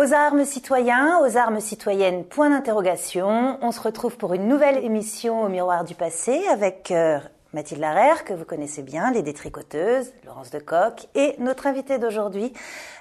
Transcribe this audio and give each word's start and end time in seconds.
Aux 0.00 0.14
armes 0.14 0.46
citoyens, 0.46 1.20
aux 1.20 1.36
armes 1.36 1.60
citoyennes, 1.60 2.24
point 2.24 2.48
d'interrogation. 2.48 3.58
On 3.60 3.70
se 3.70 3.82
retrouve 3.82 4.16
pour 4.16 4.32
une 4.32 4.48
nouvelle 4.48 4.82
émission 4.82 5.42
au 5.42 5.50
miroir 5.50 5.84
du 5.84 5.94
passé 5.94 6.42
avec 6.50 6.90
euh, 6.90 7.18
Mathilde 7.52 7.82
Larère, 7.82 8.24
que 8.24 8.32
vous 8.32 8.46
connaissez 8.46 8.80
bien, 8.80 9.10
les 9.10 9.20
détricoteuses, 9.20 10.10
Laurence 10.24 10.50
Decoq, 10.50 11.06
et 11.14 11.34
notre 11.38 11.66
invité 11.66 11.98
d'aujourd'hui, 11.98 12.54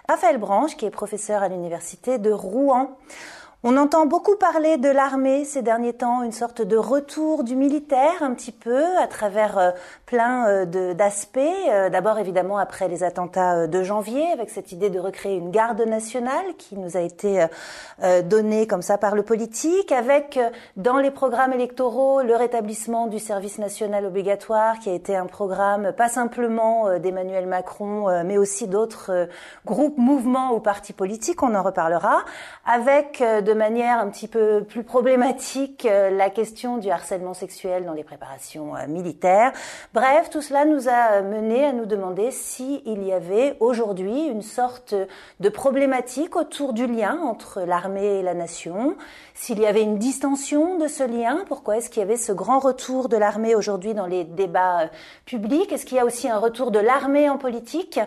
Raphaël 0.09 0.39
Branche, 0.39 0.75
qui 0.75 0.86
est 0.86 0.89
professeur 0.89 1.41
à 1.41 1.47
l'université 1.47 2.18
de 2.18 2.32
Rouen. 2.32 2.97
On 3.64 3.78
entend 3.78 4.06
beaucoup 4.06 4.36
parler 4.36 4.78
de 4.78 4.89
l'armée 4.89 5.45
ces 5.45 5.61
derniers 5.61 5.93
temps, 5.93 6.23
une 6.23 6.34
sorte 6.34 6.61
de 6.61 6.75
retour 6.75 7.45
du 7.45 7.56
militaire 7.56 8.21
un 8.23 8.34
petit 8.34 8.51
peu 8.51 8.97
à 8.97 9.07
travers 9.07 9.57
euh, 9.57 9.71
plein 10.09 10.47
euh, 10.47 10.93
d'aspects. 10.93 11.39
Euh, 11.39 11.89
d'abord 11.89 12.19
évidemment 12.19 12.57
après 12.57 12.87
les 12.87 13.04
attentats 13.04 13.67
de 13.67 13.83
janvier 13.83 14.25
avec 14.33 14.50
cette 14.50 14.71
idée 14.71 14.89
de 14.89 15.00
recréer 15.00 15.37
une 15.37 15.51
garde 15.51 15.81
nationale 15.81 16.55
qui 16.57 16.77
nous 16.77 16.97
a 16.97 17.01
été 17.01 17.45
donnée 18.23 18.67
comme 18.67 18.81
ça 18.81 18.97
par 18.97 19.15
le 19.15 19.23
politique, 19.23 19.91
avec 19.91 20.39
dans 20.77 20.97
les 20.97 21.11
programmes 21.11 21.53
électoraux 21.53 22.21
le 22.21 22.36
rétablissement 22.36 23.07
du 23.07 23.19
service 23.19 23.59
national 23.59 24.05
obligatoire 24.05 24.79
qui 24.79 24.89
a 24.89 24.93
été 24.93 25.15
un 25.15 25.25
programme 25.25 25.91
pas 25.93 26.09
simplement 26.09 26.97
d'Emmanuel 27.00 27.45
Macron 27.45 28.23
mais 28.23 28.37
aussi 28.37 28.67
d'autres 28.67 29.28
groupes, 29.65 29.97
mouvements 29.97 30.53
ou 30.53 30.59
partis 30.59 30.93
politiques, 30.93 31.43
on 31.43 31.55
en 31.55 31.64
reparlera, 31.64 32.23
avec 32.66 33.22
de 33.22 33.53
manière 33.53 34.00
un 34.00 34.09
petit 34.09 34.28
peu 34.28 34.64
plus 34.64 34.84
problématique 34.84 35.86
euh, 35.86 36.09
la 36.09 36.30
question 36.30 36.78
du 36.78 36.89
harcèlement 36.89 37.34
sexuel 37.34 37.86
dans 37.86 37.94
les 37.94 38.03
préparations 38.03 38.75
euh, 38.75 38.88
militaires. 38.88 39.52
Bref, 40.00 40.30
tout 40.30 40.42
cela 40.42 40.64
nous 40.64 40.88
a 40.88 41.22
mené 41.23 41.66
à 41.66 41.73
nous 41.73 41.86
demander 41.86 42.31
s'il 42.31 43.03
y 43.03 43.11
avait 43.11 43.58
aujourd'hui 43.59 44.28
une 44.28 44.41
sorte 44.41 44.95
de 45.41 45.50
problématique 45.50 46.38
autour 46.38 46.72
du 46.72 46.88
lien 46.88 47.19
entre 47.22 47.64
l'armée 47.64 48.19
et 48.19 48.23
la 48.23 48.33
nation, 48.33 48.95
s'il 49.33 49.59
y 49.59 49.66
avait 49.66 49.81
une 49.81 49.97
distension 49.97 50.78
de 50.78 50.88
ce 50.88 51.03
lien, 51.03 51.44
pourquoi 51.47 51.78
est-ce 51.78 51.89
qu'il 51.89 52.00
y 52.00 52.03
avait 52.03 52.16
ce 52.16 52.31
grand 52.31 52.59
retour 52.59 53.09
de 53.09 53.17
l'armée 53.17 53.56
aujourd'hui 53.56 53.94
dans 53.94 54.06
les 54.06 54.23
débats 54.23 54.83
euh, 54.83 54.88
publics, 55.25 55.72
est-ce 55.72 55.86
qu'il 55.86 55.97
y 55.97 56.00
a 56.00 56.06
aussi 56.06 56.30
un 56.30 56.38
retour 56.38 56.72
de 56.72 56.80
l'armée 56.80 57.30
en 57.30 57.38
politique? 57.38 58.00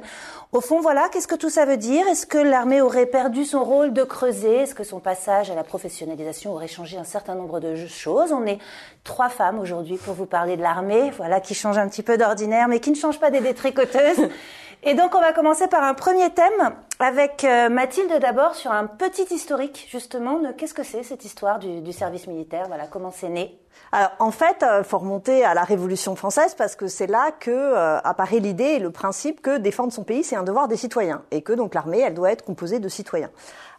Au 0.52 0.60
fond, 0.60 0.80
voilà, 0.80 1.08
qu'est-ce 1.10 1.28
que 1.28 1.34
tout 1.34 1.48
ça 1.48 1.64
veut 1.64 1.78
dire? 1.78 2.06
Est-ce 2.08 2.26
que 2.26 2.38
l'armée 2.38 2.82
aurait 2.82 3.06
perdu 3.06 3.46
son 3.46 3.64
rôle 3.64 3.92
de 3.94 4.02
creuser? 4.02 4.56
Est-ce 4.56 4.74
que 4.74 4.84
son 4.84 5.00
passage 5.00 5.50
à 5.50 5.54
la 5.54 5.64
professionnalisation 5.64 6.52
aurait 6.52 6.68
changé 6.68 6.98
un 6.98 7.04
certain 7.04 7.34
nombre 7.34 7.60
de 7.60 7.76
choses? 7.86 8.32
On 8.32 8.44
est 8.44 8.58
trois 9.04 9.30
femmes 9.30 9.58
aujourd'hui 9.58 9.96
pour 9.96 10.12
vous 10.12 10.26
parler 10.26 10.58
de 10.58 10.62
l'armée, 10.62 11.10
voilà, 11.16 11.40
qui 11.40 11.54
change 11.54 11.78
un 11.82 11.88
petit 11.88 12.02
peu 12.02 12.16
d'ordinaire, 12.16 12.68
mais 12.68 12.80
qui 12.80 12.90
ne 12.90 12.96
change 12.96 13.18
pas 13.18 13.30
des 13.30 13.40
détricoteuses. 13.40 14.28
Et 14.84 14.94
donc, 14.94 15.14
on 15.14 15.20
va 15.20 15.32
commencer 15.32 15.68
par 15.68 15.84
un 15.84 15.94
premier 15.94 16.30
thème 16.30 16.74
avec 16.98 17.44
euh, 17.44 17.68
Mathilde 17.68 18.18
d'abord 18.20 18.56
sur 18.56 18.72
un 18.72 18.86
petit 18.86 19.32
historique, 19.32 19.86
justement, 19.88 20.40
de 20.40 20.50
qu'est-ce 20.50 20.74
que 20.74 20.82
c'est 20.82 21.04
cette 21.04 21.24
histoire 21.24 21.60
du, 21.60 21.92
service 21.92 22.26
militaire, 22.26 22.64
voilà, 22.66 22.88
comment 22.88 23.12
c'est 23.12 23.28
né. 23.28 23.56
Alors, 23.92 24.10
en 24.18 24.32
fait, 24.32 24.56
il 24.60 24.66
euh, 24.66 24.82
faut 24.82 24.98
remonter 24.98 25.44
à 25.44 25.54
la 25.54 25.62
Révolution 25.62 26.16
française 26.16 26.56
parce 26.56 26.74
que 26.74 26.88
c'est 26.88 27.06
là 27.06 27.30
que 27.38 27.50
euh, 27.52 28.00
apparaît 28.00 28.40
l'idée 28.40 28.64
et 28.64 28.78
le 28.80 28.90
principe 28.90 29.40
que 29.40 29.56
défendre 29.56 29.92
son 29.92 30.02
pays, 30.02 30.24
c'est 30.24 30.36
un 30.36 30.42
devoir 30.42 30.66
des 30.66 30.76
citoyens 30.76 31.22
et 31.30 31.42
que 31.42 31.52
donc 31.52 31.74
l'armée, 31.74 32.00
elle 32.00 32.14
doit 32.14 32.32
être 32.32 32.44
composée 32.44 32.80
de 32.80 32.88
citoyens. 32.88 33.30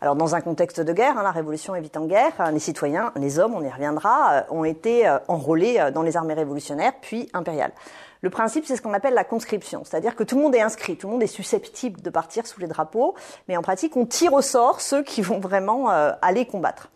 Alors 0.04 0.18
dans 0.18 0.36
un 0.36 0.42
contexte 0.42 0.82
de 0.82 0.92
guerre, 0.92 1.18
hein, 1.18 1.24
la 1.24 1.32
révolution 1.32 1.76
est 1.76 1.80
vite 1.80 1.96
en 1.96 2.08
guerre, 2.08 2.34
les 2.52 2.60
citoyens, 2.60 3.14
les 3.16 3.40
hommes, 3.40 3.54
on 3.56 3.64
y 3.64 3.70
reviendra, 3.70 4.34
euh, 4.34 4.42
ont 4.50 4.66
été 4.66 5.08
euh, 5.08 5.18
enrôlés 5.30 5.78
euh, 5.80 5.92
dans 5.92 6.02
les 6.02 6.18
armées 6.18 6.34
révolutionnaires 6.34 6.92
puis 7.00 7.30
impériales. 7.32 7.72
Le 8.24 8.30
principe, 8.30 8.66
c'est 8.66 8.78
ce 8.78 8.82
qu'on 8.82 8.94
appelle 8.94 9.14
la 9.14 9.26
conscription, 9.26 9.84
c'est-à-dire 9.84 10.16
que 10.16 10.24
tout 10.24 10.38
le 10.38 10.42
monde 10.42 10.56
est 10.56 10.62
inscrit, 10.62 10.96
tout 10.96 11.08
le 11.08 11.14
monde 11.14 11.24
est 11.24 11.28
susceptible 11.28 12.02
de 12.02 12.10
partir 12.10 12.48
sous 12.48 12.62
les 12.62 12.68
drapeaux, 12.68 13.16
mais 13.50 13.58
en 13.58 13.62
pratique, 13.62 13.98
on 13.98 14.06
tire 14.06 14.32
au 14.32 14.42
sort 14.42 14.80
ceux 14.80 15.04
qui 15.04 15.22
vont 15.22 15.40
vraiment 15.40 15.90
aller 15.90 16.46
combattre. 16.46 16.90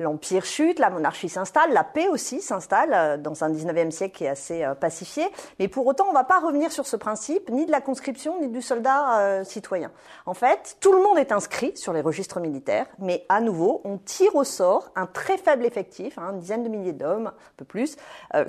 L'empire 0.00 0.44
chute, 0.44 0.80
la 0.80 0.90
monarchie 0.90 1.28
s'installe, 1.28 1.72
la 1.72 1.84
paix 1.84 2.08
aussi 2.08 2.40
s'installe 2.40 2.92
euh, 2.92 3.16
dans 3.16 3.44
un 3.44 3.50
19e 3.50 3.90
siècle 3.90 4.16
qui 4.16 4.24
est 4.24 4.28
assez 4.28 4.64
euh, 4.64 4.74
pacifié. 4.74 5.24
Mais 5.60 5.68
pour 5.68 5.86
autant, 5.86 6.06
on 6.06 6.08
ne 6.08 6.14
va 6.14 6.24
pas 6.24 6.40
revenir 6.40 6.72
sur 6.72 6.86
ce 6.86 6.96
principe, 6.96 7.48
ni 7.50 7.64
de 7.64 7.70
la 7.70 7.80
conscription, 7.80 8.40
ni 8.40 8.48
du 8.48 8.60
soldat 8.60 9.20
euh, 9.20 9.44
citoyen. 9.44 9.92
En 10.26 10.34
fait, 10.34 10.76
tout 10.80 10.92
le 10.92 11.00
monde 11.00 11.18
est 11.18 11.30
inscrit 11.30 11.76
sur 11.76 11.92
les 11.92 12.00
registres 12.00 12.40
militaires, 12.40 12.86
mais 12.98 13.24
à 13.28 13.40
nouveau, 13.40 13.82
on 13.84 13.98
tire 13.98 14.34
au 14.34 14.44
sort 14.44 14.90
un 14.96 15.06
très 15.06 15.38
faible 15.38 15.64
effectif, 15.64 16.18
hein, 16.18 16.30
une 16.32 16.40
dizaine 16.40 16.64
de 16.64 16.68
milliers 16.68 16.92
d'hommes, 16.92 17.28
un 17.28 17.54
peu 17.56 17.64
plus, 17.64 17.96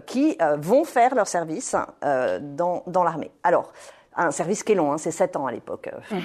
qui 0.06 0.38
vont 0.57 0.83
faire 0.83 1.16
leur 1.16 1.27
service 1.27 1.75
dans, 2.01 2.83
dans 2.88 3.03
l'armée. 3.03 3.31
Alors, 3.44 3.72
un 4.16 4.31
service 4.31 4.64
qui 4.64 4.72
est 4.72 4.76
long, 4.76 4.92
hein, 4.92 4.98
c'est 4.98 5.12
7 5.12 5.36
ans 5.36 5.48
à 5.48 5.52
l'époque. 5.52 5.90
Mmh. 6.12 6.18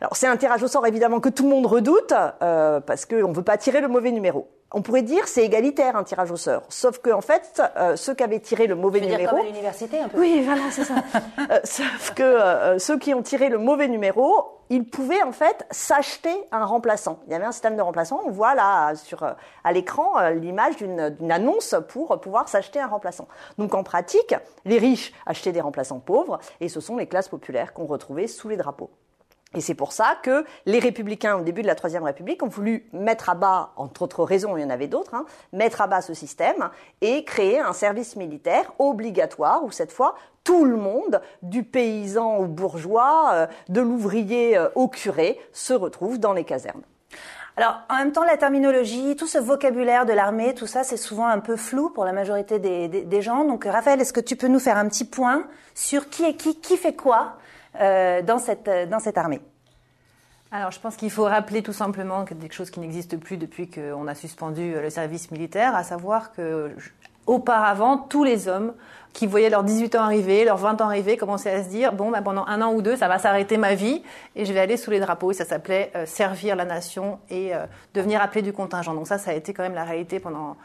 Alors 0.00 0.16
c'est 0.16 0.26
un 0.26 0.36
tirage 0.36 0.62
au 0.62 0.68
sort 0.68 0.86
évidemment 0.86 1.20
que 1.20 1.28
tout 1.28 1.44
le 1.44 1.50
monde 1.50 1.66
redoute, 1.66 2.12
euh, 2.42 2.80
parce 2.80 3.06
qu'on 3.06 3.28
ne 3.28 3.34
veut 3.34 3.42
pas 3.42 3.56
tirer 3.56 3.80
le 3.80 3.88
mauvais 3.88 4.10
numéro. 4.10 4.48
On 4.74 4.80
pourrait 4.80 5.02
dire 5.02 5.28
c'est 5.28 5.44
égalitaire 5.44 5.96
un 5.96 6.04
tirage 6.04 6.30
au 6.30 6.36
sort, 6.36 6.62
sauf 6.70 6.98
que 6.98 7.10
en 7.10 7.20
fait 7.20 7.62
euh, 7.76 7.96
ceux 7.96 8.14
qui 8.14 8.22
avaient 8.22 8.40
tiré 8.40 8.66
le 8.66 8.74
mauvais 8.74 9.00
numéro, 9.00 9.20
dire 9.20 9.30
comme 9.30 9.40
à 9.40 9.42
l'université 9.42 9.98
un 9.98 10.08
peu. 10.08 10.18
Oui, 10.18 10.42
voilà, 10.44 10.62
c'est 10.70 10.84
ça. 10.84 10.94
euh, 11.50 11.60
sauf 11.64 12.14
que 12.14 12.22
euh, 12.22 12.78
ceux 12.78 12.98
qui 12.98 13.12
ont 13.12 13.22
tiré 13.22 13.50
le 13.50 13.58
mauvais 13.58 13.88
numéro, 13.88 14.61
ils 14.72 14.86
pouvaient 14.86 15.22
en 15.22 15.32
fait 15.32 15.66
s'acheter 15.70 16.34
un 16.50 16.64
remplaçant. 16.64 17.20
Il 17.26 17.32
y 17.32 17.34
avait 17.34 17.44
un 17.44 17.52
système 17.52 17.76
de 17.76 17.82
remplaçant. 17.82 18.22
On 18.24 18.30
voit 18.30 18.54
là 18.54 18.94
sur 18.94 19.22
euh, 19.22 19.32
à 19.64 19.72
l'écran 19.72 20.30
l'image 20.30 20.76
d'une 20.76 21.30
annonce 21.30 21.74
pour 21.88 22.18
pouvoir 22.22 22.48
s'acheter 22.48 22.80
un 22.80 22.86
remplaçant. 22.86 23.28
Donc 23.58 23.74
en 23.74 23.82
pratique, 23.82 24.34
les 24.64 24.78
riches 24.78 25.12
achetaient 25.26 25.52
des 25.52 25.60
remplaçants 25.60 26.00
pauvres, 26.00 26.38
et 26.60 26.70
ce 26.70 26.80
sont 26.80 26.96
les 26.96 27.06
classes 27.06 27.28
populaires 27.28 27.74
qu'on 27.74 27.84
retrouvait 27.84 28.26
sous 28.26 28.48
les 28.48 28.56
drapeaux. 28.56 28.90
Et 29.54 29.60
c'est 29.60 29.74
pour 29.74 29.92
ça 29.92 30.16
que 30.22 30.46
les 30.64 30.78
républicains, 30.78 31.36
au 31.36 31.42
début 31.42 31.60
de 31.60 31.66
la 31.66 31.74
Troisième 31.74 32.04
République, 32.04 32.42
ont 32.42 32.48
voulu 32.48 32.88
mettre 32.92 33.28
à 33.28 33.34
bas, 33.34 33.72
entre 33.76 34.02
autres 34.02 34.24
raisons, 34.24 34.56
il 34.56 34.62
y 34.62 34.64
en 34.64 34.70
avait 34.70 34.86
d'autres, 34.86 35.14
hein, 35.14 35.26
mettre 35.52 35.82
à 35.82 35.86
bas 35.86 36.00
ce 36.00 36.14
système 36.14 36.70
et 37.02 37.24
créer 37.24 37.60
un 37.60 37.74
service 37.74 38.16
militaire 38.16 38.72
obligatoire 38.78 39.62
où 39.62 39.70
cette 39.70 39.92
fois 39.92 40.14
tout 40.44 40.64
le 40.64 40.76
monde, 40.76 41.20
du 41.42 41.62
paysan 41.62 42.38
au 42.38 42.46
bourgeois, 42.46 43.30
euh, 43.32 43.46
de 43.68 43.80
l'ouvrier 43.80 44.56
euh, 44.56 44.68
au 44.74 44.88
curé, 44.88 45.38
se 45.52 45.72
retrouve 45.72 46.18
dans 46.18 46.32
les 46.32 46.44
casernes. 46.44 46.82
Alors, 47.56 47.80
en 47.90 47.96
même 47.96 48.12
temps, 48.12 48.24
la 48.24 48.38
terminologie, 48.38 49.14
tout 49.14 49.26
ce 49.26 49.36
vocabulaire 49.36 50.06
de 50.06 50.12
l'armée, 50.12 50.54
tout 50.54 50.66
ça, 50.66 50.84
c'est 50.84 50.96
souvent 50.96 51.26
un 51.26 51.38
peu 51.38 51.56
flou 51.56 51.90
pour 51.90 52.06
la 52.06 52.12
majorité 52.12 52.58
des, 52.58 52.88
des 52.88 53.22
gens. 53.22 53.44
Donc, 53.44 53.64
Raphaël, 53.64 54.00
est-ce 54.00 54.14
que 54.14 54.20
tu 54.20 54.36
peux 54.36 54.48
nous 54.48 54.58
faire 54.58 54.78
un 54.78 54.88
petit 54.88 55.04
point 55.04 55.46
sur 55.74 56.08
qui 56.08 56.24
est 56.24 56.34
qui, 56.34 56.58
qui 56.58 56.78
fait 56.78 56.94
quoi 56.94 57.36
euh, 57.78 58.22
dans, 58.22 58.38
cette, 58.38 58.70
dans 58.88 59.00
cette 59.00 59.18
armée? 59.18 59.42
Alors, 60.50 60.70
je 60.70 60.80
pense 60.80 60.96
qu'il 60.96 61.10
faut 61.10 61.24
rappeler 61.24 61.62
tout 61.62 61.74
simplement 61.74 62.24
quelque 62.24 62.54
chose 62.54 62.70
qui 62.70 62.80
n'existe 62.80 63.18
plus 63.18 63.36
depuis 63.36 63.70
qu'on 63.70 64.06
a 64.06 64.14
suspendu 64.14 64.74
le 64.74 64.90
service 64.90 65.30
militaire, 65.30 65.74
à 65.74 65.82
savoir 65.82 66.32
que 66.32 66.70
auparavant, 67.26 67.98
tous 67.98 68.24
les 68.24 68.48
hommes 68.48 68.72
qui 69.12 69.26
voyaient 69.26 69.50
leurs 69.50 69.64
18 69.64 69.94
ans 69.96 70.02
arriver, 70.02 70.44
leurs 70.44 70.56
20 70.56 70.80
ans 70.80 70.86
arriver, 70.86 71.16
commençaient 71.16 71.50
à 71.50 71.62
se 71.62 71.68
dire 71.68 71.92
bon, 71.92 72.10
bah, 72.10 72.22
pendant 72.22 72.46
un 72.46 72.62
an 72.62 72.72
ou 72.72 72.82
deux, 72.82 72.96
ça 72.96 73.08
va 73.08 73.18
s'arrêter 73.18 73.58
ma 73.58 73.74
vie 73.74 74.02
et 74.36 74.44
je 74.44 74.52
vais 74.52 74.60
aller 74.60 74.76
sous 74.76 74.90
les 74.90 75.00
drapeaux. 75.00 75.32
Et 75.32 75.34
ça 75.34 75.44
s'appelait 75.44 75.92
euh, 75.94 76.06
servir 76.06 76.56
la 76.56 76.64
nation 76.64 77.18
et 77.30 77.54
euh, 77.54 77.66
devenir 77.94 78.22
appelé 78.22 78.42
du 78.42 78.52
contingent. 78.52 78.94
Donc 78.94 79.06
ça, 79.06 79.18
ça 79.18 79.32
a 79.32 79.34
été 79.34 79.52
quand 79.52 79.62
même 79.62 79.74
la 79.74 79.84
réalité 79.84 80.20
pendant 80.20 80.56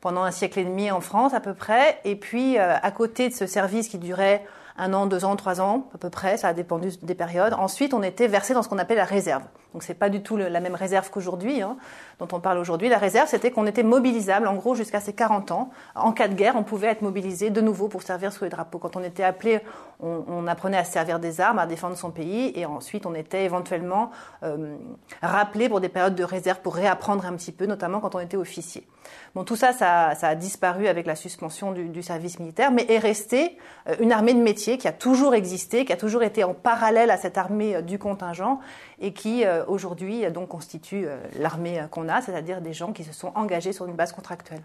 pendant 0.00 0.22
un 0.22 0.30
siècle 0.30 0.58
et 0.60 0.64
demi 0.64 0.90
en 0.90 1.02
France 1.02 1.34
à 1.34 1.40
peu 1.40 1.52
près. 1.52 2.00
Et 2.04 2.16
puis, 2.16 2.56
à 2.56 2.90
côté 2.90 3.28
de 3.28 3.34
ce 3.34 3.46
service 3.46 3.86
qui 3.86 3.98
durait 3.98 4.42
un 4.80 4.94
an, 4.94 5.06
deux 5.06 5.26
ans, 5.26 5.36
trois 5.36 5.60
ans, 5.60 5.88
à 5.94 5.98
peu 5.98 6.08
près, 6.08 6.38
ça 6.38 6.48
a 6.48 6.54
dépendu 6.54 6.88
des 7.02 7.14
périodes. 7.14 7.52
Ensuite, 7.52 7.92
on 7.92 8.02
était 8.02 8.26
versé 8.28 8.54
dans 8.54 8.62
ce 8.62 8.68
qu'on 8.68 8.78
appelle 8.78 8.96
la 8.96 9.04
réserve. 9.04 9.42
Donc 9.74 9.82
c'est 9.82 9.94
pas 9.94 10.08
du 10.08 10.22
tout 10.22 10.36
la 10.36 10.58
même 10.58 10.74
réserve 10.74 11.10
qu'aujourd'hui, 11.10 11.60
hein, 11.60 11.76
dont 12.18 12.26
on 12.32 12.40
parle 12.40 12.58
aujourd'hui. 12.58 12.88
La 12.88 12.98
réserve, 12.98 13.28
c'était 13.28 13.50
qu'on 13.50 13.66
était 13.66 13.82
mobilisable, 13.82 14.48
en 14.48 14.54
gros, 14.54 14.74
jusqu'à 14.74 15.00
ses 15.00 15.12
40 15.12 15.52
ans. 15.52 15.70
En 15.94 16.12
cas 16.12 16.28
de 16.28 16.34
guerre, 16.34 16.56
on 16.56 16.64
pouvait 16.64 16.88
être 16.88 17.02
mobilisé 17.02 17.50
de 17.50 17.60
nouveau 17.60 17.88
pour 17.88 18.02
servir 18.02 18.32
sous 18.32 18.44
les 18.44 18.50
drapeaux. 18.50 18.78
Quand 18.78 18.96
on 18.96 19.04
était 19.04 19.22
appelé, 19.22 19.60
on, 20.00 20.46
apprenait 20.46 20.78
à 20.78 20.84
servir 20.84 21.20
des 21.20 21.42
armes, 21.42 21.58
à 21.58 21.66
défendre 21.66 21.96
son 21.96 22.10
pays, 22.10 22.52
et 22.54 22.64
ensuite 22.64 23.04
on 23.04 23.14
était 23.14 23.44
éventuellement 23.44 24.10
euh, 24.42 24.76
rappelé 25.22 25.68
pour 25.68 25.80
des 25.80 25.90
périodes 25.90 26.14
de 26.14 26.24
réserve 26.24 26.60
pour 26.60 26.74
réapprendre 26.74 27.26
un 27.26 27.34
petit 27.34 27.52
peu, 27.52 27.66
notamment 27.66 28.00
quand 28.00 28.14
on 28.14 28.20
était 28.20 28.38
officier. 28.38 28.86
Bon, 29.34 29.44
tout 29.44 29.56
ça, 29.56 29.72
ça, 29.72 30.10
a 30.20 30.34
disparu 30.34 30.88
avec 30.88 31.06
la 31.06 31.14
suspension 31.14 31.72
du, 31.72 32.02
service 32.02 32.38
militaire, 32.38 32.72
mais 32.72 32.84
est 32.88 32.98
resté 32.98 33.56
euh, 33.88 33.94
une 34.00 34.12
armée 34.12 34.34
de 34.34 34.40
métier 34.40 34.78
qui 34.78 34.88
a 34.88 34.92
toujours 34.92 35.34
existé, 35.34 35.84
qui 35.84 35.92
a 35.92 35.96
toujours 35.96 36.22
été 36.22 36.44
en 36.44 36.54
parallèle 36.54 37.10
à 37.10 37.16
cette 37.16 37.38
armée 37.38 37.76
euh, 37.76 37.82
du 37.82 37.98
contingent 37.98 38.58
et 39.00 39.12
qui 39.12 39.44
euh, 39.44 39.64
aujourd'hui 39.66 40.28
donc 40.30 40.48
constitue 40.48 41.06
l'armée 41.38 41.82
qu'on 41.90 42.08
a, 42.08 42.20
c'est-à-dire 42.22 42.60
des 42.60 42.72
gens 42.72 42.92
qui 42.92 43.04
se 43.04 43.12
sont 43.12 43.32
engagés 43.34 43.72
sur 43.72 43.86
une 43.86 43.94
base 43.94 44.12
contractuelle. 44.12 44.62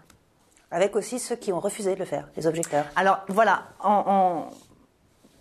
Avec 0.70 0.96
aussi 0.96 1.18
ceux 1.18 1.36
qui 1.36 1.52
ont 1.52 1.60
refusé 1.60 1.94
de 1.94 1.98
le 2.00 2.04
faire, 2.04 2.28
les 2.36 2.46
objecteurs. 2.46 2.86
Alors 2.96 3.20
voilà, 3.28 3.64
en 3.82 4.48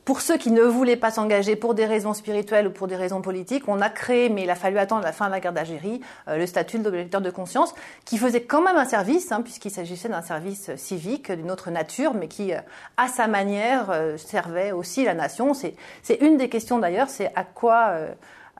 pour 0.05 0.21
ceux 0.21 0.37
qui 0.37 0.51
ne 0.51 0.61
voulaient 0.61 0.95
pas 0.95 1.09
s'engager 1.09 1.55
pour 1.55 1.73
des 1.73 1.87
raisons 1.87 2.13
spirituelles 2.13 2.67
ou 2.67 2.71
pour 2.71 2.87
des 2.87 2.95
raisons 2.95 3.21
politiques, 3.21 3.63
on 3.67 3.81
a 3.81 3.89
créé, 3.89 4.29
mais 4.29 4.43
il 4.43 4.49
a 4.51 4.55
fallu 4.55 4.77
attendre 4.77 5.03
la 5.03 5.11
fin 5.11 5.25
de 5.25 5.31
la 5.31 5.39
guerre 5.39 5.51
d'Algérie, 5.51 5.99
euh, 6.27 6.37
le 6.37 6.45
statut 6.45 6.77
d'objecteur 6.77 7.21
de 7.21 7.31
conscience, 7.31 7.73
qui 8.05 8.19
faisait 8.19 8.43
quand 8.43 8.61
même 8.61 8.77
un 8.77 8.85
service, 8.85 9.31
hein, 9.31 9.41
puisqu'il 9.41 9.71
s'agissait 9.71 10.07
d'un 10.07 10.21
service 10.21 10.73
civique 10.75 11.31
d'une 11.31 11.49
autre 11.49 11.71
nature, 11.71 12.13
mais 12.13 12.27
qui, 12.27 12.53
euh, 12.53 12.59
à 12.97 13.07
sa 13.07 13.25
manière, 13.25 13.89
euh, 13.89 14.15
servait 14.17 14.71
aussi 14.71 15.03
la 15.03 15.15
nation. 15.15 15.53
C'est 15.55 16.21
une 16.21 16.37
des 16.37 16.49
questions 16.49 16.77
d'ailleurs, 16.77 17.09
c'est 17.09 17.31
à 17.35 17.43
quoi 17.43 17.95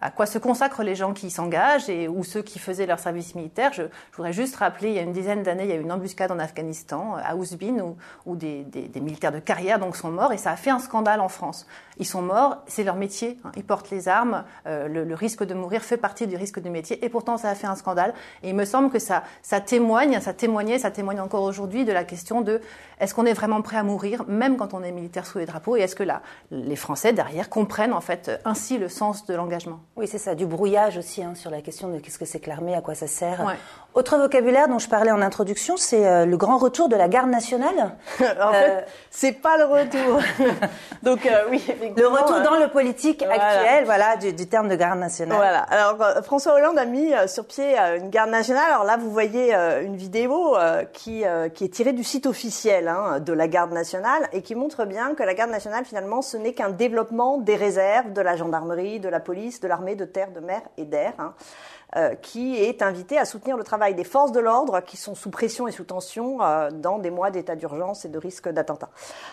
à 0.02 0.12
quoi 0.12 0.26
se 0.26 0.38
consacrent 0.38 0.84
les 0.84 0.96
gens 0.96 1.14
qui 1.14 1.30
s'engagent 1.30 1.90
et 1.90 2.08
ou 2.08 2.24
ceux 2.24 2.42
qui 2.42 2.60
faisaient 2.60 2.86
leur 2.86 3.00
service 3.00 3.36
militaire. 3.36 3.72
Je, 3.74 3.84
voudrais 4.16 4.34
juste 4.34 4.56
rappeler, 4.58 4.90
il 4.90 4.96
y 4.96 5.00
a 5.00 5.02
une 5.02 5.14
dizaine 5.14 5.44
d'années, 5.44 5.64
il 5.64 5.70
y 5.70 5.74
a 5.74 5.76
eu 5.76 5.82
une 5.82 5.92
embuscade 5.92 6.32
en 6.32 6.40
Afghanistan, 6.40 7.16
à 7.24 7.36
Ouzbin, 7.36 7.80
où, 7.80 7.96
où 8.26 8.36
des, 8.36 8.66
militaires 8.96 9.32
de 9.32 9.40
carrière 9.40 9.80
donc 9.80 9.96
sont 9.96 10.12
morts 10.12 10.34
et 10.34 10.38
ça 10.38 10.52
a 10.52 10.56
fait 10.56 10.70
un 10.70 10.80
scandale 10.80 11.22
en 11.22 11.30
France. 11.30 11.66
Ils 11.98 12.06
sont 12.06 12.22
morts, 12.22 12.64
c'est 12.68 12.84
leur 12.84 12.96
métier, 12.96 13.40
hein. 13.46 13.52
ils 13.56 13.64
portent 13.64 13.90
les 13.90 14.08
armes, 14.10 14.44
euh, 14.68 14.88
le, 14.88 15.06
le, 15.06 15.16
risque 15.16 15.44
de 15.44 15.54
mourir 15.54 15.82
fait 15.82 15.98
partie 15.98 16.28
du 16.28 16.36
risque 16.36 16.60
du 16.60 16.70
métier 16.70 17.04
et 17.04 17.10
pourtant 17.10 17.38
ça 17.38 17.50
a 17.50 17.56
fait 17.56 17.68
un 17.68 17.76
scandale. 17.76 18.14
Et 18.44 18.50
il 18.50 18.56
me 18.56 18.66
semble 18.66 18.90
que 18.90 19.00
ça, 19.00 19.24
ça 19.42 19.62
témoigne, 19.62 20.20
ça 20.20 20.34
témoignait, 20.34 20.80
ça 20.80 20.92
témoigne 20.92 21.22
encore 21.22 21.44
aujourd'hui 21.44 21.86
de 21.86 21.94
la 21.94 22.04
question 22.04 22.42
de 22.42 22.62
est-ce 23.00 23.14
qu'on 23.14 23.26
est 23.26 23.34
vraiment 23.34 23.62
prêt 23.62 23.78
à 23.78 23.84
mourir, 23.84 24.26
même 24.28 24.58
quand 24.58 24.74
on 24.74 24.84
est 24.84 24.92
militaire 24.92 25.26
sous 25.26 25.38
les 25.38 25.46
drapeaux, 25.46 25.76
et 25.76 25.82
est-ce 25.82 25.96
que 25.96 26.04
là, 26.04 26.22
les 26.52 26.76
Français 26.76 27.14
derrière 27.14 27.50
comprennent 27.50 27.94
en 27.94 28.02
fait 28.02 28.40
ainsi 28.46 28.78
le 28.78 28.90
sens 28.90 29.26
de 29.26 29.34
l'engagement? 29.34 29.80
Oui, 29.98 30.08
c'est 30.08 30.18
ça, 30.18 30.36
du 30.36 30.46
brouillage 30.46 30.98
aussi 30.98 31.24
hein, 31.24 31.36
sur 31.36 31.50
la 31.50 31.62
question 31.62 31.90
de 31.90 32.00
qu'est-ce 32.00 32.20
que 32.20 32.26
c'est 32.26 32.40
que 32.40 32.50
l'armée, 32.50 32.76
à 32.76 32.82
quoi 32.82 32.96
ça 32.96 33.08
sert. 33.08 33.40
Autre 33.96 34.18
vocabulaire 34.18 34.68
dont 34.68 34.78
je 34.78 34.90
parlais 34.90 35.12
en 35.12 35.22
introduction, 35.22 35.78
c'est 35.78 36.06
euh, 36.06 36.26
le 36.26 36.36
grand 36.36 36.58
retour 36.58 36.90
de 36.90 36.98
la 36.98 37.08
garde 37.08 37.30
nationale. 37.30 37.96
en 38.20 38.24
euh, 38.24 38.52
fait, 38.52 38.86
c'est 39.10 39.32
pas 39.32 39.58
le 39.58 39.64
retour. 39.64 40.22
Donc 41.04 41.26
euh, 41.26 41.46
oui, 41.50 41.66
le 41.96 42.06
retour 42.06 42.42
dans 42.42 42.60
le 42.60 42.68
politique 42.68 43.24
actuel, 43.24 43.86
voilà, 43.86 44.18
du, 44.18 44.34
du, 44.34 44.48
terme 44.48 44.68
de 44.68 44.76
garde 44.76 45.00
nationale. 45.00 45.38
Voilà. 45.38 45.60
Alors 45.60 46.26
François 46.26 46.56
Hollande 46.56 46.78
a 46.78 46.84
mis 46.84 47.14
sur 47.28 47.46
pied 47.46 47.78
une 47.78 48.10
garde 48.10 48.32
nationale. 48.32 48.66
Alors 48.70 48.84
là, 48.84 48.98
vous 48.98 49.12
voyez 49.12 49.54
une 49.54 49.96
vidéo 49.96 50.58
qui 50.92 51.24
qui 51.54 51.64
est 51.64 51.74
tirée 51.74 51.94
du 51.94 52.04
site 52.04 52.26
officiel 52.26 52.90
hein, 52.90 53.22
de 53.22 53.32
la 53.32 53.48
garde 53.48 53.72
nationale 53.72 54.28
et 54.34 54.42
qui 54.42 54.56
montre 54.56 54.84
bien 54.84 55.16
que 55.16 55.24
la 55.24 55.34
garde 55.34 55.52
nationale 55.52 55.86
finalement 55.86 56.22
ce 56.22 56.36
n'est 56.36 56.52
qu'un 56.52 56.70
développement 56.70 57.38
des 57.38 57.56
réserves 57.56 58.12
de 58.12 58.22
la 58.22 58.36
gendarmerie, 58.36 59.00
de 59.00 59.08
la 59.08 59.22
police, 59.22 59.62
de 59.62 59.70
l'armée 59.70 59.96
de 59.96 60.04
terre, 60.04 60.32
de 60.32 60.42
mer 60.42 60.62
et 60.78 60.84
d'air. 60.84 61.14
Hein. 61.18 61.34
Euh, 61.98 62.14
qui 62.14 62.58
est 62.58 62.82
invité 62.82 63.18
à 63.18 63.24
soutenir 63.24 63.56
le 63.56 63.64
travail 63.64 63.96
des 63.96 64.04
forces 64.04 64.34
de 64.34 64.42
l'ordre 64.42 64.82
qui 64.82 64.98
sont 64.98 65.16
sous 65.16 65.30
pression 65.30 65.66
et 65.66 65.72
sous 65.72 65.86
tension 65.86 66.42
euh, 66.42 66.70
dans 66.70 67.00
des 67.00 67.10
mois 67.10 67.32
d'état 67.32 67.56
d'urgence 67.56 68.04
et 68.04 68.10
de 68.10 68.18
risque 68.18 68.50
d'attentat. 68.50 68.90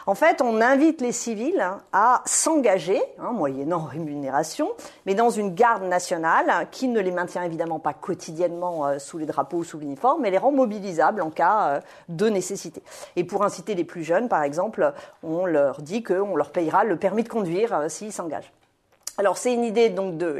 En 0.06 0.14
fait, 0.14 0.40
on 0.40 0.60
invite 0.60 1.00
les 1.00 1.10
civils 1.10 1.60
hein, 1.60 1.80
à 1.92 2.22
s'engager, 2.24 3.02
hein, 3.18 3.32
moyennant 3.32 3.80
rémunération, 3.90 4.70
mais 5.06 5.16
dans 5.16 5.30
une 5.30 5.56
garde 5.56 5.82
nationale 5.82 6.68
qui 6.70 6.86
ne 6.86 7.00
les 7.00 7.10
maintient 7.10 7.42
évidemment 7.42 7.80
pas 7.80 7.94
quotidiennement 7.94 8.86
euh, 8.86 8.98
sous 9.00 9.18
les 9.18 9.26
drapeaux 9.26 9.58
ou 9.58 9.64
sous 9.64 9.80
l'uniforme, 9.80 10.22
mais 10.22 10.30
les 10.30 10.38
rend 10.38 10.52
mobilisables 10.52 11.20
en 11.20 11.30
cas 11.30 11.80
de 12.08 12.28
nécessité. 12.28 12.80
Et 13.16 13.24
pour 13.24 13.42
inciter 13.42 13.74
les 13.74 13.84
plus 13.84 14.04
jeunes, 14.04 14.28
par 14.28 14.44
exemple, 14.44 14.92
on 15.24 15.46
leur 15.46 15.82
dit 15.82 16.04
qu'on 16.04 16.36
leur 16.36 16.52
payera 16.52 16.84
le 16.84 16.96
permis 16.96 17.24
de 17.24 17.28
conduire 17.28 17.90
s'ils 17.90 18.12
s'engagent. 18.12 18.52
Alors 19.18 19.36
c'est 19.36 19.52
une 19.52 19.64
idée 19.64 19.90
donc 19.90 20.16
de 20.16 20.38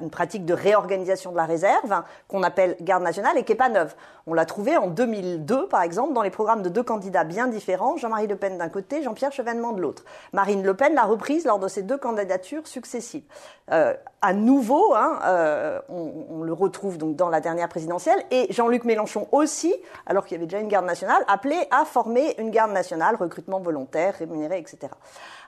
une 0.00 0.10
pratique 0.10 0.44
de 0.44 0.52
réorganisation 0.52 1.32
de 1.32 1.36
la 1.36 1.46
réserve 1.46 1.92
hein, 1.92 2.04
qu'on 2.28 2.42
appelle 2.42 2.76
garde 2.80 3.02
nationale 3.02 3.38
et 3.38 3.44
qui 3.44 3.52
est 3.52 3.56
pas 3.56 3.70
neuve. 3.70 3.94
On 4.28 4.34
l'a 4.34 4.44
trouvée 4.44 4.76
en 4.76 4.88
2002 4.88 5.68
par 5.68 5.82
exemple 5.82 6.12
dans 6.12 6.22
les 6.22 6.30
programmes 6.30 6.62
de 6.62 6.68
deux 6.68 6.82
candidats 6.82 7.22
bien 7.22 7.46
différents, 7.46 7.96
Jean-Marie 7.96 8.26
Le 8.26 8.34
Pen 8.34 8.58
d'un 8.58 8.68
côté, 8.68 9.00
Jean-Pierre 9.00 9.30
Chevènement 9.30 9.72
de 9.72 9.80
l'autre. 9.80 10.04
Marine 10.32 10.64
Le 10.64 10.74
Pen 10.74 10.94
l'a 10.94 11.04
reprise 11.04 11.44
lors 11.44 11.60
de 11.60 11.68
ces 11.68 11.82
deux 11.82 11.96
candidatures 11.96 12.66
successives. 12.66 13.22
Euh, 13.70 13.94
à 14.22 14.32
nouveau, 14.32 14.94
hein, 14.94 15.20
euh, 15.24 15.80
on, 15.88 16.42
le 16.42 16.52
retrouve 16.52 16.98
donc 16.98 17.14
dans 17.14 17.28
la 17.28 17.40
dernière 17.40 17.68
présidentielle 17.68 18.20
et 18.32 18.52
Jean-Luc 18.52 18.84
Mélenchon 18.84 19.28
aussi, 19.30 19.74
alors 20.06 20.24
qu'il 20.24 20.36
y 20.36 20.38
avait 20.38 20.46
déjà 20.46 20.58
une 20.58 20.68
garde 20.68 20.86
nationale, 20.86 21.22
appelé 21.28 21.56
à 21.70 21.84
former 21.84 22.34
une 22.38 22.50
garde 22.50 22.72
nationale, 22.72 23.14
recrutement 23.14 23.60
volontaire, 23.60 24.14
rémunéré, 24.18 24.58
etc. 24.58 24.92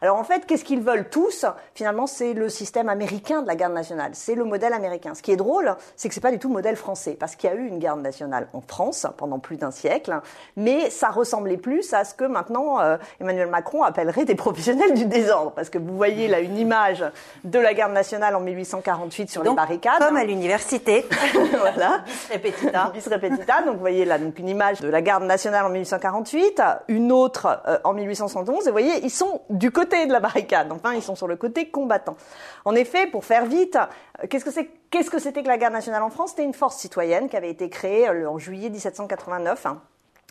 Alors 0.01 0.17
en 0.17 0.25
fait, 0.25 0.47
qu'est-ce 0.47 0.65
qu'ils 0.65 0.81
veulent 0.81 1.09
tous? 1.09 1.45
Finalement, 1.75 2.07
c'est 2.07 2.35
le 2.35 2.49
système 2.49 2.89
américain 2.89 3.43
de 3.43 3.49
la 3.49 3.57
garde 3.57 3.73
nationale. 3.73 4.13
C'est 4.15 4.37
le 4.37 4.45
modèle 4.45 4.73
américain. 4.73 5.15
Ce 5.15 5.23
qui 5.23 5.33
est 5.33 5.37
drôle, 5.37 5.77
c'est 5.97 6.09
que 6.09 6.15
c'est 6.15 6.21
pas 6.21 6.31
du 6.31 6.39
tout 6.39 6.49
le 6.49 6.55
modèle 6.55 6.77
français, 6.77 7.17
parce 7.19 7.35
qu'il 7.35 7.51
y 7.51 7.53
a 7.53 7.57
eu 7.57 7.67
une 7.67 7.81
garde 7.81 8.01
nationale 8.01 8.49
France 8.69 9.07
pendant 9.17 9.39
plus 9.39 9.57
d'un 9.57 9.71
siècle, 9.71 10.21
mais 10.57 10.91
ça 10.91 11.09
ressemblait 11.09 11.57
plus 11.57 11.93
à 11.95 12.05
ce 12.05 12.15
que 12.15 12.25
maintenant 12.25 12.81
euh, 12.81 12.97
Emmanuel 13.21 13.49
Macron 13.49 13.83
appellerait 13.83 14.25
des 14.25 14.35
professionnels 14.35 14.95
du 14.95 15.07
désordre, 15.07 15.53
parce 15.53 15.71
que 15.71 15.79
vous 15.79 15.97
voyez 15.97 16.29
là 16.29 16.41
une 16.41 16.57
image 16.57 17.05
de 17.45 17.59
la 17.59 17.75
garde 17.75 17.93
nationale 17.93 18.35
en 18.37 18.41
1848 18.41 19.31
sur 19.31 19.43
les 19.43 19.55
barricades, 19.55 19.99
comme 19.99 20.17
à 20.17 20.25
l'université. 20.25 21.07
voilà. 21.59 22.03
Bis 22.05 22.29
repetita. 22.33 22.91
Bis 22.95 23.09
repetita. 23.09 23.63
Donc 23.63 23.75
vous 23.75 23.81
voyez 23.81 24.05
là 24.05 24.19
donc 24.19 24.39
une 24.39 24.49
image 24.49 24.81
de 24.81 24.89
la 24.89 25.03
garde 25.03 25.25
nationale 25.25 25.65
en 25.65 25.71
1848, 25.71 26.63
une 26.89 27.13
autre 27.13 27.61
euh, 27.67 27.79
en 27.85 27.93
1871. 27.93 28.67
Et 28.67 28.71
vous 28.71 28.73
voyez, 28.73 29.05
ils 29.05 29.11
sont 29.11 29.43
du 29.51 29.71
côté 29.71 30.07
de 30.07 30.13
la 30.13 30.21
barricade. 30.21 30.71
Enfin, 30.73 30.95
ils 30.95 31.03
sont 31.03 31.17
sur 31.17 31.29
le 31.29 31.37
côté 31.37 31.69
combattant. 31.69 32.17
En 32.65 32.75
effet, 32.75 33.07
pour 33.07 33.25
faire 33.25 33.47
vite, 33.47 33.77
euh, 33.77 34.27
qu'est-ce 34.29 34.45
que 34.45 34.51
c'est 34.51 34.71
Qu'est-ce 34.91 35.11
que 35.11 35.19
c'était 35.19 35.43
que 35.43 35.49
la 35.49 35.59
garde 35.59 35.75
nationale 35.75 36.03
en 36.03 36.09
France? 36.09 36.31
C'était 36.31 36.45
une 36.45 36.55
force 36.55 36.79
citoyenne 36.79 37.29
qui 37.29 37.37
avait 37.37 37.51
été 37.51 37.69
créée 37.69 38.09
en 38.09 38.39
juillet 38.39 38.58
1789, 38.59 39.67
hein, 39.67 39.83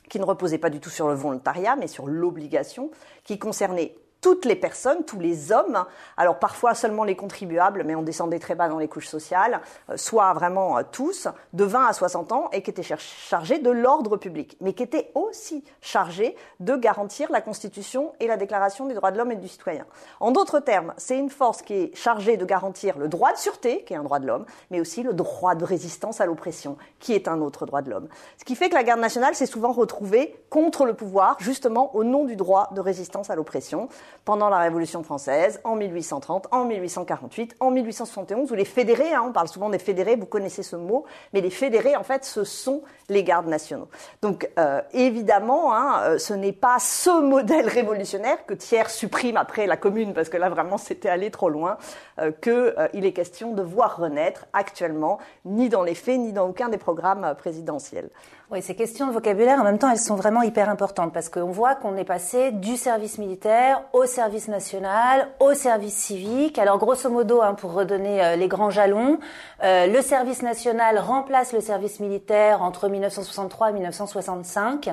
qui 0.09 0.19
ne 0.19 0.25
reposait 0.25 0.57
pas 0.57 0.69
du 0.69 0.79
tout 0.79 0.89
sur 0.89 1.07
le 1.07 1.13
volontariat, 1.13 1.75
mais 1.75 1.87
sur 1.87 2.07
l'obligation, 2.07 2.91
qui 3.23 3.39
concernait 3.39 3.95
toutes 4.21 4.45
les 4.45 4.55
personnes, 4.55 5.03
tous 5.05 5.19
les 5.19 5.51
hommes, 5.51 5.85
alors 6.17 6.39
parfois 6.39 6.73
seulement 6.73 7.03
les 7.03 7.15
contribuables, 7.15 7.83
mais 7.85 7.95
on 7.95 8.01
descendait 8.01 8.39
très 8.39 8.55
bas 8.55 8.67
dans 8.67 8.79
les 8.79 8.87
couches 8.87 9.07
sociales, 9.07 9.61
euh, 9.89 9.97
soit 9.97 10.33
vraiment 10.33 10.77
euh, 10.77 10.81
tous, 10.91 11.27
de 11.53 11.63
20 11.63 11.87
à 11.87 11.93
60 11.93 12.31
ans, 12.31 12.49
et 12.51 12.61
qui 12.61 12.69
étaient 12.69 12.83
chargés 12.83 13.59
de 13.59 13.69
l'ordre 13.69 14.17
public, 14.17 14.57
mais 14.61 14.73
qui 14.73 14.83
étaient 14.83 15.11
aussi 15.15 15.63
chargés 15.81 16.35
de 16.59 16.75
garantir 16.75 17.31
la 17.31 17.41
Constitution 17.41 18.13
et 18.19 18.27
la 18.27 18.37
Déclaration 18.37 18.85
des 18.85 18.93
droits 18.93 19.11
de 19.11 19.17
l'homme 19.17 19.31
et 19.31 19.35
du 19.35 19.47
citoyen. 19.47 19.85
En 20.19 20.31
d'autres 20.31 20.59
termes, 20.59 20.93
c'est 20.97 21.17
une 21.17 21.29
force 21.29 21.61
qui 21.61 21.73
est 21.73 21.95
chargée 21.95 22.37
de 22.37 22.45
garantir 22.45 22.97
le 22.97 23.07
droit 23.07 23.33
de 23.33 23.37
sûreté, 23.37 23.83
qui 23.83 23.93
est 23.93 23.97
un 23.97 24.03
droit 24.03 24.19
de 24.19 24.27
l'homme, 24.27 24.45
mais 24.71 24.79
aussi 24.79 25.03
le 25.03 25.13
droit 25.13 25.55
de 25.55 25.63
résistance 25.63 26.21
à 26.21 26.25
l'oppression, 26.25 26.77
qui 26.99 27.13
est 27.13 27.27
un 27.27 27.41
autre 27.41 27.65
droit 27.65 27.81
de 27.81 27.89
l'homme. 27.89 28.07
Ce 28.37 28.45
qui 28.45 28.55
fait 28.55 28.69
que 28.69 28.75
la 28.75 28.83
garde 28.83 28.99
nationale 28.99 29.35
s'est 29.35 29.45
souvent 29.45 29.71
retrouvée 29.71 30.35
contre 30.49 30.85
le 30.85 30.93
pouvoir, 30.93 31.37
justement 31.39 31.95
au 31.95 32.03
nom 32.03 32.25
du 32.25 32.35
droit 32.35 32.69
de 32.73 32.81
résistance 32.81 33.29
à 33.29 33.35
l'oppression 33.35 33.89
pendant 34.25 34.49
la 34.49 34.59
Révolution 34.59 35.03
française, 35.03 35.61
en 35.63 35.75
1830, 35.75 36.47
en 36.51 36.65
1848, 36.65 37.55
en 37.59 37.71
1871, 37.71 38.51
où 38.51 38.55
les 38.55 38.65
fédérés, 38.65 39.13
hein, 39.13 39.23
on 39.25 39.31
parle 39.31 39.47
souvent 39.47 39.69
des 39.69 39.79
fédérés, 39.79 40.15
vous 40.15 40.25
connaissez 40.25 40.63
ce 40.63 40.75
mot, 40.75 41.05
mais 41.33 41.41
les 41.41 41.49
fédérés, 41.49 41.95
en 41.95 42.03
fait, 42.03 42.25
ce 42.25 42.43
sont 42.43 42.81
les 43.09 43.23
gardes 43.23 43.47
nationaux. 43.47 43.87
Donc, 44.21 44.49
euh, 44.59 44.81
évidemment, 44.93 45.73
hein, 45.73 46.01
euh, 46.01 46.17
ce 46.17 46.33
n'est 46.33 46.51
pas 46.51 46.77
ce 46.79 47.21
modèle 47.21 47.67
révolutionnaire 47.69 48.45
que 48.45 48.53
Thiers 48.53 48.89
supprime 48.89 49.37
après 49.37 49.65
la 49.65 49.77
Commune, 49.77 50.13
parce 50.13 50.29
que 50.29 50.37
là, 50.37 50.49
vraiment, 50.49 50.77
c'était 50.77 51.09
allé 51.09 51.31
trop 51.31 51.49
loin, 51.49 51.77
euh, 52.19 52.31
qu'il 52.31 53.05
est 53.05 53.13
question 53.13 53.53
de 53.53 53.61
voir 53.61 53.97
renaître 53.97 54.45
actuellement, 54.53 55.19
ni 55.45 55.69
dans 55.69 55.83
les 55.83 55.95
faits, 55.95 56.19
ni 56.19 56.33
dans 56.33 56.47
aucun 56.49 56.69
des 56.69 56.77
programmes 56.77 57.33
présidentiels. 57.37 58.09
Oui, 58.49 58.61
ces 58.61 58.75
questions 58.75 59.07
de 59.07 59.11
vocabulaire, 59.11 59.59
en 59.59 59.65
même 59.65 59.77
temps, 59.77 59.91
elles 59.91 59.97
sont 59.97 60.15
vraiment 60.15 60.41
hyper 60.41 60.69
importantes 60.69 61.11
parce 61.11 61.27
qu'on 61.27 61.51
voit 61.51 61.75
qu'on 61.75 61.97
est 61.97 62.05
passé 62.05 62.51
du 62.53 62.77
service 62.77 63.17
militaire 63.17 63.81
au 63.91 64.05
service 64.05 64.47
national, 64.47 65.27
au 65.41 65.53
service 65.53 65.93
civique. 65.93 66.57
Alors, 66.57 66.77
grosso 66.77 67.09
modo, 67.09 67.41
hein, 67.41 67.55
pour 67.55 67.73
redonner 67.73 68.23
euh, 68.23 68.35
les 68.37 68.47
grands 68.47 68.69
jalons, 68.69 69.19
euh, 69.65 69.87
le 69.87 70.01
service 70.01 70.43
national 70.43 70.97
remplace 70.97 71.51
le 71.51 71.59
service 71.59 71.99
militaire 71.99 72.61
entre 72.61 72.87
1963 72.87 73.71
et 73.71 73.73
1965, 73.73 74.91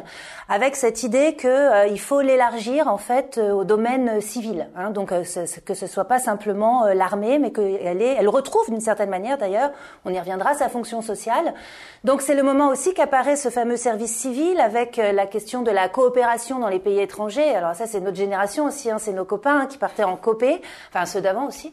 avec 0.48 0.74
cette 0.74 1.04
idée 1.04 1.36
que 1.36 1.46
euh, 1.46 1.96
faut 1.96 2.22
l'élargir 2.22 2.88
en 2.88 2.98
fait 2.98 3.38
au 3.38 3.62
domaine 3.62 4.20
civil. 4.20 4.68
Hein, 4.76 4.90
donc, 4.90 5.10
que 5.10 5.74
ce 5.74 5.86
soit 5.86 6.06
pas 6.06 6.18
simplement 6.18 6.86
l'armée, 6.92 7.38
mais 7.38 7.52
qu'elle 7.52 8.02
elle 8.02 8.28
retrouve 8.28 8.68
d'une 8.68 8.80
certaine 8.80 9.10
manière, 9.10 9.38
d'ailleurs, 9.38 9.70
on 10.04 10.10
y 10.10 10.18
reviendra, 10.18 10.54
sa 10.54 10.68
fonction 10.68 11.02
sociale. 11.02 11.54
Donc, 12.02 12.20
c'est 12.20 12.34
le 12.34 12.42
moment 12.42 12.68
aussi 12.68 12.94
qu'apparaît 12.94 13.36
ce 13.44 13.50
fameux 13.50 13.76
service 13.76 14.16
civil 14.16 14.58
avec 14.58 14.98
euh, 14.98 15.12
la 15.12 15.26
question 15.26 15.60
de 15.60 15.70
la 15.70 15.90
coopération 15.90 16.58
dans 16.58 16.70
les 16.70 16.78
pays 16.78 16.98
étrangers. 16.98 17.54
Alors 17.54 17.74
ça, 17.74 17.86
c'est 17.86 18.00
notre 18.00 18.16
génération 18.16 18.64
aussi, 18.64 18.90
hein, 18.90 18.96
c'est 18.98 19.12
nos 19.12 19.26
copains 19.26 19.66
qui 19.66 19.76
partaient 19.76 20.02
en 20.02 20.16
copé, 20.16 20.62
enfin 20.88 21.04
ceux 21.04 21.20
d'avant 21.20 21.46
aussi, 21.46 21.70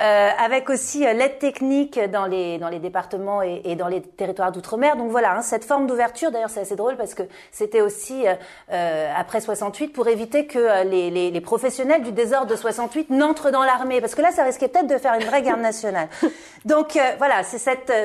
euh, 0.00 0.30
avec 0.42 0.70
aussi 0.70 1.06
euh, 1.06 1.12
l'aide 1.12 1.38
technique 1.38 2.00
dans 2.10 2.24
les 2.24 2.78
départements 2.78 3.42
et, 3.42 3.76
dans 3.76 3.88
les 3.88 4.00
territoires 4.00 4.50
d'outre-mer. 4.50 4.96
Donc 4.96 5.10
voilà, 5.10 5.36
hein, 5.36 5.42
cette 5.42 5.64
forme 5.64 5.86
d'ouverture. 5.86 6.30
D'ailleurs, 6.30 6.48
c'est 6.48 6.60
assez 6.60 6.76
drôle 6.76 6.96
parce 6.96 7.12
que 7.12 7.24
c'était 7.52 7.82
aussi 7.82 8.24
après 8.70 9.40
68 9.40 9.88
pour 9.88 10.08
éviter 10.08 10.46
que 10.46 10.84
les, 10.84 11.40
professionnels 11.40 12.02
du 12.02 12.12
désordre 12.12 12.46
de 12.46 12.56
68 12.56 13.10
n'entrent 13.10 13.50
dans 13.50 13.64
l'armée, 13.64 14.00
parce 14.00 14.14
que 14.14 14.22
là, 14.22 14.30
ça 14.30 14.44
risquait 14.44 14.68
peut-être 14.68 14.86
de 14.86 14.96
faire 14.96 15.14
une 15.14 15.24
vraie 15.24 15.42
guerre 15.42 15.58
nationale. 15.58 16.08
Donc 16.64 16.98
voilà, 17.18 17.42
c'est 17.42 17.58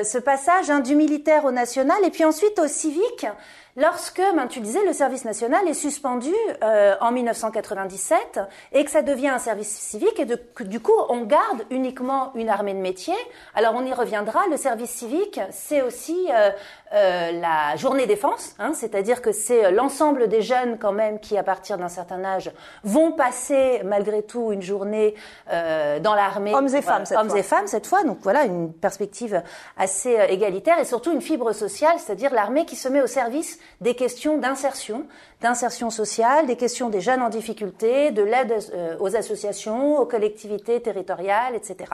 ce 0.04 0.18
passage 0.18 0.68
hein, 0.68 0.80
du 0.80 0.94
militaire 0.94 1.44
au 1.44 1.50
national 1.50 1.96
et 2.04 2.10
puis 2.10 2.24
ensuite 2.24 2.58
au 2.58 2.66
civil 2.66 3.05
níquel 3.06 3.38
lorsque, 3.76 4.22
ben, 4.34 4.46
tu 4.46 4.60
le 4.60 4.64
disais, 4.64 4.84
le 4.84 4.92
service 4.92 5.24
national 5.24 5.68
est 5.68 5.74
suspendu 5.74 6.32
euh, 6.64 6.94
en 7.00 7.12
1997 7.12 8.40
et 8.72 8.84
que 8.84 8.90
ça 8.90 9.02
devient 9.02 9.28
un 9.28 9.38
service 9.38 9.68
civique 9.68 10.18
et 10.18 10.26
que 10.54 10.62
du 10.64 10.80
coup 10.80 10.92
on 11.08 11.22
garde 11.22 11.64
uniquement 11.70 12.32
une 12.34 12.48
armée 12.48 12.74
de 12.74 12.80
métier. 12.80 13.14
Alors 13.54 13.74
on 13.76 13.84
y 13.84 13.92
reviendra, 13.92 14.40
le 14.50 14.56
service 14.56 14.90
civique 14.90 15.40
c'est 15.50 15.82
aussi 15.82 16.28
euh, 16.32 16.50
euh, 16.94 17.32
la 17.32 17.76
journée 17.76 18.06
défense, 18.06 18.54
hein, 18.58 18.72
c'est-à-dire 18.74 19.20
que 19.20 19.32
c'est 19.32 19.70
l'ensemble 19.70 20.28
des 20.28 20.42
jeunes 20.42 20.78
quand 20.78 20.92
même 20.92 21.20
qui 21.20 21.36
à 21.36 21.42
partir 21.42 21.76
d'un 21.78 21.88
certain 21.88 22.24
âge 22.24 22.50
vont 22.84 23.12
passer 23.12 23.82
malgré 23.84 24.22
tout 24.22 24.52
une 24.52 24.62
journée 24.62 25.14
dans 25.50 26.14
l'armée. 26.14 26.54
Hommes 26.54 26.74
et 26.74 26.82
femmes 26.82 27.04
cette 27.04 27.18
hommes 27.18 27.28
fois. 27.28 27.38
et 27.38 27.42
femmes 27.42 27.66
cette 27.66 27.86
fois, 27.86 28.04
donc 28.04 28.18
voilà 28.22 28.44
une 28.44 28.72
perspective 28.72 29.42
assez 29.76 30.16
égalitaire 30.28 30.78
et 30.78 30.84
surtout 30.84 31.12
une 31.12 31.20
fibre 31.20 31.52
sociale, 31.52 31.96
c'est-à-dire 31.98 32.32
l'armée 32.32 32.64
qui 32.64 32.76
se 32.76 32.88
met 32.88 33.02
au 33.02 33.06
service 33.06 33.58
des 33.80 33.94
questions 33.94 34.38
d'insertion, 34.38 35.06
d'insertion 35.40 35.90
sociale, 35.90 36.46
des 36.46 36.56
questions 36.56 36.88
des 36.88 37.00
jeunes 37.00 37.22
en 37.22 37.28
difficulté, 37.28 38.10
de 38.10 38.22
l'aide 38.22 38.54
euh, 38.74 38.96
aux 39.00 39.16
associations, 39.16 39.98
aux 39.98 40.06
collectivités 40.06 40.80
territoriales, 40.80 41.54
etc. 41.54 41.90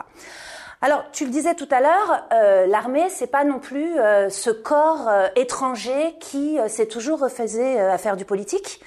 Alors, 0.80 1.04
tu 1.12 1.24
le 1.24 1.30
disais 1.30 1.54
tout 1.54 1.68
à 1.70 1.80
l'heure, 1.80 2.26
euh, 2.32 2.66
l'armée, 2.66 3.08
c'est 3.08 3.28
pas 3.28 3.44
non 3.44 3.60
plus 3.60 3.98
euh, 4.00 4.28
ce 4.30 4.50
corps 4.50 5.08
euh, 5.08 5.28
étranger 5.36 6.16
qui 6.18 6.58
s'est 6.66 6.86
toujours 6.86 7.20
refusé 7.20 7.80
à 7.80 7.98
faire 7.98 8.16
du 8.16 8.24
politique. 8.24 8.80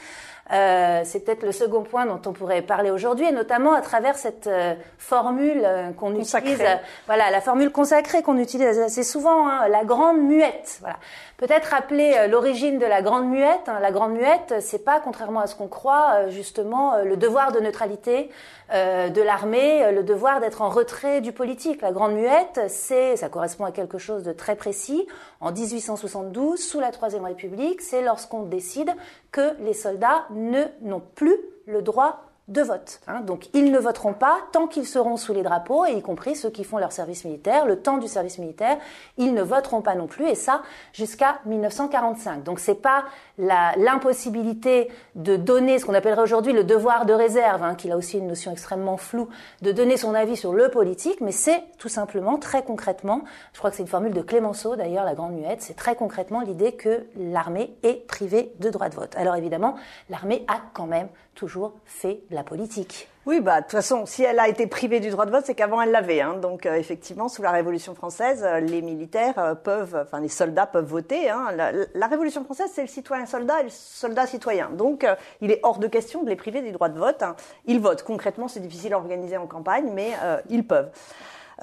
Euh, 0.53 1.01
c'est 1.05 1.25
peut-être 1.25 1.43
le 1.43 1.51
second 1.51 1.81
point 1.81 2.05
dont 2.05 2.21
on 2.25 2.31
pourrait 2.31 2.61
parler 2.61 2.91
aujourd'hui, 2.91 3.25
et 3.25 3.31
notamment 3.31 3.73
à 3.73 3.81
travers 3.81 4.15
cette 4.15 4.45
euh, 4.45 4.75
formule 4.99 5.61
euh, 5.63 5.91
qu'on 5.91 6.13
utilise, 6.13 6.61
voilà, 7.07 7.31
la 7.31 7.41
formule 7.41 7.71
consacrée 7.71 8.21
qu'on 8.21 8.37
utilise 8.37 8.79
assez 8.79 9.03
souvent, 9.03 9.47
hein, 9.47 9.67
la 9.69 9.83
grande 9.83 10.21
muette. 10.21 10.77
Voilà. 10.81 10.97
Peut-être 11.37 11.65
rappeler 11.65 12.27
l'origine 12.29 12.79
de 12.79 12.85
la 12.85 13.01
grande 13.01 13.29
muette. 13.29 13.67
Hein. 13.67 13.79
La 13.81 13.91
grande 13.91 14.13
muette, 14.13 14.55
c'est 14.61 14.85
pas, 14.85 14.99
contrairement 14.99 15.41
à 15.41 15.47
ce 15.47 15.55
qu'on 15.55 15.67
croit, 15.67 16.29
justement, 16.29 17.03
le 17.03 17.17
devoir 17.17 17.51
de 17.51 17.59
neutralité 17.59 18.29
de 18.71 19.21
l'armée, 19.21 19.91
le 19.91 20.03
devoir 20.03 20.39
d'être 20.39 20.61
en 20.61 20.69
retrait 20.69 21.19
du 21.19 21.33
politique. 21.33 21.81
La 21.81 21.91
grande 21.91 22.13
muette, 22.13 22.61
c'est, 22.67 23.17
ça 23.17 23.27
correspond 23.27 23.65
à 23.65 23.71
quelque 23.71 23.97
chose 23.97 24.23
de 24.23 24.31
très 24.31 24.55
précis. 24.55 25.07
En 25.41 25.51
1872, 25.51 26.59
sous 26.59 26.79
la 26.79 26.91
Troisième 26.91 27.25
République, 27.25 27.81
c'est 27.81 28.01
lorsqu'on 28.01 28.43
décide 28.43 28.91
que 29.31 29.55
les 29.59 29.73
soldats 29.73 30.25
ne 30.29 30.63
n'ont 30.81 31.03
plus 31.15 31.37
le 31.67 31.81
droit 31.81 32.23
de 32.47 32.61
vote. 32.61 32.99
Hein. 33.07 33.21
Donc 33.21 33.49
ils 33.53 33.71
ne 33.71 33.79
voteront 33.79 34.13
pas 34.13 34.37
tant 34.51 34.67
qu'ils 34.67 34.85
seront 34.85 35.17
sous 35.17 35.33
les 35.33 35.41
drapeaux, 35.41 35.85
et 35.85 35.93
y 35.93 36.01
compris 36.01 36.35
ceux 36.35 36.51
qui 36.51 36.63
font 36.63 36.77
leur 36.77 36.91
service 36.91 37.25
militaire, 37.25 37.65
le 37.65 37.79
temps 37.81 37.97
du 37.97 38.07
service 38.07 38.37
militaire, 38.37 38.77
ils 39.17 39.33
ne 39.33 39.41
voteront 39.41 39.81
pas 39.81 39.95
non 39.95 40.05
plus, 40.05 40.27
et 40.27 40.35
ça 40.35 40.61
jusqu'à 40.93 41.39
1945. 41.45 42.43
Donc 42.43 42.59
c'est 42.59 42.75
pas 42.75 43.05
l'impossibilité 43.37 44.91
de 45.15 45.35
donner 45.35 45.79
ce 45.79 45.85
qu'on 45.85 45.93
appellerait 45.95 46.21
aujourd'hui 46.21 46.53
le 46.53 46.63
devoir 46.63 47.05
de 47.05 47.13
réserve, 47.13 47.63
hein, 47.63 47.73
qui 47.75 47.91
a 47.91 47.97
aussi 47.97 48.19
une 48.19 48.27
notion 48.27 48.51
extrêmement 48.51 48.97
floue, 48.97 49.27
de 49.61 49.71
donner 49.71 49.97
son 49.97 50.13
avis 50.13 50.37
sur 50.37 50.53
le 50.53 50.69
politique, 50.69 51.21
mais 51.21 51.31
c'est 51.31 51.63
tout 51.79 51.89
simplement, 51.89 52.37
très 52.37 52.63
concrètement, 52.63 53.23
je 53.53 53.57
crois 53.57 53.71
que 53.71 53.77
c'est 53.77 53.83
une 53.83 53.89
formule 53.89 54.13
de 54.13 54.21
Clémenceau 54.21 54.75
d'ailleurs, 54.75 55.03
la 55.03 55.15
grande 55.15 55.33
muette, 55.33 55.63
c'est 55.63 55.75
très 55.75 55.95
concrètement 55.95 56.41
l'idée 56.41 56.73
que 56.73 57.05
l'armée 57.17 57.75
est 57.81 58.05
privée 58.07 58.53
de 58.59 58.69
droit 58.69 58.89
de 58.89 58.95
vote. 58.95 59.15
Alors 59.17 59.35
évidemment, 59.35 59.75
l'armée 60.09 60.45
a 60.47 60.59
quand 60.73 60.85
même 60.85 61.07
toujours 61.35 61.73
fait 61.85 62.21
la 62.31 62.43
politique. 62.43 63.09
Oui, 63.25 63.39
bah 63.39 63.57
de 63.57 63.63
toute 63.63 63.71
façon, 63.71 64.05
si 64.05 64.21
elle 64.21 64.37
a 64.37 64.47
été 64.47 64.67
privée 64.67 64.99
du 64.99 65.09
droit 65.09 65.25
de 65.25 65.31
vote, 65.31 65.45
c'est 65.47 65.55
qu'avant 65.55 65.81
elle 65.81 65.89
l'avait. 65.89 66.21
Hein. 66.21 66.35
Donc 66.35 66.67
euh, 66.67 66.75
effectivement, 66.75 67.27
sous 67.27 67.41
la 67.41 67.49
Révolution 67.49 67.95
française, 67.95 68.43
euh, 68.43 68.59
les 68.59 68.83
militaires 68.83 69.39
euh, 69.39 69.55
peuvent, 69.55 69.99
enfin 69.99 70.19
les 70.19 70.29
soldats 70.29 70.67
peuvent 70.67 70.85
voter. 70.85 71.31
Hein. 71.31 71.47
La, 71.55 71.71
la, 71.71 72.07
Révolution 72.07 72.43
française, 72.43 72.69
c'est 72.71 72.83
le 72.83 72.87
citoyen-soldat 72.87 73.61
et 73.61 73.63
le 73.63 73.69
soldat-citoyen. 73.69 74.69
Donc 74.71 75.07
il 75.41 75.51
est 75.51 75.59
hors 75.63 75.79
de 75.79 75.87
question 75.87 76.23
de 76.23 76.29
les 76.29 76.35
priver 76.35 76.61
du 76.61 76.71
droit 76.71 76.89
de 76.89 76.99
vote. 76.99 77.23
Hein. 77.23 77.35
Ils 77.65 77.79
votent. 77.79 78.03
Concrètement, 78.03 78.47
c'est 78.47 78.59
difficile 78.59 78.93
à 78.93 78.97
organiser 78.97 79.37
en 79.37 79.47
campagne, 79.47 79.89
mais 79.91 80.11
ils 80.49 80.65
peuvent. 80.65 80.89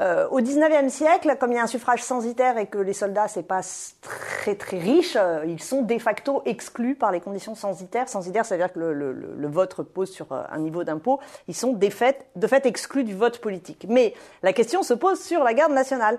Euh, 0.00 0.28
au 0.30 0.40
XIXe 0.40 0.92
siècle, 0.92 1.36
comme 1.38 1.52
il 1.52 1.56
y 1.56 1.58
a 1.58 1.62
un 1.62 1.66
suffrage 1.66 2.02
censitaire 2.02 2.58
et 2.58 2.66
que 2.66 2.78
les 2.78 2.92
soldats 2.92 3.28
c'est 3.28 3.42
pas 3.42 3.60
très 4.00 4.54
très 4.54 4.78
riche, 4.78 5.16
euh, 5.16 5.44
ils 5.46 5.62
sont 5.62 5.82
de 5.82 5.98
facto 5.98 6.42
exclus 6.46 6.94
par 6.94 7.12
les 7.12 7.20
conditions 7.20 7.54
censitaires. 7.54 8.08
Censitaire, 8.08 8.44
ça 8.44 8.56
veut 8.56 8.62
dire 8.62 8.72
que 8.72 8.78
le, 8.78 8.92
le, 8.92 9.12
le 9.12 9.48
vote 9.48 9.72
repose 9.74 10.10
sur 10.10 10.32
euh, 10.32 10.42
un 10.50 10.58
niveau 10.58 10.84
d'impôt. 10.84 11.20
Ils 11.48 11.54
sont 11.54 11.72
de 11.72 11.90
fait, 11.90 12.26
de 12.36 12.46
fait 12.46 12.66
exclus 12.66 13.04
du 13.04 13.14
vote 13.14 13.38
politique. 13.38 13.86
Mais 13.88 14.14
la 14.42 14.52
question 14.52 14.82
se 14.82 14.94
pose 14.94 15.20
sur 15.20 15.44
la 15.44 15.54
garde 15.54 15.72
nationale, 15.72 16.18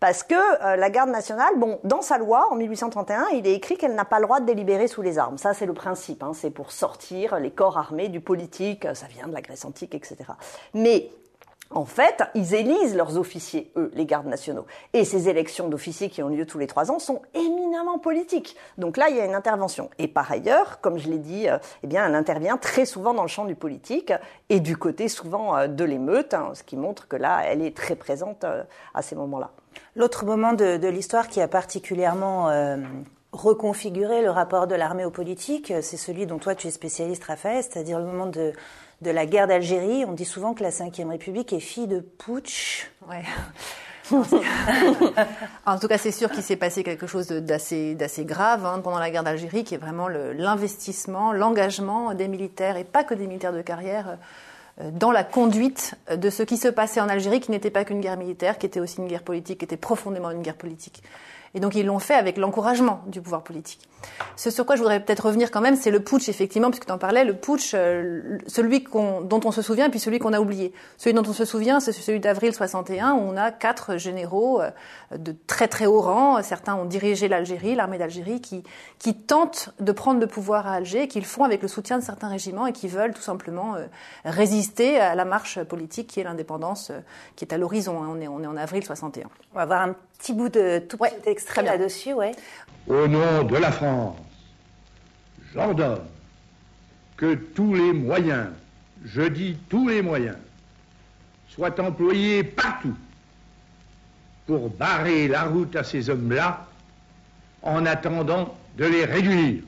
parce 0.00 0.22
que 0.22 0.34
euh, 0.34 0.76
la 0.76 0.90
garde 0.90 1.10
nationale, 1.10 1.54
bon, 1.56 1.80
dans 1.84 2.02
sa 2.02 2.18
loi 2.18 2.48
en 2.50 2.56
1831, 2.56 3.28
il 3.32 3.46
est 3.46 3.54
écrit 3.54 3.76
qu'elle 3.76 3.94
n'a 3.94 4.04
pas 4.04 4.18
le 4.18 4.26
droit 4.26 4.40
de 4.40 4.46
délibérer 4.46 4.86
sous 4.86 5.02
les 5.02 5.18
armes. 5.18 5.38
Ça, 5.38 5.54
c'est 5.54 5.66
le 5.66 5.74
principe. 5.74 6.22
Hein, 6.22 6.32
c'est 6.34 6.50
pour 6.50 6.72
sortir 6.72 7.38
les 7.38 7.50
corps 7.50 7.78
armés 7.78 8.08
du 8.08 8.20
politique. 8.20 8.86
Ça 8.94 9.06
vient 9.06 9.28
de 9.28 9.32
la 9.32 9.40
Grèce 9.40 9.64
antique, 9.64 9.94
etc. 9.94 10.16
Mais 10.74 11.10
en 11.74 11.84
fait, 11.84 12.22
ils 12.34 12.54
élisent 12.54 12.96
leurs 12.96 13.18
officiers, 13.18 13.70
eux, 13.76 13.90
les 13.94 14.06
gardes 14.06 14.26
nationaux. 14.26 14.66
Et 14.92 15.04
ces 15.04 15.28
élections 15.28 15.68
d'officiers 15.68 16.08
qui 16.08 16.22
ont 16.22 16.28
lieu 16.28 16.46
tous 16.46 16.58
les 16.58 16.66
trois 16.66 16.90
ans 16.90 16.98
sont 16.98 17.20
éminemment 17.34 17.98
politiques. 17.98 18.56
Donc 18.78 18.96
là, 18.96 19.08
il 19.10 19.16
y 19.16 19.20
a 19.20 19.24
une 19.24 19.34
intervention. 19.34 19.90
Et 19.98 20.08
par 20.08 20.30
ailleurs, 20.30 20.80
comme 20.80 20.98
je 20.98 21.08
l'ai 21.08 21.18
dit, 21.18 21.48
euh, 21.48 21.58
eh 21.82 21.86
bien, 21.86 22.06
elle 22.06 22.14
intervient 22.14 22.56
très 22.56 22.86
souvent 22.86 23.12
dans 23.12 23.22
le 23.22 23.28
champ 23.28 23.44
du 23.44 23.54
politique 23.54 24.12
et 24.48 24.60
du 24.60 24.76
côté 24.76 25.08
souvent 25.08 25.56
euh, 25.56 25.66
de 25.66 25.84
l'émeute, 25.84 26.34
hein, 26.34 26.52
ce 26.54 26.62
qui 26.62 26.76
montre 26.76 27.08
que 27.08 27.16
là, 27.16 27.42
elle 27.44 27.62
est 27.62 27.76
très 27.76 27.96
présente 27.96 28.44
euh, 28.44 28.62
à 28.94 29.02
ces 29.02 29.16
moments-là. 29.16 29.50
L'autre 29.96 30.24
moment 30.24 30.52
de, 30.52 30.86
l'histoire 30.88 31.28
qui 31.28 31.40
a 31.40 31.48
particulièrement 31.48 32.48
euh, 32.50 32.76
reconfiguré 33.32 34.22
le 34.22 34.30
rapport 34.30 34.66
de 34.66 34.74
l'armée 34.74 35.04
aux 35.04 35.10
politiques, 35.10 35.72
c'est 35.82 35.96
celui 35.96 36.26
dont 36.26 36.38
toi 36.38 36.54
tu 36.54 36.68
es 36.68 36.70
spécialiste, 36.70 37.24
Raphaël, 37.24 37.62
c'est-à-dire 37.62 37.98
le 37.98 38.04
moment 38.04 38.26
de 38.26 38.52
de 39.02 39.10
la 39.10 39.26
guerre 39.26 39.46
d'Algérie. 39.46 40.04
On 40.06 40.12
dit 40.12 40.24
souvent 40.24 40.54
que 40.54 40.62
la 40.62 40.70
Ve 40.70 41.08
République 41.08 41.52
est 41.52 41.60
fille 41.60 41.86
de 41.86 42.00
putsch. 42.00 42.90
En 45.66 45.78
tout 45.78 45.88
cas, 45.88 45.98
c'est 45.98 46.12
sûr 46.12 46.30
qu'il 46.30 46.42
s'est 46.42 46.56
passé 46.56 46.82
quelque 46.82 47.06
chose 47.06 47.28
d'assez 47.28 47.96
grave 48.18 48.66
hein, 48.66 48.80
pendant 48.82 48.98
la 48.98 49.10
guerre 49.10 49.24
d'Algérie, 49.24 49.64
qui 49.64 49.74
est 49.74 49.78
vraiment 49.78 50.08
l'investissement, 50.08 51.32
l'engagement 51.32 52.12
des 52.12 52.28
militaires, 52.28 52.76
et 52.76 52.84
pas 52.84 53.04
que 53.04 53.14
des 53.14 53.26
militaires 53.26 53.52
de 53.52 53.62
carrière, 53.62 54.18
euh, 54.80 54.90
dans 54.90 55.10
la 55.10 55.24
conduite 55.24 55.94
de 56.14 56.30
ce 56.30 56.42
qui 56.42 56.56
se 56.56 56.68
passait 56.68 57.00
en 57.00 57.08
Algérie, 57.08 57.40
qui 57.40 57.50
n'était 57.50 57.70
pas 57.70 57.84
qu'une 57.84 58.00
guerre 58.00 58.16
militaire, 58.16 58.58
qui 58.58 58.66
était 58.66 58.80
aussi 58.80 58.98
une 58.98 59.08
guerre 59.08 59.22
politique, 59.22 59.58
qui 59.58 59.64
était 59.64 59.76
profondément 59.76 60.30
une 60.30 60.42
guerre 60.42 60.56
politique. 60.56 61.02
Et 61.54 61.60
donc 61.60 61.74
ils 61.74 61.86
l'ont 61.86 62.00
fait 62.00 62.14
avec 62.14 62.36
l'encouragement 62.36 63.02
du 63.06 63.20
pouvoir 63.20 63.42
politique. 63.42 63.88
Ce 64.36 64.50
sur 64.50 64.66
quoi 64.66 64.76
je 64.76 64.80
voudrais 64.80 65.00
peut-être 65.00 65.26
revenir 65.26 65.50
quand 65.50 65.60
même, 65.60 65.76
c'est 65.76 65.90
le 65.90 66.00
putsch, 66.00 66.28
effectivement, 66.28 66.70
puisque 66.70 66.86
tu 66.86 66.92
en 66.92 66.98
parlais, 66.98 67.24
le 67.24 67.34
putsch, 67.34 67.72
euh, 67.74 68.38
celui 68.46 68.84
dont 68.92 69.40
on 69.44 69.52
se 69.52 69.62
souvient, 69.62 69.90
puis 69.90 70.00
celui 70.00 70.18
qu'on 70.18 70.32
a 70.32 70.40
oublié. 70.40 70.72
Celui 70.98 71.14
dont 71.14 71.22
on 71.26 71.32
se 71.32 71.44
souvient, 71.44 71.80
c'est 71.80 71.92
celui 71.92 72.20
d'avril 72.20 72.52
61, 72.52 73.12
où 73.12 73.18
on 73.18 73.36
a 73.36 73.52
quatre 73.52 73.96
généraux 73.96 74.60
euh, 74.60 74.70
de 75.16 75.34
très 75.46 75.68
très 75.68 75.86
haut 75.86 76.00
rang, 76.00 76.42
certains 76.42 76.74
ont 76.74 76.84
dirigé 76.84 77.28
l'Algérie, 77.28 77.74
l'armée 77.74 77.98
d'Algérie, 77.98 78.40
qui, 78.40 78.64
qui 78.98 79.14
tentent 79.14 79.70
de 79.78 79.92
prendre 79.92 80.20
le 80.20 80.26
pouvoir 80.26 80.66
à 80.66 80.74
Alger, 80.74 81.06
qu'ils 81.06 81.24
font 81.24 81.44
avec 81.44 81.62
le 81.62 81.68
soutien 81.68 81.98
de 81.98 82.04
certains 82.04 82.28
régiments 82.28 82.66
et 82.66 82.72
qui 82.72 82.88
veulent 82.88 83.14
tout 83.14 83.22
simplement 83.22 83.76
euh, 83.76 83.86
résister 84.24 84.98
à 84.98 85.14
la 85.14 85.24
marche 85.24 85.62
politique 85.62 86.08
qui 86.08 86.20
est 86.20 86.24
l'indépendance, 86.24 86.90
qui 87.36 87.44
est 87.44 87.54
à 87.54 87.58
l'horizon. 87.58 88.02
Hein. 88.02 88.08
On, 88.10 88.20
est, 88.20 88.28
on 88.28 88.42
est 88.42 88.46
en 88.46 88.56
avril 88.56 88.84
61. 88.84 89.28
On 89.52 89.58
va 89.58 89.66
voir 89.66 89.82
un 89.82 89.94
petit 90.18 90.32
bout 90.32 90.48
de 90.48 90.78
tout 90.78 90.96
ouais, 91.00 91.10
petit 91.10 91.28
extrait 91.28 91.62
là-dessus, 91.62 92.12
ouais. 92.12 92.32
Au 92.86 93.08
nom 93.08 93.44
de 93.44 93.56
la 93.56 93.72
France, 93.72 94.18
j'ordonne 95.54 96.02
que 97.16 97.34
tous 97.34 97.74
les 97.74 97.92
moyens, 97.92 98.48
je 99.04 99.22
dis 99.22 99.56
tous 99.70 99.88
les 99.88 100.02
moyens, 100.02 100.36
soient 101.48 101.80
employés 101.80 102.44
partout 102.44 102.96
pour 104.46 104.68
barrer 104.68 105.28
la 105.28 105.44
route 105.44 105.74
à 105.76 105.84
ces 105.84 106.10
hommes-là 106.10 106.66
en 107.62 107.86
attendant 107.86 108.54
de 108.76 108.84
les 108.84 109.06
réduire. 109.06 109.62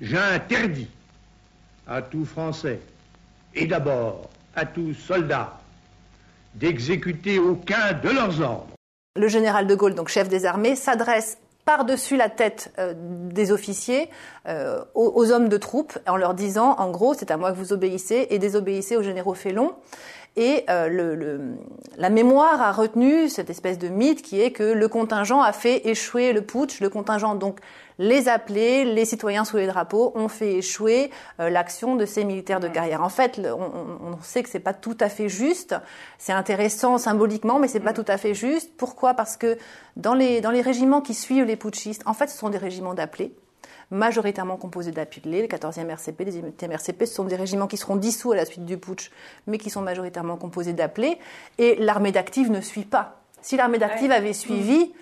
J'interdis 0.00 0.88
à 1.86 2.00
tout 2.00 2.24
Français 2.24 2.80
et 3.54 3.66
d'abord 3.66 4.30
à 4.54 4.64
tout 4.64 4.94
soldat 4.94 5.60
d'exécuter 6.54 7.38
aucun 7.38 7.92
de 7.92 8.08
leurs 8.08 8.40
ordres. 8.40 8.71
Le 9.14 9.28
général 9.28 9.66
de 9.66 9.74
Gaulle, 9.74 9.94
donc 9.94 10.08
chef 10.08 10.28
des 10.28 10.46
armées, 10.46 10.74
s'adresse 10.74 11.36
par-dessus 11.66 12.16
la 12.16 12.30
tête 12.30 12.72
euh, 12.78 12.94
des 12.96 13.52
officiers 13.52 14.08
euh, 14.48 14.82
aux, 14.94 15.30
hommes 15.30 15.48
de 15.48 15.56
troupes 15.58 15.98
en 16.08 16.16
leur 16.16 16.34
disant, 16.34 16.74
en 16.78 16.90
gros, 16.90 17.14
c'est 17.14 17.30
à 17.30 17.36
moi 17.36 17.52
que 17.52 17.56
vous 17.58 17.72
obéissez 17.72 18.26
et 18.30 18.38
désobéissez 18.38 18.96
aux 18.96 19.02
généraux 19.02 19.34
félons. 19.34 19.74
Et 20.36 20.64
euh, 20.70 20.88
le, 20.88 21.56
la 21.98 22.08
mémoire 22.08 22.62
a 22.62 22.72
retenu 22.72 23.28
cette 23.28 23.50
espèce 23.50 23.78
de 23.78 23.88
mythe 23.88 24.22
qui 24.22 24.40
est 24.40 24.50
que 24.50 24.62
le 24.62 24.88
contingent 24.88 25.42
a 25.42 25.52
fait 25.52 25.86
échouer 25.86 26.32
le 26.32 26.40
putsch, 26.40 26.80
le 26.80 26.88
contingent 26.88 27.34
donc 27.34 27.60
les 27.98 28.28
appelés, 28.28 28.86
les 28.86 29.04
citoyens 29.04 29.44
sous 29.44 29.58
les 29.58 29.66
drapeaux 29.66 30.12
ont 30.14 30.28
fait 30.28 30.54
échouer 30.54 31.10
euh, 31.38 31.50
l'action 31.50 31.96
de 31.96 32.06
ces 32.06 32.24
militaires 32.24 32.60
de 32.60 32.68
carrière. 32.68 33.02
En 33.02 33.10
fait, 33.10 33.40
on, 33.44 33.60
on 33.60 34.22
sait 34.22 34.42
que 34.42 34.48
c'est 34.48 34.58
pas 34.58 34.72
tout 34.72 34.96
à 35.00 35.10
fait 35.10 35.28
juste. 35.28 35.74
C'est 36.16 36.32
intéressant 36.32 36.96
symboliquement, 36.96 37.58
mais 37.58 37.68
c'est 37.68 37.80
pas 37.80 37.92
tout 37.92 38.06
à 38.08 38.16
fait 38.16 38.32
juste. 38.32 38.72
Pourquoi? 38.78 39.12
Parce 39.12 39.36
que 39.36 39.58
dans 39.96 40.14
les, 40.14 40.40
dans 40.40 40.50
les 40.50 40.62
régiments 40.62 41.02
qui 41.02 41.12
suivent 41.12 41.44
les 41.44 41.56
putschistes, 41.56 42.02
en 42.06 42.14
fait, 42.14 42.28
ce 42.28 42.38
sont 42.38 42.48
des 42.48 42.58
régiments 42.58 42.94
d'appelés 42.94 43.34
majoritairement 43.92 44.56
composés 44.56 44.90
d'appelés. 44.90 45.42
Le 45.42 45.48
14e 45.48 45.88
RCP, 45.88 46.24
les 46.24 46.40
18e 46.40 46.70
RCP, 46.72 47.06
ce 47.06 47.14
sont 47.14 47.24
des 47.24 47.36
régiments 47.36 47.68
qui 47.68 47.76
seront 47.76 47.96
dissous 47.96 48.32
à 48.32 48.36
la 48.36 48.44
suite 48.44 48.64
du 48.64 48.78
putsch, 48.78 49.10
mais 49.46 49.58
qui 49.58 49.70
sont 49.70 49.82
majoritairement 49.82 50.36
composés 50.36 50.72
d'appelés. 50.72 51.18
Et 51.58 51.76
l'armée 51.76 52.10
d'active 52.10 52.50
ne 52.50 52.60
suit 52.60 52.84
pas. 52.84 53.20
Si 53.42 53.56
l'armée 53.56 53.78
d'active 53.78 54.10
avait 54.10 54.32
suivi, 54.32 54.92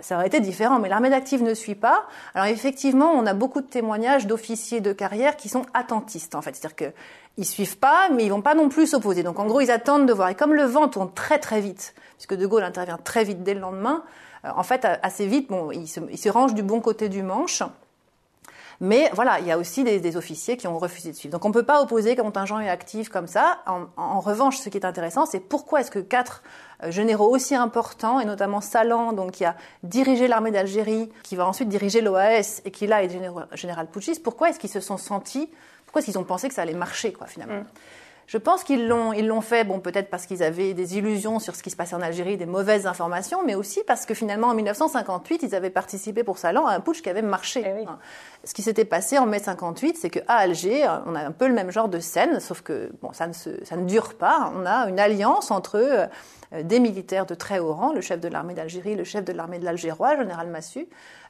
ça 0.00 0.16
aurait 0.16 0.26
été 0.26 0.40
différent, 0.40 0.78
mais 0.80 0.88
l'armée 0.88 1.10
d'active 1.10 1.42
ne 1.42 1.54
suit 1.54 1.74
pas. 1.74 2.06
Alors 2.34 2.48
effectivement, 2.48 3.12
on 3.12 3.26
a 3.26 3.34
beaucoup 3.34 3.60
de 3.60 3.66
témoignages 3.66 4.26
d'officiers 4.26 4.80
de 4.80 4.92
carrière 4.92 5.36
qui 5.36 5.48
sont 5.48 5.66
attentistes, 5.74 6.34
en 6.34 6.42
fait. 6.42 6.56
C'est-à-dire 6.56 6.92
qu'ils 6.92 7.46
suivent 7.46 7.78
pas, 7.78 8.08
mais 8.08 8.24
ils 8.24 8.30
vont 8.30 8.42
pas 8.42 8.54
non 8.54 8.68
plus 8.68 8.88
s'opposer. 8.88 9.22
Donc 9.22 9.38
en 9.38 9.46
gros, 9.46 9.60
ils 9.60 9.70
attendent 9.70 10.06
de 10.06 10.12
voir. 10.12 10.28
Et 10.30 10.34
comme 10.34 10.54
le 10.54 10.64
vent 10.64 10.88
tourne 10.88 11.12
très 11.12 11.38
très 11.38 11.60
vite, 11.60 11.94
puisque 12.16 12.34
De 12.34 12.46
Gaulle 12.46 12.64
intervient 12.64 12.98
très 12.98 13.24
vite 13.24 13.42
dès 13.42 13.54
le 13.54 13.60
lendemain, 13.60 14.02
euh, 14.44 14.48
en 14.56 14.62
fait, 14.62 14.86
assez 15.02 15.26
vite, 15.26 15.48
bon, 15.48 15.70
il 15.70 15.86
se, 15.86 16.00
il 16.10 16.18
se 16.18 16.28
range 16.28 16.54
du 16.54 16.62
bon 16.62 16.80
côté 16.80 17.08
du 17.08 17.22
manche. 17.22 17.62
Mais 18.80 19.10
voilà, 19.12 19.40
il 19.40 19.46
y 19.46 19.52
a 19.52 19.58
aussi 19.58 19.84
des, 19.84 20.00
des, 20.00 20.16
officiers 20.16 20.56
qui 20.56 20.66
ont 20.66 20.78
refusé 20.78 21.10
de 21.12 21.16
suivre. 21.16 21.32
Donc 21.32 21.44
on 21.44 21.48
ne 21.48 21.54
peut 21.54 21.64
pas 21.64 21.82
opposer 21.82 22.16
contingent 22.16 22.58
et 22.60 22.70
actif 22.70 23.10
comme 23.10 23.26
ça. 23.26 23.58
En, 23.66 23.86
en 23.98 24.20
revanche, 24.20 24.56
ce 24.56 24.70
qui 24.70 24.78
est 24.78 24.86
intéressant, 24.86 25.26
c'est 25.26 25.40
pourquoi 25.40 25.80
est-ce 25.80 25.90
que 25.90 25.98
quatre 25.98 26.42
euh, 26.82 26.90
généraux 26.90 27.28
aussi 27.28 27.54
importants, 27.54 28.20
et 28.20 28.24
notamment 28.24 28.62
Salan, 28.62 29.12
donc 29.12 29.32
qui 29.32 29.44
a 29.44 29.54
dirigé 29.82 30.28
l'armée 30.28 30.50
d'Algérie, 30.50 31.10
qui 31.22 31.36
va 31.36 31.46
ensuite 31.46 31.68
diriger 31.68 32.00
l'OAS 32.00 32.62
et 32.64 32.70
qui 32.70 32.86
là 32.86 33.04
est 33.04 33.10
général, 33.10 33.48
général 33.52 33.86
putschiste, 33.86 34.22
pourquoi 34.22 34.48
est-ce 34.48 34.58
qu'ils 34.58 34.70
se 34.70 34.80
sont 34.80 34.96
sentis, 34.96 35.50
pourquoi 35.84 36.00
est-ce 36.00 36.06
qu'ils 36.06 36.18
ont 36.18 36.24
pensé 36.24 36.48
que 36.48 36.54
ça 36.54 36.62
allait 36.62 36.72
marcher, 36.72 37.12
quoi, 37.12 37.26
finalement? 37.26 37.60
Mm. 37.60 37.66
Je 38.30 38.38
pense 38.38 38.62
qu'ils 38.62 38.86
l'ont, 38.86 39.12
ils 39.12 39.26
l'ont 39.26 39.40
fait, 39.40 39.64
bon, 39.64 39.80
peut-être 39.80 40.08
parce 40.08 40.24
qu'ils 40.24 40.44
avaient 40.44 40.72
des 40.72 40.96
illusions 40.96 41.40
sur 41.40 41.56
ce 41.56 41.64
qui 41.64 41.70
se 41.70 41.74
passait 41.74 41.96
en 41.96 42.00
Algérie, 42.00 42.36
des 42.36 42.46
mauvaises 42.46 42.86
informations, 42.86 43.42
mais 43.44 43.56
aussi 43.56 43.82
parce 43.84 44.06
que 44.06 44.14
finalement, 44.14 44.46
en 44.46 44.54
1958, 44.54 45.42
ils 45.42 45.54
avaient 45.56 45.68
participé 45.68 46.22
pour 46.22 46.38
Salan 46.38 46.64
à 46.64 46.74
un 46.74 46.78
putsch 46.78 47.02
qui 47.02 47.10
avait 47.10 47.22
marché. 47.22 47.64
Eh 47.66 47.72
oui. 47.72 47.86
Ce 48.44 48.54
qui 48.54 48.62
s'était 48.62 48.84
passé 48.84 49.18
en 49.18 49.26
mai 49.26 49.40
58, 49.40 49.98
c'est 49.98 50.10
qu'à 50.10 50.22
Alger, 50.28 50.86
on 51.06 51.16
a 51.16 51.26
un 51.26 51.32
peu 51.32 51.48
le 51.48 51.54
même 51.54 51.72
genre 51.72 51.88
de 51.88 51.98
scène, 51.98 52.38
sauf 52.38 52.60
que, 52.60 52.92
bon, 53.02 53.12
ça 53.12 53.26
ne, 53.26 53.32
se, 53.32 53.64
ça 53.64 53.76
ne 53.76 53.84
dure 53.84 54.14
pas. 54.14 54.52
On 54.54 54.64
a 54.64 54.88
une 54.88 55.00
alliance 55.00 55.50
entre 55.50 56.08
euh, 56.52 56.62
des 56.62 56.78
militaires 56.78 57.26
de 57.26 57.34
très 57.34 57.58
haut 57.58 57.72
rang, 57.72 57.92
le 57.92 58.00
chef 58.00 58.20
de 58.20 58.28
l'armée 58.28 58.54
d'Algérie, 58.54 58.94
le 58.94 59.02
chef 59.02 59.24
de 59.24 59.32
l'armée 59.32 59.58
de 59.58 59.64
l'Algérois, 59.64 60.16
général 60.16 60.46
Massu, 60.50 60.86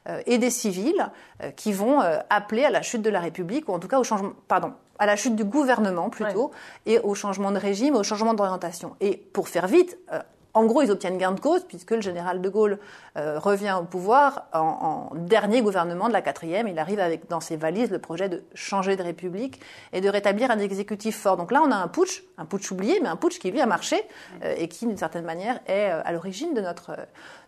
euh, 0.07 0.21
et 0.27 0.37
des 0.37 0.51
civils 0.51 1.09
euh, 1.41 1.49
qui 1.49 1.73
vont 1.73 1.99
appeler 2.29 2.63
à 2.63 2.69
la 2.69 2.83
chute 2.83 3.01
de 3.01 3.09
la 3.09 3.21
République, 3.21 3.69
ou 3.69 3.73
en 3.73 3.79
tout 3.79 3.87
cas 3.87 3.97
au 3.97 4.03
changement, 4.03 4.33
pardon, 4.47 4.73
à 5.01 5.07
la 5.07 5.15
chute 5.15 5.35
du 5.35 5.43
gouvernement 5.43 6.11
plutôt, 6.11 6.51
et 6.85 6.99
au 6.99 7.15
changement 7.15 7.51
de 7.51 7.57
régime, 7.57 7.95
au 7.95 8.03
changement 8.03 8.35
d'orientation. 8.35 8.95
Et 9.01 9.17
pour 9.17 9.49
faire 9.49 9.65
vite, 9.65 9.97
euh, 10.13 10.19
en 10.53 10.65
gros, 10.65 10.83
ils 10.83 10.91
obtiennent 10.91 11.17
gain 11.17 11.31
de 11.31 11.39
cause 11.39 11.63
puisque 11.63 11.91
le 11.91 12.01
général 12.01 12.39
de 12.39 12.49
Gaulle 12.49 12.77
euh, 13.17 13.39
revient 13.39 13.75
au 13.79 13.85
pouvoir 13.85 14.47
en, 14.53 15.09
en, 15.11 15.15
dernier 15.15 15.63
gouvernement 15.63 16.07
de 16.07 16.13
la 16.13 16.21
quatrième. 16.21 16.67
Il 16.67 16.77
arrive 16.77 16.99
avec 16.99 17.27
dans 17.29 17.39
ses 17.39 17.55
valises 17.55 17.89
le 17.89 17.97
projet 17.97 18.29
de 18.29 18.43
changer 18.53 18.95
de 18.95 19.01
république 19.01 19.59
et 19.91 20.01
de 20.01 20.09
rétablir 20.09 20.51
un 20.51 20.59
exécutif 20.59 21.17
fort. 21.17 21.35
Donc 21.35 21.51
là, 21.51 21.63
on 21.65 21.71
a 21.71 21.77
un 21.77 21.87
putsch, 21.87 22.23
un 22.37 22.45
putsch 22.45 22.69
oublié, 22.69 22.99
mais 23.01 23.09
un 23.09 23.15
putsch 23.15 23.39
qui 23.39 23.49
lui 23.49 23.61
a 23.61 23.65
marché 23.65 24.03
euh, 24.43 24.53
et 24.55 24.67
qui, 24.67 24.85
d'une 24.85 24.97
certaine 24.97 25.25
manière, 25.25 25.59
est 25.65 25.89
à 25.89 26.11
l'origine 26.11 26.53
de 26.53 26.61
notre 26.61 26.91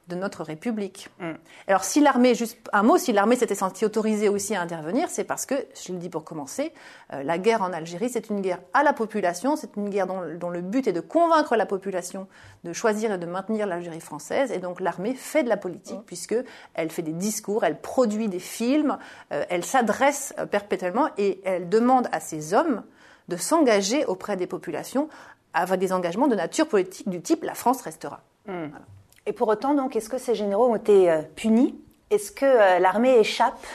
de 0.08 0.16
notre 0.16 0.44
République. 0.44 1.10
Mm. 1.20 1.32
Alors 1.68 1.84
si 1.84 2.02
l'armée, 2.02 2.36
juste 2.36 2.58
un 2.74 2.84
mot, 2.84 2.98
si 2.98 3.14
l'armée 3.14 3.36
s'était 3.36 3.56
sentie 3.56 3.86
autorisée 3.86 4.30
aussi 4.30 4.54
à 4.56 4.62
intervenir, 4.62 5.10
c'est 5.10 5.24
parce 5.24 5.46
que, 5.46 5.56
je 5.82 5.94
le 5.94 6.00
dis 6.00 6.10
pour 6.10 6.24
commencer, 6.24 6.74
euh, 7.14 7.24
la 7.24 7.38
guerre 7.38 7.62
en 7.62 7.72
Algérie, 7.72 8.10
c'est 8.10 8.30
une 8.30 8.42
guerre 8.42 8.60
à 8.74 8.84
la 8.84 8.94
population, 8.94 9.56
c'est 9.56 9.76
une 9.78 9.90
guerre 9.90 10.08
dont, 10.08 10.22
dont, 10.38 10.50
le 10.50 10.62
but 10.62 10.88
est 10.88 10.94
de 10.94 11.00
convaincre 11.00 11.56
la 11.56 11.66
population 11.66 12.28
de 12.64 12.74
choisir 12.74 13.14
et 13.14 13.18
de 13.18 13.26
maintenir 13.26 13.66
l'Algérie 13.66 14.02
française, 14.02 14.52
et 14.52 14.60
donc 14.60 14.82
l'armée 14.82 15.14
fait 15.14 15.44
de 15.44 15.50
la 15.50 15.58
politique, 15.58 16.00
mm. 16.00 16.06
puisque 16.06 16.36
elle 16.74 16.90
fait 16.90 17.02
des 17.02 17.14
discours, 17.14 17.64
elle 17.64 17.80
produit 17.80 18.28
des 18.28 18.40
films, 18.40 18.98
euh, 19.32 19.46
elle 19.50 19.64
s'adresse 19.64 20.34
euh, 20.38 20.46
perpétuellement 20.46 21.10
et 21.18 21.42
elle 21.46 21.70
demande 21.70 22.10
à 22.12 22.20
ses 22.20 22.54
hommes 22.54 22.84
de 23.30 23.38
s'engager 23.38 24.06
auprès 24.06 24.36
des 24.36 24.48
populations 24.48 25.08
avec 25.54 25.80
des 25.80 25.94
engagements 25.94 26.28
de 26.28 26.36
nature 26.36 26.68
politique 26.68 27.08
du 27.08 27.22
type 27.22 27.44
la 27.44 27.54
France 27.54 27.82
restera. 27.82 28.22
Mm. 28.48 28.68
Voilà. 28.70 28.86
Et 29.26 29.34
pour 29.34 29.48
autant, 29.48 29.74
donc, 29.74 29.96
est-ce 29.96 30.10
que 30.10 30.18
ces 30.18 30.36
généraux 30.36 30.68
ont 30.68 30.76
été 30.76 31.10
euh, 31.10 31.22
punis? 31.36 31.76
Est-ce 32.10 32.32
que 32.32 32.46
euh, 32.46 32.80
l'armée 32.80 33.18
échappe 33.18 33.66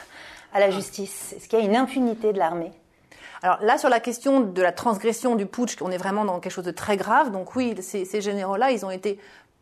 à 0.52 0.60
la 0.60 0.70
justice? 0.70 1.32
Est-ce 1.36 1.48
qu'il 1.48 1.58
y 1.58 1.62
a 1.62 1.64
une 1.64 1.76
impunité 1.76 2.32
de 2.32 2.38
l'armée? 2.38 2.72
Alors 3.42 3.58
là, 3.62 3.78
sur 3.78 3.88
la 3.88 4.00
question 4.00 4.40
de 4.40 4.62
la 4.62 4.72
transgression 4.72 5.36
du 5.36 5.46
putsch, 5.46 5.80
on 5.80 5.90
est 5.90 5.96
vraiment 5.96 6.24
dans 6.24 6.40
quelque 6.40 6.52
chose 6.52 6.64
de 6.64 6.70
très 6.70 6.96
grave. 6.96 7.30
Donc 7.30 7.54
oui, 7.54 7.74
ces, 7.80 8.20
généraux-là, 8.20 8.72
ils 8.72 8.84
ont 8.84 8.90
été 8.90 9.18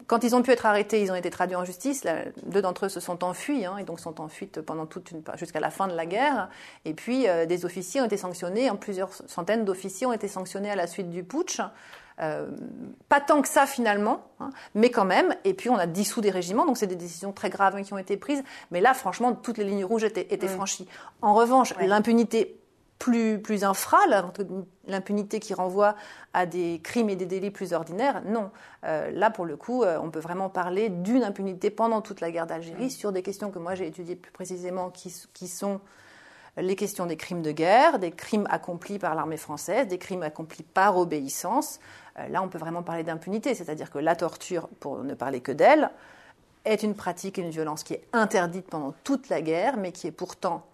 quand 0.06 0.22
ils 0.22 0.36
ont 0.36 0.42
pu 0.42 0.52
être 0.52 0.66
arrêtés, 0.66 1.02
ils 1.02 1.10
ont 1.10 1.16
été 1.16 1.30
traduits 1.30 1.56
en 1.56 1.64
justice. 1.64 2.04
Deux 2.44 2.62
d'entre 2.62 2.86
eux 2.86 2.88
se 2.88 3.00
sont 3.00 3.24
enfuis, 3.24 3.66
hein, 3.66 3.76
et 3.78 3.82
donc 3.82 3.98
sont 3.98 4.20
en 4.20 4.28
fuite 4.28 4.60
pendant 4.60 4.86
toute 4.86 5.12
jusqu'à 5.34 5.58
la 5.58 5.70
fin 5.70 5.88
de 5.88 5.94
la 5.94 6.06
guerre. 6.06 6.48
Et 6.84 6.94
puis 6.94 7.28
euh, 7.28 7.44
des 7.44 7.64
officiers 7.64 8.00
ont 8.00 8.04
été 8.04 8.16
sanctionnés, 8.16 8.70
en 8.70 8.76
plusieurs 8.76 9.12
centaines 9.12 9.64
d'officiers 9.64 10.06
ont 10.06 10.12
été 10.12 10.28
sanctionnés 10.28 10.70
à 10.70 10.76
la 10.76 10.86
suite 10.86 11.10
du 11.10 11.24
putsch. 11.24 11.60
Euh, 12.20 12.46
pas 13.10 13.20
tant 13.20 13.42
que 13.42 13.48
ça 13.48 13.66
finalement, 13.66 14.22
hein, 14.40 14.50
mais 14.74 14.90
quand 14.90 15.04
même. 15.04 15.34
Et 15.44 15.52
puis 15.52 15.68
on 15.68 15.76
a 15.76 15.86
dissous 15.86 16.20
des 16.20 16.30
régiments, 16.30 16.64
donc 16.64 16.78
c'est 16.78 16.86
des 16.86 16.96
décisions 16.96 17.32
très 17.32 17.50
graves 17.50 17.80
qui 17.82 17.92
ont 17.92 17.98
été 17.98 18.16
prises. 18.16 18.42
Mais 18.70 18.80
là, 18.80 18.94
franchement, 18.94 19.34
toutes 19.34 19.58
les 19.58 19.64
lignes 19.64 19.84
rouges 19.84 20.04
étaient, 20.04 20.26
étaient 20.30 20.46
mm. 20.46 20.50
franchies. 20.50 20.88
En 21.20 21.34
revanche, 21.34 21.74
ouais. 21.76 21.86
l'impunité 21.86 22.58
plus, 22.98 23.40
plus 23.42 23.64
infra, 23.64 23.98
l'impunité 24.86 25.38
qui 25.38 25.52
renvoie 25.52 25.94
à 26.32 26.46
des 26.46 26.80
crimes 26.82 27.10
et 27.10 27.16
des 27.16 27.26
délits 27.26 27.50
plus 27.50 27.74
ordinaires, 27.74 28.22
non. 28.24 28.50
Euh, 28.84 29.10
là, 29.10 29.30
pour 29.30 29.44
le 29.44 29.58
coup, 29.58 29.82
euh, 29.82 29.98
on 30.02 30.10
peut 30.10 30.20
vraiment 30.20 30.48
parler 30.48 30.88
d'une 30.88 31.22
impunité 31.22 31.68
pendant 31.68 32.00
toute 32.00 32.22
la 32.22 32.30
guerre 32.30 32.46
d'Algérie 32.46 32.86
mm. 32.86 32.90
sur 32.90 33.12
des 33.12 33.22
questions 33.22 33.50
que 33.50 33.58
moi 33.58 33.74
j'ai 33.74 33.86
étudiées 33.86 34.16
plus 34.16 34.32
précisément, 34.32 34.88
qui, 34.88 35.14
qui 35.34 35.48
sont 35.48 35.80
les 36.56 36.76
questions 36.76 37.04
des 37.04 37.16
crimes 37.16 37.42
de 37.42 37.52
guerre, 37.52 37.98
des 37.98 38.10
crimes 38.10 38.46
accomplis 38.50 38.98
par 38.98 39.14
l'armée 39.14 39.36
française, 39.36 39.88
des 39.88 39.98
crimes 39.98 40.22
accomplis 40.22 40.62
par 40.62 40.96
obéissance. 40.96 41.80
Euh, 42.18 42.28
là, 42.28 42.42
on 42.42 42.48
peut 42.48 42.58
vraiment 42.58 42.82
parler 42.82 43.02
d'impunité, 43.02 43.54
c'est-à-dire 43.54 43.90
que 43.90 43.98
la 43.98 44.16
torture, 44.16 44.68
pour 44.80 45.02
ne 45.02 45.14
parler 45.14 45.40
que 45.40 45.52
d'elle, 45.52 45.90
est 46.64 46.82
une 46.82 46.94
pratique 46.94 47.38
et 47.38 47.42
une 47.42 47.50
violence 47.50 47.84
qui 47.84 47.94
est 47.94 48.04
interdite 48.12 48.66
pendant 48.66 48.92
toute 49.04 49.28
la 49.28 49.40
guerre, 49.40 49.76
mais 49.76 49.92
qui 49.92 50.06
est 50.06 50.12
pourtant 50.12 50.66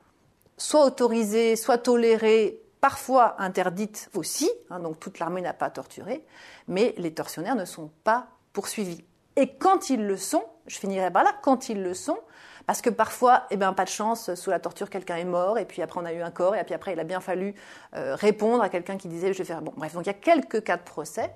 soit 0.57 0.85
autorisée, 0.85 1.57
soit 1.57 1.79
tolérée, 1.79 2.61
parfois 2.81 3.41
interdite 3.41 4.11
aussi. 4.15 4.51
Hein, 4.71 4.81
donc 4.81 4.99
toute 5.01 5.19
l'armée 5.19 5.41
n'a 5.41 5.53
pas 5.53 5.71
torturé, 5.71 6.25
mais 6.69 6.95
les 6.99 7.13
tortionnaires 7.13 7.57
ne 7.57 7.65
sont 7.65 7.91
pas 8.05 8.29
poursuivis. 8.53 9.05
Et 9.37 9.49
quand 9.55 9.91
ils 9.91 10.05
le 10.05 10.17
sont, 10.17 10.45
je 10.67 10.79
finirai 10.79 11.11
par 11.11 11.25
là, 11.25 11.33
quand 11.43 11.69
ils 11.69 11.83
le 11.83 11.95
sont, 11.95 12.19
parce 12.67 12.83
que 12.83 12.91
parfois, 12.91 13.45
eh 13.51 13.57
ben, 13.57 13.73
pas 13.73 13.85
de 13.85 13.91
chance, 13.91 14.35
sous 14.35 14.51
la 14.51 14.59
torture, 14.59 14.91
quelqu'un 14.91 15.17
est 15.17 15.25
mort, 15.25 15.59
et 15.59 15.65
puis 15.65 15.83
après 15.83 16.01
on 16.01 16.05
a 16.05 16.13
eu 16.13 16.23
un 16.23 16.31
corps, 16.31 16.57
et 16.57 16.65
puis 16.65 16.75
après 16.75 16.93
il 16.93 17.01
a 17.01 17.05
bien 17.05 17.21
fallu 17.21 17.55
euh, 17.95 18.15
répondre 18.15 18.63
à 18.63 18.69
quelqu'un 18.69 18.97
qui 18.97 19.09
disait 19.09 19.33
je 19.33 19.39
vais 19.39 19.45
faire. 19.45 19.63
Bon, 19.63 19.73
bref, 19.77 19.95
donc 19.95 20.05
il 20.05 20.09
y 20.09 20.11
a 20.11 20.15
quelques 20.15 20.63
cas 20.63 20.77
de 20.77 20.83
procès. 20.83 21.33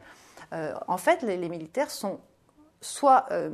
Euh, 0.52 0.74
en 0.86 0.96
fait, 0.96 1.22
les, 1.22 1.36
militaires 1.48 1.90
sont 1.90 2.20
soit 2.80 3.26
euh, 3.32 3.50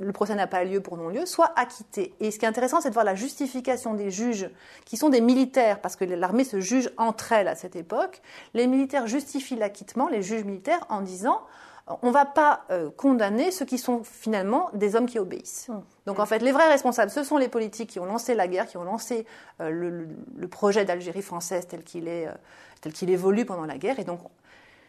le 0.00 0.12
procès 0.12 0.34
n'a 0.34 0.46
pas 0.46 0.64
lieu 0.64 0.80
pour 0.80 0.96
non-lieu, 0.96 1.26
soit 1.26 1.52
acquittés. 1.56 2.14
Et 2.20 2.30
ce 2.30 2.38
qui 2.38 2.44
est 2.44 2.48
intéressant, 2.48 2.80
c'est 2.80 2.88
de 2.88 2.94
voir 2.94 3.04
la 3.04 3.14
justification 3.14 3.94
des 3.94 4.10
juges, 4.10 4.50
qui 4.84 4.96
sont 4.96 5.10
des 5.10 5.20
militaires, 5.20 5.80
parce 5.80 5.96
que 5.96 6.04
l'armée 6.04 6.44
se 6.44 6.60
juge 6.60 6.90
entre 6.96 7.32
elles 7.32 7.48
à 7.48 7.54
cette 7.54 7.76
époque. 7.76 8.22
Les 8.54 8.66
militaires 8.66 9.06
justifient 9.06 9.56
l'acquittement, 9.56 10.08
les 10.08 10.22
juges 10.22 10.44
militaires, 10.44 10.84
en 10.88 11.02
disant 11.02 11.42
on 11.86 12.08
ne 12.08 12.12
va 12.12 12.24
pas 12.24 12.64
euh, 12.70 12.90
condamner 12.96 13.50
ceux 13.50 13.64
qui 13.64 13.78
sont 13.78 14.02
finalement 14.04 14.70
des 14.72 14.94
hommes 14.94 15.06
qui 15.06 15.18
obéissent. 15.18 15.68
Mmh. 15.68 15.80
Donc 16.06 16.18
en 16.20 16.26
fait, 16.26 16.38
les 16.38 16.52
vrais 16.52 16.68
responsables, 16.68 17.10
ce 17.10 17.24
sont 17.24 17.38
les 17.38 17.48
politiques 17.48 17.90
qui 17.90 18.00
ont 18.00 18.04
lancé 18.04 18.34
la 18.34 18.46
guerre, 18.46 18.66
qui 18.66 18.76
ont 18.76 18.84
lancé 18.84 19.26
euh, 19.60 20.06
le, 20.36 20.48
projet 20.48 20.84
d'Algérie 20.84 21.22
française 21.22 21.66
tel 21.66 21.82
qu'il 21.82 22.08
est, 22.08 22.28
euh, 22.28 22.32
tel 22.80 22.92
qu'il 22.92 23.10
évolue 23.10 23.44
pendant 23.44 23.66
la 23.66 23.78
guerre. 23.78 23.98
Et 23.98 24.04
donc, 24.04 24.20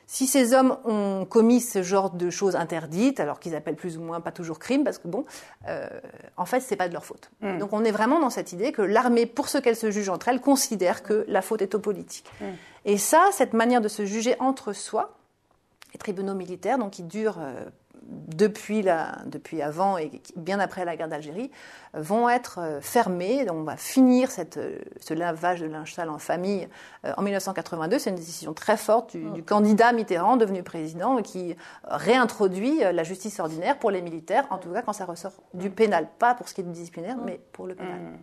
si 0.06 0.28
ces 0.28 0.54
hommes 0.54 0.78
ont 0.84 1.26
commis 1.26 1.62
ce 1.62 1.82
genre 1.82 2.12
de 2.12 2.30
choses 2.30 2.56
interdites, 2.56 3.20
alors 3.20 3.40
qu'ils 3.40 3.56
appellent 3.56 3.76
plus 3.76 3.98
ou 3.98 4.02
moins 4.02 4.20
pas 4.20 4.32
toujours 4.32 4.60
crime, 4.60 4.84
parce 4.84 4.98
que 4.98 5.08
bon, 5.08 5.26
en 6.36 6.46
fait, 6.46 6.60
c'est 6.60 6.76
pas 6.76 6.90
de 6.90 6.94
leur 6.94 7.06
faute. 7.06 7.32
Mmh. 7.40 7.58
Donc 7.58 7.72
on 7.72 7.86
est 7.86 7.92
vraiment 7.92 8.20
dans 8.20 8.30
cette 8.30 8.52
idée 8.52 8.74
que 8.74 8.82
l'armée, 8.82 9.26
pour 9.26 9.48
ce 9.48 9.58
qu'elle 9.58 9.78
se 9.78 9.92
juge 9.92 10.10
entre 10.10 10.28
elles, 10.28 10.42
considère 10.42 11.04
que 11.04 11.26
la 11.30 11.42
faute 11.42 11.62
est 11.62 11.74
aux 11.74 11.80
politiques. 11.80 12.30
Mmh. 12.42 12.46
Et 12.86 12.98
ça, 12.98 13.30
cette 13.32 13.54
manière 13.54 13.80
de 13.80 13.88
se 13.88 14.06
juger 14.06 14.36
entre 14.40 14.74
soi, 14.74 15.16
les 15.94 15.98
tribunaux 15.98 16.34
militaires, 16.34 16.78
donc 16.78 16.92
qui 16.92 17.04
durent 17.04 17.40
euh, 17.40 17.66
depuis, 18.02 18.82
la, 18.82 19.20
depuis 19.26 19.62
avant 19.62 19.98
et 19.98 20.12
bien 20.36 20.60
après 20.60 20.84
la 20.84 20.98
guerre 20.98 21.08
d'Algérie, 21.08 21.52
vont 21.94 22.28
être 22.28 22.80
fermées. 22.82 23.46
Donc 23.46 23.58
on 23.58 23.64
va 23.64 23.78
finir 23.78 24.30
cette, 24.30 24.60
ce 25.00 25.14
lavage 25.14 25.62
de 25.62 25.68
linge 25.68 25.94
sale 25.94 26.10
en 26.10 26.20
famille 26.20 26.68
en 27.16 27.22
1982. 27.22 28.00
C'est 28.00 28.10
une 28.10 28.18
décision 28.18 28.54
très 28.54 28.76
forte 28.76 29.16
du, 29.16 29.30
du, 29.30 29.44
candidat 29.44 29.94
Mitterrand 29.94 30.36
devenu 30.36 30.64
président 30.64 31.22
qui 31.22 31.56
réintroduit 31.86 32.80
la 32.80 33.04
justice 33.04 33.40
ordinaire 33.40 33.80
pour 33.80 33.90
les 33.90 34.02
militaires, 34.02 34.48
en 34.50 34.58
tout 34.58 34.70
cas 34.72 34.82
quand 34.82 34.94
ça 34.94 35.06
ressort 35.06 35.34
du 35.54 35.70
pénal, 35.70 36.10
pas 36.20 36.36
pour 36.36 36.50
ce 36.50 36.54
qui 36.54 36.60
est 36.60 36.66
du 36.66 36.72
disciplinaire, 36.72 37.16
mais 37.24 37.40
pour 37.54 37.68
le 37.68 37.76
pénal. 37.76 38.02
Mmh. 38.02 38.18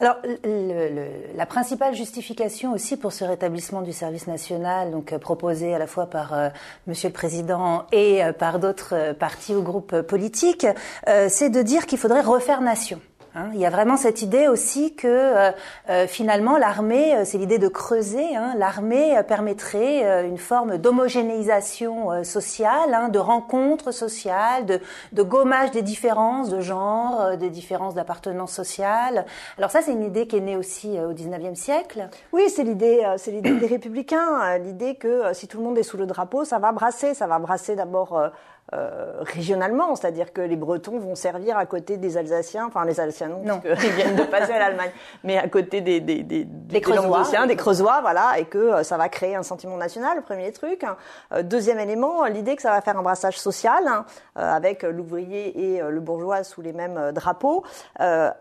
Alors, 0.00 0.16
le, 0.44 1.36
la 1.36 1.44
principale 1.44 1.94
justification 1.94 2.72
aussi 2.72 2.96
pour 2.96 3.12
ce 3.12 3.22
rétablissement 3.22 3.82
du 3.82 3.92
service 3.92 4.26
national, 4.26 4.90
donc 4.92 5.12
euh, 5.12 5.18
proposé 5.18 5.74
à 5.74 5.78
la 5.78 5.86
fois 5.86 6.06
par 6.06 6.32
euh, 6.32 6.48
Monsieur 6.86 7.10
le 7.10 7.12
Président 7.12 7.84
et 7.92 8.24
euh, 8.24 8.32
par 8.32 8.60
d'autres 8.60 9.12
partis 9.12 9.54
ou 9.54 9.62
groupes 9.62 10.00
politiques, 10.00 10.66
c'est 11.06 11.50
de 11.50 11.62
dire 11.62 11.86
qu'il 11.86 11.98
faudrait 11.98 12.22
refaire 12.22 12.62
nation. 12.62 13.00
Hein, 13.36 13.50
il 13.54 13.60
y 13.60 13.66
a 13.66 13.70
vraiment 13.70 13.96
cette 13.96 14.22
idée 14.22 14.48
aussi 14.48 14.94
que 14.96 15.06
euh, 15.06 15.52
euh, 15.88 16.06
finalement 16.08 16.56
l'armée, 16.56 17.14
euh, 17.14 17.24
c'est 17.24 17.38
l'idée 17.38 17.58
de 17.58 17.68
creuser, 17.68 18.34
hein, 18.34 18.54
l'armée 18.58 19.20
permettrait 19.28 20.26
une 20.26 20.38
forme 20.38 20.78
d'homogénéisation 20.78 22.24
sociale, 22.24 22.92
hein, 22.92 23.08
de 23.08 23.18
rencontre 23.18 23.92
sociale, 23.92 24.66
de, 24.66 24.80
de, 25.12 25.22
gommage 25.22 25.70
des 25.70 25.82
différences 25.82 26.50
de 26.50 26.60
genre, 26.60 27.36
des 27.36 27.50
différences 27.50 27.94
d'appartenance 27.94 28.52
sociale. 28.52 29.26
Alors 29.58 29.70
ça, 29.70 29.82
c'est 29.82 29.92
une 29.92 30.02
idée 30.02 30.26
qui 30.26 30.36
est 30.36 30.40
née 30.40 30.56
aussi 30.56 30.98
au 30.98 31.12
XIXe 31.12 31.58
siècle. 31.58 32.08
Oui, 32.32 32.48
c'est 32.48 32.64
l'idée, 32.64 33.06
c'est 33.16 33.30
l'idée 33.30 33.52
des 33.52 33.66
républicains, 33.66 34.58
l'idée 34.58 34.96
que 34.96 35.32
si 35.34 35.46
tout 35.46 35.58
le 35.58 35.64
monde 35.64 35.78
est 35.78 35.82
sous 35.82 35.96
le 35.96 36.06
drapeau, 36.06 36.44
ça 36.44 36.58
va 36.58 36.72
brasser, 36.72 37.14
ça 37.14 37.26
va 37.26 37.38
brasser 37.38 37.76
d'abord 37.76 38.30
euh, 38.72 39.14
régionalement, 39.22 39.96
c'est-à-dire 39.96 40.32
que 40.32 40.40
les 40.40 40.54
Bretons 40.54 41.00
vont 41.00 41.16
servir 41.16 41.58
à 41.58 41.66
côté 41.66 41.96
des 41.96 42.16
Alsaciens, 42.16 42.66
enfin 42.66 42.84
les 42.84 43.00
Alsaciens 43.00 43.28
non, 43.28 43.42
non. 43.44 43.60
parce 43.60 43.80
qu'ils 43.80 43.90
viennent 43.96 44.14
de 44.14 44.22
passer 44.22 44.52
à 44.52 44.60
l'Allemagne, 44.60 44.92
mais 45.24 45.36
à 45.38 45.48
côté 45.48 45.80
des 45.80 46.00
des 46.00 46.22
des, 46.22 46.44
des 46.44 46.80
Creusois, 46.80 47.46
des 47.48 47.56
Creusois, 47.56 48.00
voilà, 48.00 48.38
et 48.38 48.44
que 48.44 48.58
euh, 48.58 48.82
ça 48.84 48.96
va 48.96 49.08
créer 49.08 49.34
un 49.34 49.42
sentiment 49.42 49.76
national, 49.76 50.18
le 50.18 50.22
premier 50.22 50.52
truc. 50.52 50.84
Euh, 51.32 51.42
deuxième 51.42 51.80
élément, 51.80 52.24
l'idée 52.26 52.54
que 52.54 52.62
ça 52.62 52.70
va 52.70 52.80
faire 52.80 52.96
un 52.96 53.02
brassage 53.02 53.40
social 53.40 53.88
hein, 53.88 54.04
avec 54.36 54.84
l'ouvrier 54.84 55.74
et 55.74 55.82
le 55.82 56.00
bourgeois 56.00 56.44
sous 56.44 56.62
les 56.62 56.72
mêmes 56.72 57.10
drapeaux. 57.12 57.64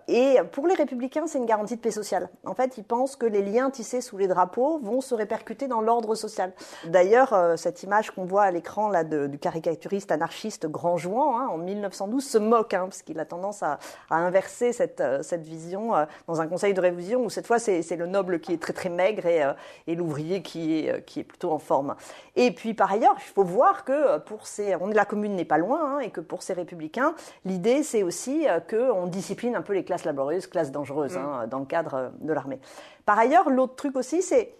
et 0.08 0.38
pour 0.52 0.68
les 0.68 0.76
républicains, 0.76 1.26
c'est 1.28 1.40
une 1.40 1.46
garantie 1.46 1.76
de 1.76 1.82
paix 1.82 1.92
sociale. 1.92 2.30
En 2.46 2.54
fait, 2.54 2.78
ils 2.78 2.84
pensent 2.84 3.16
que 3.16 3.26
les 3.26 3.42
liens 3.42 3.70
tissés 3.70 4.02
sous 4.02 4.18
les 4.18 4.28
drapeaux 4.28 4.80
vont 4.80 5.02
se 5.02 5.16
répercuter 5.16 5.68
dans 5.68 5.82
l'ordre 5.82 6.16
social. 6.16 6.52
D'ailleurs, 6.86 7.36
cette 7.58 7.84
image 7.84 8.12
qu'on 8.12 8.26
voit 8.26 8.44
à 8.44 8.52
l'écran 8.52 8.90
là 8.90 9.04
de, 9.04 9.28
du 9.28 9.40
caricaturiste 9.40 10.12
anarchiste 10.20 10.68
grand 10.68 10.98
jouant, 10.98 11.40
hein, 11.40 11.48
en 11.48 11.58
1912, 11.58 12.24
se 12.24 12.38
moque, 12.38 12.74
hein, 12.74 12.84
parce 12.84 13.02
qu'il 13.02 13.20
a 13.20 13.26
tendance 13.26 13.64
à, 13.64 13.80
inverser 14.10 14.74
cette, 14.74 15.00
euh, 15.00 15.24
cette 15.24 15.44
vision 15.44 15.96
euh, 15.96 16.06
dans 16.28 16.42
un 16.42 16.48
conseil 16.48 16.74
de 16.74 16.82
révision 16.82 17.24
où 17.24 17.30
cette 17.30 17.48
fois 17.48 17.58
c'est 17.58 17.96
le 17.96 18.06
noble 18.06 18.42
qui 18.42 18.52
est 18.54 18.62
très 18.62 18.74
très 18.74 18.90
maigre 18.90 19.26
et, 19.26 19.44
euh, 19.44 19.54
et 19.88 19.96
l'ouvrier 19.96 20.42
qui 20.42 20.80
est, 20.80 21.06
qui 21.06 21.22
est 21.22 21.24
plutôt 21.24 21.52
en 21.52 21.60
forme. 21.60 21.96
Et 22.36 22.52
puis 22.52 22.74
par 22.74 22.92
ailleurs, 22.92 23.16
il 23.18 23.34
faut 23.34 23.44
voir 23.44 23.86
que 23.86 24.18
pour 24.20 24.46
ces, 24.46 24.76
on, 24.76 24.88
la 24.88 25.06
commune 25.06 25.36
n'est 25.36 25.46
pas 25.46 25.58
loin, 25.58 25.96
hein, 25.96 26.00
et 26.00 26.10
que 26.10 26.20
pour 26.20 26.44
ces 26.44 26.54
républicains, 26.54 27.16
l'idée 27.46 27.84
c'est 27.84 28.04
aussi 28.04 28.46
qu'on 28.70 29.08
discipline 29.08 29.56
un 29.56 29.62
peu 29.62 29.74
les 29.74 29.86
classes 29.86 30.04
laborieuses, 30.04 30.48
classes 30.48 30.72
dangereuses, 30.72 31.18
mmh. 31.18 31.48
dans 31.50 31.60
le 31.60 31.66
cadre 31.66 32.12
de 32.20 32.34
l'armée. 32.34 32.60
Par 33.06 33.18
ailleurs, 33.18 33.50
l'autre 33.50 33.76
truc 33.76 33.96
aussi, 33.96 34.22
c'est 34.22 34.59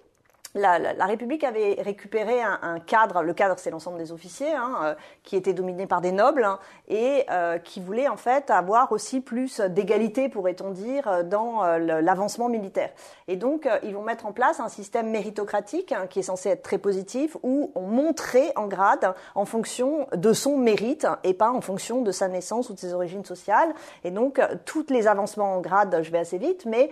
la, 0.56 1.06
République 1.06 1.44
avait 1.44 1.78
récupéré 1.80 2.42
un, 2.42 2.80
cadre, 2.80 3.22
le 3.22 3.34
cadre 3.34 3.56
c'est 3.58 3.70
l'ensemble 3.70 3.98
des 3.98 4.12
officiers, 4.12 4.52
hein, 4.52 4.76
euh, 4.84 4.96
qui 5.24 5.36
était 5.36 5.54
dominé 5.54 5.86
par 5.86 6.02
des 6.02 6.12
nobles 6.12 6.44
hein, 6.44 6.60
et 6.88 7.26
euh, 7.30 7.60
qui 7.60 7.80
voulait 7.80 8.08
en 8.08 8.18
fait 8.18 8.50
avoir 8.50 8.92
aussi 8.92 9.22
plus 9.22 9.60
d'égalité, 9.60 10.28
pourrait-on 10.28 10.72
dire, 10.72 11.24
dans 11.26 11.64
euh, 11.64 12.02
l'avancement 12.02 12.50
militaire. 12.50 12.90
Et 13.28 13.36
donc 13.36 13.70
ils 13.84 13.94
vont 13.94 14.02
mettre 14.02 14.26
en 14.26 14.32
place 14.32 14.60
un 14.60 14.70
système 14.70 15.10
méritocratique 15.12 15.92
hein, 15.92 16.08
qui 16.10 16.20
est 16.20 16.24
censé 16.24 16.50
être 16.50 16.64
très 16.64 16.80
positif, 16.80 17.38
où 17.44 17.72
on 17.76 17.82
monterait 17.82 18.52
en 18.56 18.68
grade 18.68 19.14
en 19.36 19.46
fonction 19.46 20.08
de 20.16 20.34
son 20.34 20.58
mérite 20.58 21.06
et 21.24 21.34
pas 21.34 21.52
en 21.52 21.62
fonction 21.62 22.02
de 22.02 22.12
sa 22.12 22.28
naissance 22.28 22.70
ou 22.70 22.74
de 22.74 22.80
ses 22.80 22.94
origines 22.94 23.26
sociales. 23.26 23.74
Et 24.04 24.12
donc 24.12 24.42
tous 24.66 24.88
les 24.90 25.08
avancements 25.08 25.54
en 25.54 25.62
grade, 25.62 26.00
je 26.02 26.12
vais 26.12 26.18
assez 26.18 26.38
vite, 26.38 26.66
mais 26.66 26.90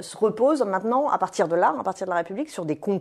se 0.00 0.16
reposent 0.16 0.62
maintenant 0.62 1.08
à 1.08 1.18
partir 1.18 1.48
de 1.48 1.56
là, 1.56 1.74
à 1.78 1.82
partir 1.82 2.06
de 2.06 2.10
la 2.10 2.18
République, 2.18 2.50
sur 2.50 2.64
des 2.64 2.76
concours, 2.76 2.99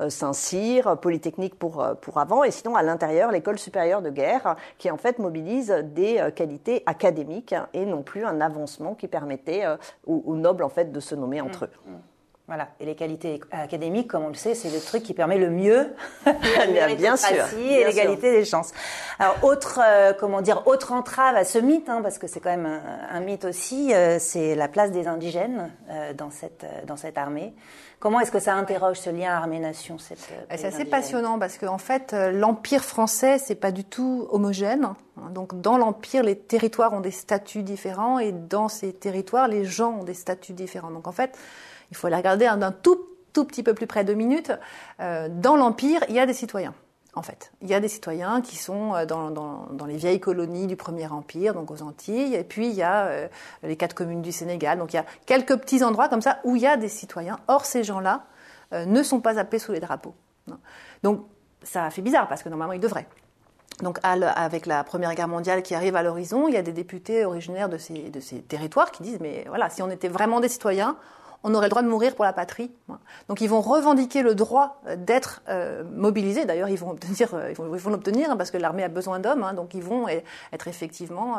euh, 0.00 0.10
Saint-Cyr, 0.10 0.98
Polytechnique 0.98 1.58
pour, 1.58 1.82
euh, 1.82 1.94
pour 1.94 2.18
avant, 2.18 2.44
et 2.44 2.50
sinon 2.50 2.76
à 2.76 2.82
l'intérieur, 2.82 3.30
l'école 3.30 3.58
supérieure 3.58 4.02
de 4.02 4.10
guerre, 4.10 4.56
qui 4.78 4.90
en 4.90 4.96
fait 4.96 5.18
mobilise 5.18 5.70
des 5.84 6.18
euh, 6.18 6.30
qualités 6.30 6.82
académiques 6.86 7.54
et 7.74 7.84
non 7.84 8.02
plus 8.02 8.24
un 8.24 8.40
avancement 8.40 8.94
qui 8.94 9.08
permettait 9.08 9.64
aux, 10.06 10.34
nobles 10.34 10.62
en 10.62 10.68
fait 10.68 10.92
de 10.92 11.00
se 11.00 11.14
nommer 11.14 11.40
entre 11.40 11.64
eux. 11.64 11.70
Mmh, 11.86 11.90
mmh. 11.90 12.00
Voilà. 12.46 12.68
Et 12.78 12.86
les 12.86 12.94
qualités 12.94 13.40
académiques, 13.50 14.06
comme 14.06 14.22
on 14.22 14.28
le 14.28 14.34
sait, 14.34 14.54
c'est 14.54 14.70
le 14.70 14.80
truc 14.80 15.02
qui 15.02 15.14
permet 15.14 15.36
le 15.36 15.50
mieux 15.50 15.88
la 16.26 16.94
bien 16.94 17.16
sûr, 17.16 17.44
et 17.58 17.84
l'égalité 17.84 18.30
des 18.30 18.44
chances. 18.44 18.70
Alors, 19.18 19.36
autre, 19.42 19.80
comment 20.20 20.42
dire, 20.42 20.62
autre 20.66 20.92
entrave 20.92 21.34
à 21.34 21.44
ce 21.44 21.58
mythe, 21.58 21.88
hein, 21.88 22.02
parce 22.02 22.18
que 22.18 22.28
c'est 22.28 22.38
quand 22.38 22.50
même 22.50 22.66
un, 22.66 23.16
un 23.16 23.20
mythe 23.20 23.44
aussi, 23.44 23.92
c'est 24.20 24.54
la 24.54 24.68
place 24.68 24.92
des 24.92 25.08
indigènes 25.08 25.72
dans 26.16 26.30
cette 26.30 26.64
dans 26.86 26.96
cette 26.96 27.18
armée. 27.18 27.52
Comment 27.98 28.20
est-ce 28.20 28.30
que 28.30 28.38
ça 28.38 28.54
interroge 28.54 28.98
ce 28.98 29.08
lien 29.08 29.32
armée-nation 29.32 29.96
euh, 29.96 30.56
C'est 30.56 30.66
assez 30.66 30.84
passionnant 30.84 31.38
parce 31.38 31.56
qu'en 31.56 31.74
en 31.74 31.78
fait, 31.78 32.12
euh, 32.12 32.30
l'empire 32.30 32.84
français, 32.84 33.38
c'est 33.38 33.54
pas 33.54 33.72
du 33.72 33.84
tout 33.84 34.28
homogène. 34.30 34.94
Donc, 35.30 35.60
dans 35.60 35.78
l'empire, 35.78 36.22
les 36.22 36.38
territoires 36.38 36.92
ont 36.92 37.00
des 37.00 37.10
statuts 37.10 37.62
différents 37.62 38.18
et 38.18 38.32
dans 38.32 38.68
ces 38.68 38.92
territoires, 38.92 39.48
les 39.48 39.64
gens 39.64 39.92
ont 40.00 40.04
des 40.04 40.14
statuts 40.14 40.52
différents. 40.52 40.90
Donc, 40.90 41.08
en 41.08 41.12
fait, 41.12 41.38
il 41.90 41.96
faut 41.96 42.06
aller 42.06 42.16
regarder 42.16 42.44
d'un 42.58 42.72
tout, 42.72 42.98
tout 43.32 43.46
petit 43.46 43.62
peu 43.62 43.72
plus 43.72 43.86
près, 43.86 44.04
deux 44.04 44.14
minutes. 44.14 44.52
Euh, 45.00 45.28
dans 45.30 45.56
l'empire, 45.56 46.02
il 46.10 46.14
y 46.14 46.20
a 46.20 46.26
des 46.26 46.34
citoyens 46.34 46.74
en 47.16 47.22
fait. 47.22 47.50
Il 47.62 47.68
y 47.68 47.74
a 47.74 47.80
des 47.80 47.88
citoyens 47.88 48.42
qui 48.42 48.56
sont 48.56 48.94
euh, 48.94 49.06
dans, 49.06 49.86
les 49.86 49.96
vieilles 49.96 50.20
colonies 50.20 50.66
du 50.66 50.76
Premier 50.76 51.08
Empire, 51.08 51.54
donc 51.54 51.70
aux 51.70 51.82
Antilles, 51.82 52.34
et 52.34 52.44
puis 52.44 52.68
il 52.68 52.74
y 52.74 52.82
a 52.82 53.06
euh, 53.06 53.28
les 53.62 53.76
quatre 53.76 53.94
communes 53.94 54.22
du 54.22 54.32
Sénégal. 54.32 54.78
Donc 54.78 54.92
il 54.92 54.96
y 54.96 55.00
a 55.00 55.04
quelques 55.24 55.56
petits 55.56 55.82
endroits 55.82 56.08
comme 56.08 56.20
ça 56.20 56.38
où 56.44 56.54
il 56.54 56.62
y 56.62 56.66
a 56.66 56.76
des 56.76 56.88
citoyens. 56.88 57.38
Or, 57.48 57.64
ces 57.64 57.82
gens-là 57.82 58.24
euh, 58.72 58.84
ne 58.84 59.02
sont 59.02 59.20
pas 59.20 59.38
appelés 59.38 59.58
sous 59.58 59.72
les 59.72 59.80
drapeaux. 59.80 60.14
Donc 61.02 61.26
ça 61.62 61.90
fait 61.90 62.02
bizarre 62.02 62.28
parce 62.28 62.42
que 62.42 62.48
normalement 62.48 62.74
ils 62.74 62.80
devraient. 62.80 63.08
Donc 63.82 63.98
avec 64.02 64.64
la 64.64 64.84
Première 64.84 65.14
Guerre 65.14 65.28
mondiale 65.28 65.62
qui 65.62 65.74
arrive 65.74 65.96
à 65.96 66.02
l'horizon, 66.02 66.48
il 66.48 66.54
y 66.54 66.56
a 66.56 66.62
des 66.62 66.72
députés 66.72 67.24
originaires 67.26 67.68
de 67.68 67.76
ces 67.76 68.42
territoires 68.48 68.90
qui 68.90 69.02
disent 69.02 69.18
mais 69.20 69.44
voilà, 69.48 69.68
si 69.68 69.82
on 69.82 69.90
était 69.90 70.08
vraiment 70.08 70.40
des 70.40 70.48
citoyens, 70.48 70.96
on 71.46 71.54
aurait 71.54 71.66
le 71.66 71.70
droit 71.70 71.82
de 71.82 71.88
mourir 71.88 72.16
pour 72.16 72.24
la 72.24 72.32
patrie. 72.32 72.72
Donc 73.28 73.40
ils 73.40 73.48
vont 73.48 73.60
revendiquer 73.60 74.22
le 74.22 74.34
droit 74.34 74.80
euh, 74.88 74.96
d'être 74.96 75.42
euh, 75.48 75.84
mobilisés. 75.84 76.44
D'ailleurs, 76.44 76.68
ils 76.68 76.76
vont 76.76 76.90
obtenir, 76.90 77.34
euh, 77.34 77.50
ils 77.50 77.56
vont, 77.56 77.90
l'obtenir 77.90 78.30
hein, 78.30 78.36
parce 78.36 78.50
que 78.50 78.58
l'armée 78.58 78.82
a 78.82 78.88
besoin 78.88 79.20
d'hommes, 79.20 79.44
hein. 79.44 79.54
donc 79.54 79.72
ils 79.74 79.82
vont 79.82 80.08
être 80.08 80.66
effectivement 80.66 81.36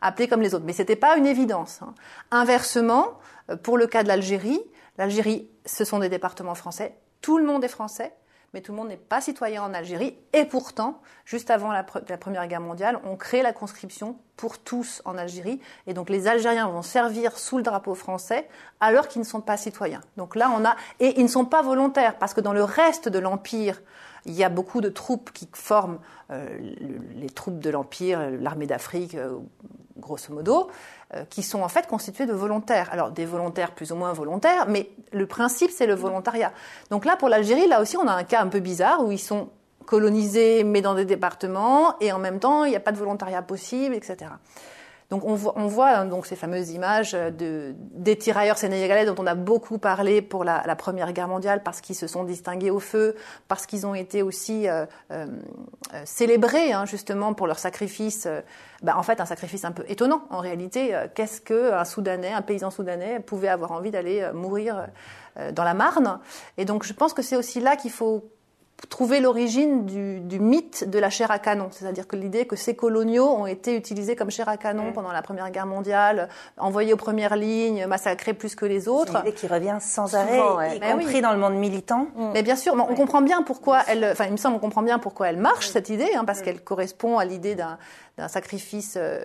appelés 0.00 0.28
comme 0.28 0.40
les 0.40 0.54
autres. 0.54 0.64
Mais 0.64 0.72
c'était 0.72 0.96
pas 0.96 1.18
une 1.18 1.26
évidence. 1.26 1.80
Hein. 1.82 1.94
Inversement, 2.30 3.18
pour 3.62 3.76
le 3.76 3.86
cas 3.86 4.02
de 4.02 4.08
l'Algérie, 4.08 4.62
l'Algérie, 4.96 5.46
ce 5.66 5.84
sont 5.84 5.98
des 5.98 6.08
départements 6.08 6.54
français. 6.54 6.94
Tout 7.20 7.36
le 7.36 7.44
monde 7.44 7.62
est 7.62 7.68
français 7.68 8.14
mais 8.52 8.60
tout 8.60 8.72
le 8.72 8.78
monde 8.78 8.88
n'est 8.88 8.96
pas 8.96 9.20
citoyen 9.20 9.62
en 9.62 9.74
Algérie. 9.74 10.16
Et 10.32 10.44
pourtant, 10.44 11.00
juste 11.24 11.50
avant 11.50 11.72
la, 11.72 11.82
Première 11.82 12.46
Guerre 12.48 12.60
mondiale, 12.60 12.98
on 13.04 13.16
crée 13.16 13.42
la 13.42 13.52
conscription 13.52 14.16
pour 14.36 14.58
tous 14.58 15.02
en 15.04 15.16
Algérie. 15.16 15.60
Et 15.86 15.94
donc 15.94 16.10
les 16.10 16.26
Algériens 16.26 16.68
vont 16.68 16.82
servir 16.82 17.38
sous 17.38 17.56
le 17.56 17.62
drapeau 17.62 17.94
français 17.94 18.48
alors 18.80 19.08
qu'ils 19.08 19.20
ne 19.20 19.26
sont 19.26 19.40
pas 19.40 19.56
citoyens. 19.56 20.00
Donc 20.16 20.34
là, 20.34 20.50
on 20.56 20.64
a... 20.64 20.76
Et 20.98 21.18
ils 21.18 21.22
ne 21.22 21.28
sont 21.28 21.44
pas 21.44 21.62
volontaires, 21.62 22.18
parce 22.18 22.34
que 22.34 22.40
dans 22.40 22.52
le 22.52 22.64
reste 22.64 23.08
de 23.08 23.18
l'Empire, 23.18 23.80
il 24.26 24.34
y 24.34 24.44
a 24.44 24.48
beaucoup 24.48 24.80
de 24.80 24.88
troupes 24.88 25.30
qui 25.32 25.48
forment 25.52 25.98
euh, 26.30 26.46
les 27.14 27.30
troupes 27.30 27.58
de 27.58 27.70
l'Empire, 27.70 28.30
l'armée 28.30 28.66
d'Afrique, 28.66 29.14
euh, 29.14 29.38
grosso 29.96 30.32
modo, 30.32 30.70
qui 31.28 31.42
sont 31.42 31.62
en 31.62 31.68
fait 31.68 31.86
constituées 31.86 32.26
de 32.26 32.32
volontaires. 32.32 32.88
Alors 32.92 33.10
des 33.10 33.26
volontaires 33.26 33.72
plus 33.72 33.92
ou 33.92 33.96
moins 33.96 34.12
volontaires, 34.12 34.66
mais 34.68 34.90
le 35.12 35.26
principe 35.26 35.70
c'est 35.70 35.86
le 35.86 35.94
volontariat. 35.94 36.52
Donc 36.90 37.04
là, 37.04 37.16
pour 37.16 37.28
l'Algérie, 37.28 37.66
là 37.66 37.80
aussi, 37.80 37.96
on 37.96 38.06
a 38.06 38.12
un 38.12 38.24
cas 38.24 38.40
un 38.42 38.48
peu 38.48 38.60
bizarre 38.60 39.04
où 39.04 39.10
ils 39.10 39.18
sont 39.18 39.48
colonisés 39.86 40.62
mais 40.62 40.82
dans 40.82 40.94
des 40.94 41.04
départements 41.04 41.98
et 42.00 42.12
en 42.12 42.18
même 42.18 42.38
temps, 42.38 42.64
il 42.64 42.70
n'y 42.70 42.76
a 42.76 42.80
pas 42.80 42.92
de 42.92 42.98
volontariat 42.98 43.42
possible, 43.42 43.94
etc. 43.94 44.30
Donc 45.10 45.24
on 45.24 45.34
voit, 45.34 45.90
hein, 45.90 46.04
donc 46.04 46.24
ces 46.24 46.36
fameuses 46.36 46.70
images 46.70 47.12
de, 47.12 47.74
des 47.76 48.16
tirailleurs 48.16 48.58
sénégalais 48.58 49.04
dont 49.04 49.16
on 49.18 49.26
a 49.26 49.34
beaucoup 49.34 49.78
parlé 49.78 50.22
pour 50.22 50.44
la, 50.44 50.76
Première 50.76 51.12
Guerre 51.12 51.26
mondiale 51.26 51.62
parce 51.64 51.80
qu'ils 51.80 51.96
se 51.96 52.06
sont 52.06 52.22
distingués 52.22 52.70
au 52.70 52.78
feu, 52.78 53.16
parce 53.48 53.66
qu'ils 53.66 53.86
ont 53.86 53.94
été 53.94 54.22
aussi 54.22 54.68
euh, 54.68 54.86
euh, 55.10 55.26
célébrés 56.04 56.72
hein, 56.72 56.86
justement 56.86 57.34
pour 57.34 57.48
leur 57.48 57.58
sacrifice. 57.58 58.26
Euh, 58.26 58.40
bah, 58.82 58.94
en 58.96 59.02
fait, 59.02 59.20
un 59.20 59.26
sacrifice 59.26 59.64
un 59.64 59.72
peu 59.72 59.84
étonnant 59.88 60.22
en 60.30 60.38
réalité. 60.38 60.94
Euh, 60.94 61.08
qu'est-ce 61.12 61.40
qu'un 61.40 61.84
Soudanais, 61.84 62.32
un 62.32 62.42
paysan 62.42 62.70
soudanais 62.70 63.18
pouvait 63.18 63.48
avoir 63.48 63.72
envie 63.72 63.90
d'aller 63.90 64.30
mourir 64.32 64.86
dans 65.52 65.64
la 65.64 65.74
Marne? 65.74 66.20
Et 66.56 66.64
donc 66.64 66.84
je 66.84 66.92
pense 66.92 67.14
que 67.14 67.22
c'est 67.22 67.36
aussi 67.36 67.60
là 67.60 67.74
qu'il 67.74 67.90
faut 67.90 68.30
trouver 68.88 69.20
l'origine 69.20 69.84
du, 69.86 70.20
du, 70.20 70.40
mythe 70.40 70.88
de 70.88 70.98
la 70.98 71.10
chair 71.10 71.30
à 71.30 71.38
canon, 71.38 71.68
c'est-à-dire 71.70 72.06
que 72.06 72.16
l'idée 72.16 72.46
que 72.46 72.56
ces 72.56 72.74
coloniaux 72.74 73.28
ont 73.28 73.46
été 73.46 73.76
utilisés 73.76 74.16
comme 74.16 74.30
chair 74.30 74.48
à 74.48 74.56
canon 74.56 74.92
pendant 74.92 75.12
la 75.12 75.22
Première 75.22 75.50
Guerre 75.50 75.66
mondiale, 75.66 76.28
envoyés 76.56 76.92
aux 76.92 76.98
premières 76.98 77.36
lignes, 77.36 77.86
massacrés 77.86 78.34
plus 78.34 78.54
que 78.54 78.64
les 78.64 78.88
autres. 78.88 79.12
C'est 79.12 79.18
une 79.20 79.26
idée 79.28 79.36
qui 79.36 79.46
revient 79.46 79.78
sans 79.80 80.14
arrêt, 80.14 80.76
y 80.76 80.80
compris 80.80 81.20
dans 81.20 81.32
le 81.32 81.38
monde 81.38 81.54
militant. 81.54 82.08
Mm. 82.14 82.30
Mais 82.34 82.42
bien 82.42 82.56
sûr, 82.56 82.74
on 82.74 82.94
comprend 82.94 83.22
bien 83.22 83.42
pourquoi 83.42 83.80
elle, 83.86 84.04
enfin 84.04 84.24
il 84.26 84.32
me 84.32 84.36
semble, 84.36 84.56
on 84.56 84.60
comprend 84.60 84.82
bien 84.82 84.98
pourquoi 84.98 85.28
elle 85.28 85.38
marche 85.38 85.68
cette 85.68 85.88
idée, 85.88 86.10
hein, 86.16 86.24
parce 86.24 86.40
qu'elle 86.40 86.62
correspond 86.62 87.18
à 87.18 87.24
l'idée 87.24 87.54
d'un 87.54 87.78
d'un 88.20 88.28
sacrifice 88.28 88.94
euh, 88.96 89.22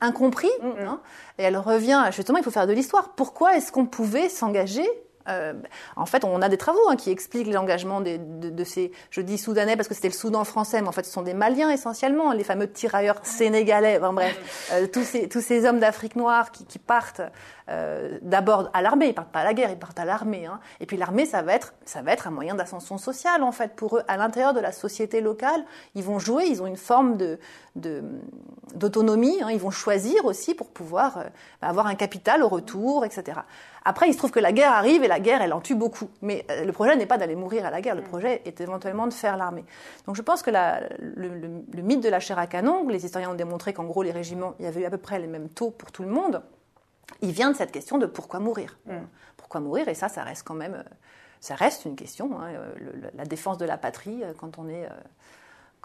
incompris. 0.00 0.50
Hein, 0.62 1.00
et 1.38 1.42
elle 1.42 1.56
revient, 1.56 2.04
justement, 2.12 2.38
il 2.38 2.44
faut 2.44 2.50
faire 2.50 2.66
de 2.66 2.72
l'histoire. 2.72 3.10
Pourquoi 3.16 3.56
est-ce 3.56 3.72
qu'on 3.72 3.86
pouvait 3.86 4.28
s'engager 4.28 4.86
euh, 5.28 5.54
en 5.96 6.06
fait, 6.06 6.24
on 6.24 6.42
a 6.42 6.48
des 6.48 6.56
travaux 6.56 6.88
hein, 6.88 6.96
qui 6.96 7.10
expliquent 7.10 7.52
l'engagement 7.52 8.00
de, 8.00 8.18
de, 8.18 8.64
ces, 8.64 8.92
je 9.10 9.20
dis 9.20 9.38
soudanais 9.38 9.76
parce 9.76 9.88
que 9.88 9.94
c'était 9.94 10.08
le 10.08 10.14
Soudan 10.14 10.44
français, 10.44 10.80
mais 10.82 10.88
en 10.88 10.92
fait, 10.92 11.04
ce 11.04 11.12
sont 11.12 11.22
des 11.22 11.34
Maliens 11.34 11.70
essentiellement, 11.70 12.32
les 12.32 12.44
fameux 12.44 12.70
tirailleurs 12.70 13.16
sénégalais. 13.22 13.98
Enfin, 13.98 14.12
bref, 14.12 14.70
euh, 14.72 14.86
tous 14.86 15.04
ces 15.04 15.28
tous 15.28 15.40
ces 15.40 15.66
hommes 15.66 15.78
d'Afrique 15.78 16.16
noire 16.16 16.52
qui, 16.52 16.64
qui 16.64 16.78
partent 16.78 17.22
euh, 17.68 18.18
d'abord 18.22 18.70
à 18.74 18.82
l'armée, 18.82 19.08
ils 19.08 19.14
partent 19.14 19.32
pas 19.32 19.40
à 19.40 19.44
la 19.44 19.54
guerre, 19.54 19.70
ils 19.70 19.78
partent 19.78 19.98
à 19.98 20.04
l'armée. 20.04 20.46
Hein. 20.46 20.60
Et 20.80 20.86
puis 20.86 20.96
l'armée, 20.96 21.26
ça 21.26 21.42
va 21.42 21.54
être 21.54 21.74
ça 21.84 22.02
va 22.02 22.12
être 22.12 22.28
un 22.28 22.30
moyen 22.30 22.54
d'ascension 22.54 22.98
sociale 22.98 23.42
en 23.42 23.52
fait 23.52 23.74
pour 23.74 23.98
eux 23.98 24.02
à 24.06 24.16
l'intérieur 24.16 24.54
de 24.54 24.60
la 24.60 24.72
société 24.72 25.20
locale. 25.20 25.64
Ils 25.94 26.04
vont 26.04 26.18
jouer, 26.18 26.44
ils 26.46 26.62
ont 26.62 26.66
une 26.66 26.76
forme 26.76 27.16
de 27.16 27.38
d'autonomie. 28.74 29.42
Hein, 29.42 29.50
ils 29.50 29.58
vont 29.58 29.70
choisir 29.70 30.24
aussi 30.24 30.54
pour 30.54 30.68
pouvoir 30.68 31.18
euh, 31.18 31.24
avoir 31.60 31.86
un 31.86 31.94
capital 31.94 32.42
au 32.42 32.48
retour, 32.48 33.04
etc. 33.04 33.40
Après, 33.88 34.08
il 34.08 34.12
se 34.14 34.18
trouve 34.18 34.32
que 34.32 34.40
la 34.40 34.50
guerre 34.50 34.72
arrive 34.72 35.04
et 35.04 35.08
la 35.08 35.20
guerre, 35.20 35.42
elle 35.42 35.52
en 35.52 35.60
tue 35.60 35.76
beaucoup. 35.76 36.10
Mais 36.20 36.44
euh, 36.50 36.64
le 36.64 36.72
projet 36.72 36.96
n'est 36.96 37.06
pas 37.06 37.18
d'aller 37.18 37.36
mourir 37.36 37.64
à 37.64 37.70
la 37.70 37.80
guerre, 37.80 37.94
le 37.94 38.02
mm. 38.02 38.08
projet 38.08 38.42
est 38.44 38.60
éventuellement 38.60 39.06
de 39.06 39.12
faire 39.12 39.36
l'armée. 39.36 39.64
Donc 40.06 40.16
je 40.16 40.22
pense 40.22 40.42
que 40.42 40.50
la, 40.50 40.80
le, 40.98 41.28
le, 41.72 41.82
mythe 41.82 42.02
de 42.02 42.08
la 42.08 42.18
chair 42.18 42.36
à 42.36 42.48
canon, 42.48 42.88
les 42.88 43.04
historiens 43.04 43.30
ont 43.30 43.34
démontré 43.34 43.72
qu'en 43.72 43.84
gros 43.84 44.02
les 44.02 44.10
régiments, 44.10 44.54
il 44.58 44.64
y 44.64 44.68
avait 44.68 44.80
eu 44.80 44.84
à 44.86 44.90
peu 44.90 44.98
près 44.98 45.20
les 45.20 45.28
mêmes 45.28 45.48
taux 45.48 45.70
pour 45.70 45.92
tout 45.92 46.02
le 46.02 46.08
monde, 46.08 46.42
il 47.22 47.30
vient 47.30 47.52
de 47.52 47.56
cette 47.56 47.70
question 47.70 47.96
de 47.96 48.06
pourquoi 48.06 48.40
mourir. 48.40 48.76
Mm. 48.86 48.94
Pourquoi 49.36 49.60
mourir? 49.60 49.86
Et 49.86 49.94
ça, 49.94 50.08
ça 50.08 50.24
reste 50.24 50.42
quand 50.42 50.54
même, 50.54 50.74
euh, 50.74 50.82
ça 51.38 51.54
reste 51.54 51.84
une 51.84 51.94
question. 51.94 52.40
Hein, 52.40 52.48
la 53.14 53.24
défense 53.24 53.56
de 53.56 53.66
la 53.66 53.78
patrie 53.78 54.24
quand 54.40 54.58
on 54.58 54.68
est 54.68 54.88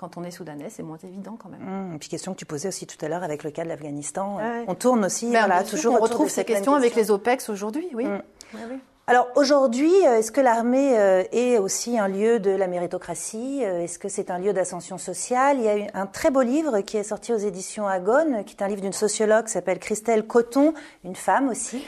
quand 0.02 0.18
on 0.18 0.24
est 0.24 0.32
soudanais, 0.32 0.70
c'est 0.70 0.84
moins 0.84 0.98
évident 1.04 1.38
quand 1.42 1.48
même. 1.48 1.94
Mmh, 1.94 2.00
puis 2.00 2.10
question 2.10 2.34
que 2.34 2.38
tu 2.38 2.46
posais 2.46 2.68
aussi 2.68 2.86
tout 2.86 2.98
à 3.06 3.08
l'heure 3.08 3.24
avec 3.24 3.44
le 3.44 3.52
cas 3.52 3.64
de 3.64 3.70
l'Afghanistan. 3.70 4.40
On 4.68 4.76
tourne 4.76 5.06
aussi, 5.06 5.32
ben, 5.32 5.46
voilà, 5.46 5.64
toujours. 5.64 5.94
On 5.94 6.00
retrouve 6.02 6.30
ces 6.30 6.44
questions 6.44 6.76
avec 6.76 6.96
les 6.96 7.12
OPEX 7.12 7.50
aujourd'hui, 7.50 7.88
oui. 7.94 8.06
Mmh. 8.06 8.22
oui. 8.56 8.80
Alors 9.12 9.28
aujourd'hui, 9.36 9.92
euh, 10.06 10.20
est-ce 10.20 10.32
que 10.32 10.42
l'armée 10.42 10.98
euh, 10.98 11.24
est 11.32 11.58
aussi 11.58 11.98
un 11.98 12.08
lieu 12.08 12.40
de 12.40 12.52
la 12.52 12.68
méritocratie 12.68 13.60
euh, 13.66 13.82
Est-ce 13.82 14.00
que 14.00 14.08
c'est 14.08 14.30
un 14.30 14.38
lieu 14.38 14.54
d'ascension 14.54 14.98
sociale? 14.98 15.58
Il 15.58 15.66
y 15.66 15.70
a 15.70 15.88
un 15.96 16.06
très 16.06 16.30
beau 16.30 16.42
livre 16.42 16.80
qui 16.80 16.98
est 16.98 17.04
sorti 17.04 17.34
aux 17.34 17.38
éditions 17.38 17.88
Agone, 17.88 18.46
qui 18.46 18.56
est 18.56 18.64
un 18.64 18.68
livre 18.68 18.82
d'une 18.82 18.94
sociologue 18.94 19.46
qui 19.46 19.52
s'appelle 19.52 19.80
Christelle 19.80 20.26
Coton, 20.26 20.74
une 21.04 21.16
femme 21.16 21.50
aussi, 21.50 21.84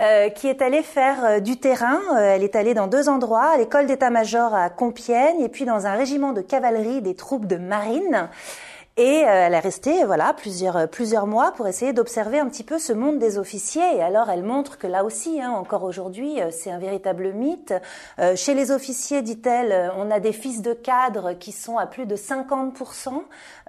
euh, 0.00 0.28
qui 0.28 0.46
est 0.46 0.62
allée 0.62 0.84
faire 0.84 1.24
euh, 1.24 1.40
du 1.40 1.56
terrain. 1.56 1.98
Euh, 2.14 2.36
elle 2.36 2.44
est 2.44 2.54
allée 2.54 2.72
dans 2.72 2.86
deux 2.86 3.08
endroits, 3.08 3.50
à 3.54 3.56
l'école 3.56 3.86
d'état-major 3.86 4.54
à 4.54 4.70
Compiègne 4.70 5.40
et 5.40 5.48
puis 5.48 5.64
dans 5.64 5.86
un 5.86 5.94
régiment 5.94 6.32
de 6.32 6.40
cavalerie 6.40 7.02
des 7.02 7.16
troupes 7.16 7.46
de 7.46 7.56
marine. 7.56 8.28
Et 8.96 9.20
elle 9.20 9.54
est 9.54 9.60
restée 9.60 10.04
voilà 10.04 10.34
plusieurs 10.34 10.88
plusieurs 10.88 11.28
mois 11.28 11.52
pour 11.52 11.68
essayer 11.68 11.92
d'observer 11.92 12.40
un 12.40 12.48
petit 12.48 12.64
peu 12.64 12.80
ce 12.80 12.92
monde 12.92 13.20
des 13.20 13.38
officiers. 13.38 13.96
Et 13.96 14.02
alors 14.02 14.28
elle 14.28 14.42
montre 14.42 14.76
que 14.76 14.88
là 14.88 15.04
aussi, 15.04 15.40
hein, 15.40 15.52
encore 15.52 15.84
aujourd'hui, 15.84 16.40
c'est 16.50 16.72
un 16.72 16.80
véritable 16.80 17.32
mythe. 17.32 17.72
chez 18.34 18.54
les 18.54 18.72
officiers, 18.72 19.22
dit-elle, 19.22 19.92
on 19.98 20.10
a 20.10 20.18
des 20.18 20.32
fils 20.32 20.62
de 20.62 20.72
cadres 20.72 21.34
qui 21.34 21.52
sont 21.52 21.78
à 21.78 21.86
plus 21.86 22.06
de 22.06 22.16
50 22.16 22.74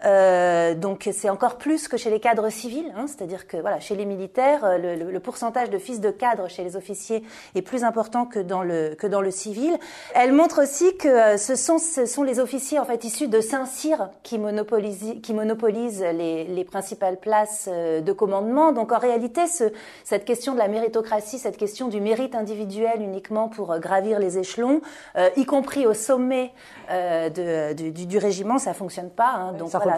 euh, 0.05 0.75
donc 0.75 1.09
c'est 1.11 1.29
encore 1.29 1.57
plus 1.57 1.87
que 1.87 1.97
chez 1.97 2.09
les 2.09 2.19
cadres 2.19 2.49
civils, 2.49 2.91
hein, 2.95 3.05
c'est-à-dire 3.07 3.47
que 3.47 3.57
voilà, 3.57 3.79
chez 3.79 3.95
les 3.95 4.05
militaires, 4.05 4.63
euh, 4.63 4.77
le, 4.77 5.11
le, 5.11 5.19
pourcentage 5.19 5.69
de 5.69 5.77
fils 5.77 5.99
de 5.99 6.09
cadres 6.09 6.47
chez 6.47 6.63
les 6.63 6.75
officiers 6.75 7.23
est 7.55 7.61
plus 7.61 7.83
important 7.83 8.25
que 8.25 8.39
dans 8.39 8.63
le 8.63 8.95
que 8.95 9.07
dans 9.07 9.21
le 9.21 9.31
civil. 9.31 9.77
Elle 10.15 10.33
montre 10.33 10.63
aussi 10.63 10.95
que 10.97 11.07
euh, 11.07 11.37
ce 11.37 11.55
sont 11.55 11.77
ce 11.77 12.05
sont 12.05 12.23
les 12.23 12.39
officiers 12.39 12.79
en 12.79 12.85
fait 12.85 13.03
issus 13.03 13.27
de 13.27 13.41
Saint-Cyr 13.41 14.09
qui 14.23 14.37
monopolisent 14.37 15.15
qui 15.21 15.33
monopolisent 15.33 16.05
les, 16.13 16.45
les 16.45 16.63
principales 16.63 17.17
places 17.17 17.67
euh, 17.67 18.01
de 18.01 18.11
commandement. 18.13 18.71
Donc 18.71 18.91
en 18.91 18.99
réalité, 18.99 19.47
ce, 19.47 19.65
cette 20.03 20.25
question 20.25 20.53
de 20.53 20.59
la 20.59 20.67
méritocratie, 20.67 21.37
cette 21.37 21.57
question 21.57 21.87
du 21.87 22.01
mérite 22.01 22.35
individuel 22.35 23.01
uniquement 23.01 23.49
pour 23.49 23.77
gravir 23.79 24.19
les 24.19 24.37
échelons, 24.37 24.81
euh, 25.17 25.29
y 25.35 25.45
compris 25.45 25.85
au 25.85 25.93
sommet 25.93 26.51
euh, 26.89 27.29
de, 27.29 27.73
du, 27.73 28.05
du, 28.05 28.17
régiment, 28.17 28.57
ça 28.57 28.73
fonctionne 28.73 29.09
pas. 29.09 29.31
Hein. 29.35 29.53
Donc 29.53 29.69
voilà, 29.69 29.88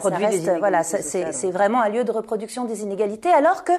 c'est 0.81 1.51
vraiment 1.51 1.81
un 1.81 1.89
lieu 1.89 2.03
de 2.03 2.11
reproduction 2.11 2.65
des 2.65 2.83
inégalités, 2.83 3.29
alors 3.29 3.63
que 3.63 3.73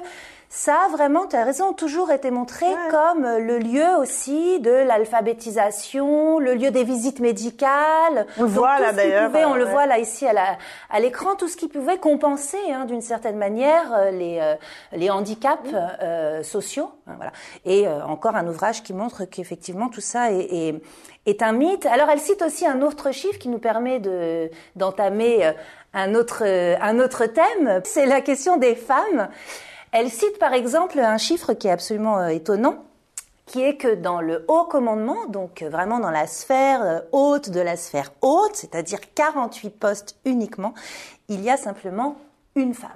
ça 0.55 0.75
a 0.85 0.87
vraiment, 0.89 1.25
tu 1.25 1.35
as 1.35 1.43
raison, 1.43 1.73
toujours 1.73 2.11
été 2.11 2.29
montré 2.29 2.67
comme 2.91 3.23
le 3.23 3.57
lieu 3.57 3.87
aussi 3.97 4.59
de 4.59 4.69
l'alphabétisation, 4.69 6.37
le 6.37 6.53
lieu 6.53 6.69
des 6.69 6.83
visites 6.83 7.19
médicales. 7.21 8.27
On 8.37 8.43
le 8.43 8.49
voit 8.49 8.79
là 8.79 8.93
d'ailleurs. 8.93 9.31
On 9.47 9.55
le 9.55 9.65
voit 9.65 9.87
là 9.87 9.97
ici 9.97 10.27
à 10.27 10.99
l'écran, 10.99 11.33
tout 11.35 11.47
ce 11.47 11.57
qui 11.57 11.67
pouvait 11.67 11.97
compenser 11.97 12.59
hein, 12.71 12.85
d'une 12.85 13.01
certaine 13.01 13.37
manière 13.37 13.91
euh, 13.93 14.11
les, 14.11 14.37
euh, 14.39 14.53
les 14.91 15.09
handicaps 15.09 15.67
euh, 15.73 16.43
sociaux. 16.43 16.91
Hein, 17.07 17.13
voilà. 17.15 17.31
Et 17.65 17.87
encore 17.87 18.35
un 18.35 18.47
ouvrage 18.47 18.83
qui 18.83 18.93
montre 18.93 19.25
qu'effectivement 19.25 19.89
tout 19.89 20.01
ça 20.01 20.31
est, 20.31 20.47
est, 20.51 20.81
est, 21.25 21.41
un 21.41 21.53
mythe. 21.53 21.87
Alors 21.87 22.09
elle 22.11 22.19
cite 22.19 22.43
aussi 22.43 22.67
un 22.67 22.83
autre 22.83 23.11
chiffre 23.11 23.39
qui 23.39 23.49
nous 23.49 23.57
permet 23.57 23.99
de 23.99 24.51
d'entamer 24.75 25.51
un 25.93 26.15
autre, 26.15 26.43
un 26.43 26.99
autre 26.99 27.25
thème, 27.25 27.81
c'est 27.83 28.05
la 28.05 28.21
question 28.21 28.57
des 28.57 28.75
femmes. 28.75 29.29
Elle 29.93 30.09
cite 30.09 30.39
par 30.39 30.53
exemple 30.53 30.99
un 30.99 31.19
chiffre 31.19 31.53
qui 31.53 31.67
est 31.67 31.71
absolument 31.71 32.17
euh, 32.17 32.29
étonnant, 32.29 32.83
qui 33.45 33.61
est 33.61 33.77
que 33.77 33.93
dans 33.93 34.21
le 34.21 34.43
haut 34.47 34.63
commandement, 34.63 35.27
donc 35.27 35.61
euh, 35.61 35.69
vraiment 35.69 35.99
dans 35.99 36.09
la 36.09 36.25
sphère 36.25 36.81
euh, 36.81 36.99
haute 37.11 37.51
de 37.51 37.59
la 37.59 37.77
sphère 37.77 38.11
haute, 38.23 38.55
c'est-à-dire 38.55 38.97
48 39.13 39.69
postes 39.69 40.15
uniquement, 40.25 40.73
il 41.29 41.41
y 41.41 41.49
a 41.51 41.57
simplement 41.57 42.17
une 42.55 42.73
femme. 42.73 42.89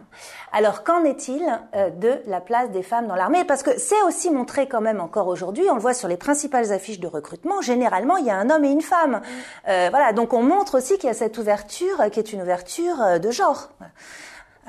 Alors 0.52 0.84
qu'en 0.84 1.04
est-il 1.04 1.42
de 1.74 2.22
la 2.28 2.42
place 2.42 2.70
des 2.72 2.84
femmes 2.84 3.08
dans 3.08 3.16
l'armée? 3.16 3.44
Parce 3.44 3.64
que 3.64 3.78
c'est 3.80 4.02
aussi 4.04 4.30
montré 4.30 4.68
quand 4.68 4.82
même 4.82 5.00
encore 5.00 5.28
aujourd'hui, 5.28 5.66
on 5.70 5.76
le 5.76 5.82
voit 5.82 5.94
sur 5.94 6.08
les 6.08 6.18
principales 6.18 6.72
affiches 6.72 7.00
de 7.00 7.08
recrutement, 7.08 7.62
généralement 7.62 8.18
il 8.18 8.26
y 8.26 8.30
a 8.30 8.36
un 8.36 8.50
homme 8.50 8.66
et 8.66 8.72
une 8.72 8.82
femme. 8.82 9.22
voilà, 9.66 10.14
donc 10.14 10.34
on 10.34 10.44
montre 10.44 10.78
aussi 10.78 10.98
qu'il 10.98 11.08
y 11.08 11.12
a 11.12 11.16
cette 11.16 11.38
ouverture 11.38 12.10
qui 12.12 12.20
est 12.20 12.34
une 12.34 12.42
ouverture 12.42 13.20
de 13.20 13.32
genre. 13.32 13.70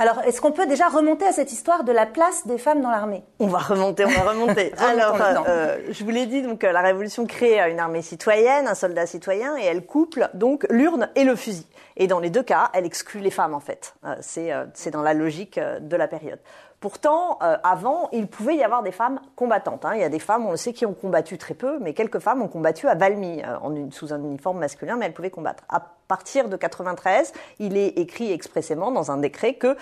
Alors, 0.00 0.20
est-ce 0.24 0.40
qu'on 0.40 0.52
peut 0.52 0.66
déjà 0.66 0.86
remonter 0.86 1.26
à 1.26 1.32
cette 1.32 1.50
histoire 1.50 1.82
de 1.82 1.90
la 1.90 2.06
place 2.06 2.46
des 2.46 2.56
femmes 2.56 2.80
dans 2.80 2.90
l'armée? 2.90 3.24
On 3.40 3.48
va 3.48 3.58
remonter, 3.58 4.04
on 4.04 4.10
va 4.10 4.30
remonter. 4.30 4.72
Alors, 4.78 5.18
euh, 5.48 5.76
je 5.90 6.04
vous 6.04 6.10
l'ai 6.10 6.26
dit, 6.26 6.40
donc 6.40 6.62
euh, 6.62 6.70
la 6.70 6.82
Révolution 6.82 7.26
crée 7.26 7.58
une 7.68 7.80
armée 7.80 8.02
citoyenne, 8.02 8.68
un 8.68 8.76
soldat 8.76 9.06
citoyen, 9.06 9.56
et 9.56 9.64
elle 9.64 9.84
couple 9.84 10.30
donc 10.34 10.66
l'urne 10.70 11.08
et 11.16 11.24
le 11.24 11.34
fusil. 11.34 11.66
Et 11.98 12.06
dans 12.06 12.20
les 12.20 12.30
deux 12.30 12.42
cas, 12.42 12.70
elle 12.72 12.86
exclut 12.86 13.20
les 13.20 13.30
femmes 13.30 13.54
en 13.54 13.60
fait. 13.60 13.94
Euh, 14.04 14.16
c'est 14.20 14.50
c'est 14.74 14.90
dans 14.90 15.02
la 15.02 15.14
logique 15.14 15.58
de 15.58 15.96
la 15.96 16.08
période. 16.08 16.38
Pourtant, 16.80 17.40
avant, 17.40 18.08
il 18.12 18.28
pouvait 18.28 18.54
y 18.54 18.62
avoir 18.62 18.84
des 18.84 18.92
femmes 18.92 19.20
combattantes. 19.34 19.84
Hein. 19.84 19.94
Il 19.96 20.00
y 20.00 20.04
a 20.04 20.08
des 20.08 20.20
femmes, 20.20 20.46
on 20.46 20.52
le 20.52 20.56
sait, 20.56 20.72
qui 20.72 20.86
ont 20.86 20.94
combattu 20.94 21.36
très 21.36 21.54
peu, 21.54 21.80
mais 21.80 21.92
quelques 21.92 22.20
femmes 22.20 22.40
ont 22.40 22.46
combattu 22.46 22.86
à 22.86 22.94
Valmy, 22.94 23.42
sous 23.90 24.12
un 24.12 24.22
uniforme 24.22 24.60
masculin, 24.60 24.96
mais 24.96 25.06
elles 25.06 25.12
pouvaient 25.12 25.28
combattre 25.28 25.64
partir 26.08 26.48
de 26.48 26.56
93, 26.56 27.32
il 27.60 27.76
est 27.76 27.98
écrit 27.98 28.32
expressément 28.32 28.90
dans 28.90 29.10
un 29.10 29.18
décret 29.18 29.54
que 29.54 29.76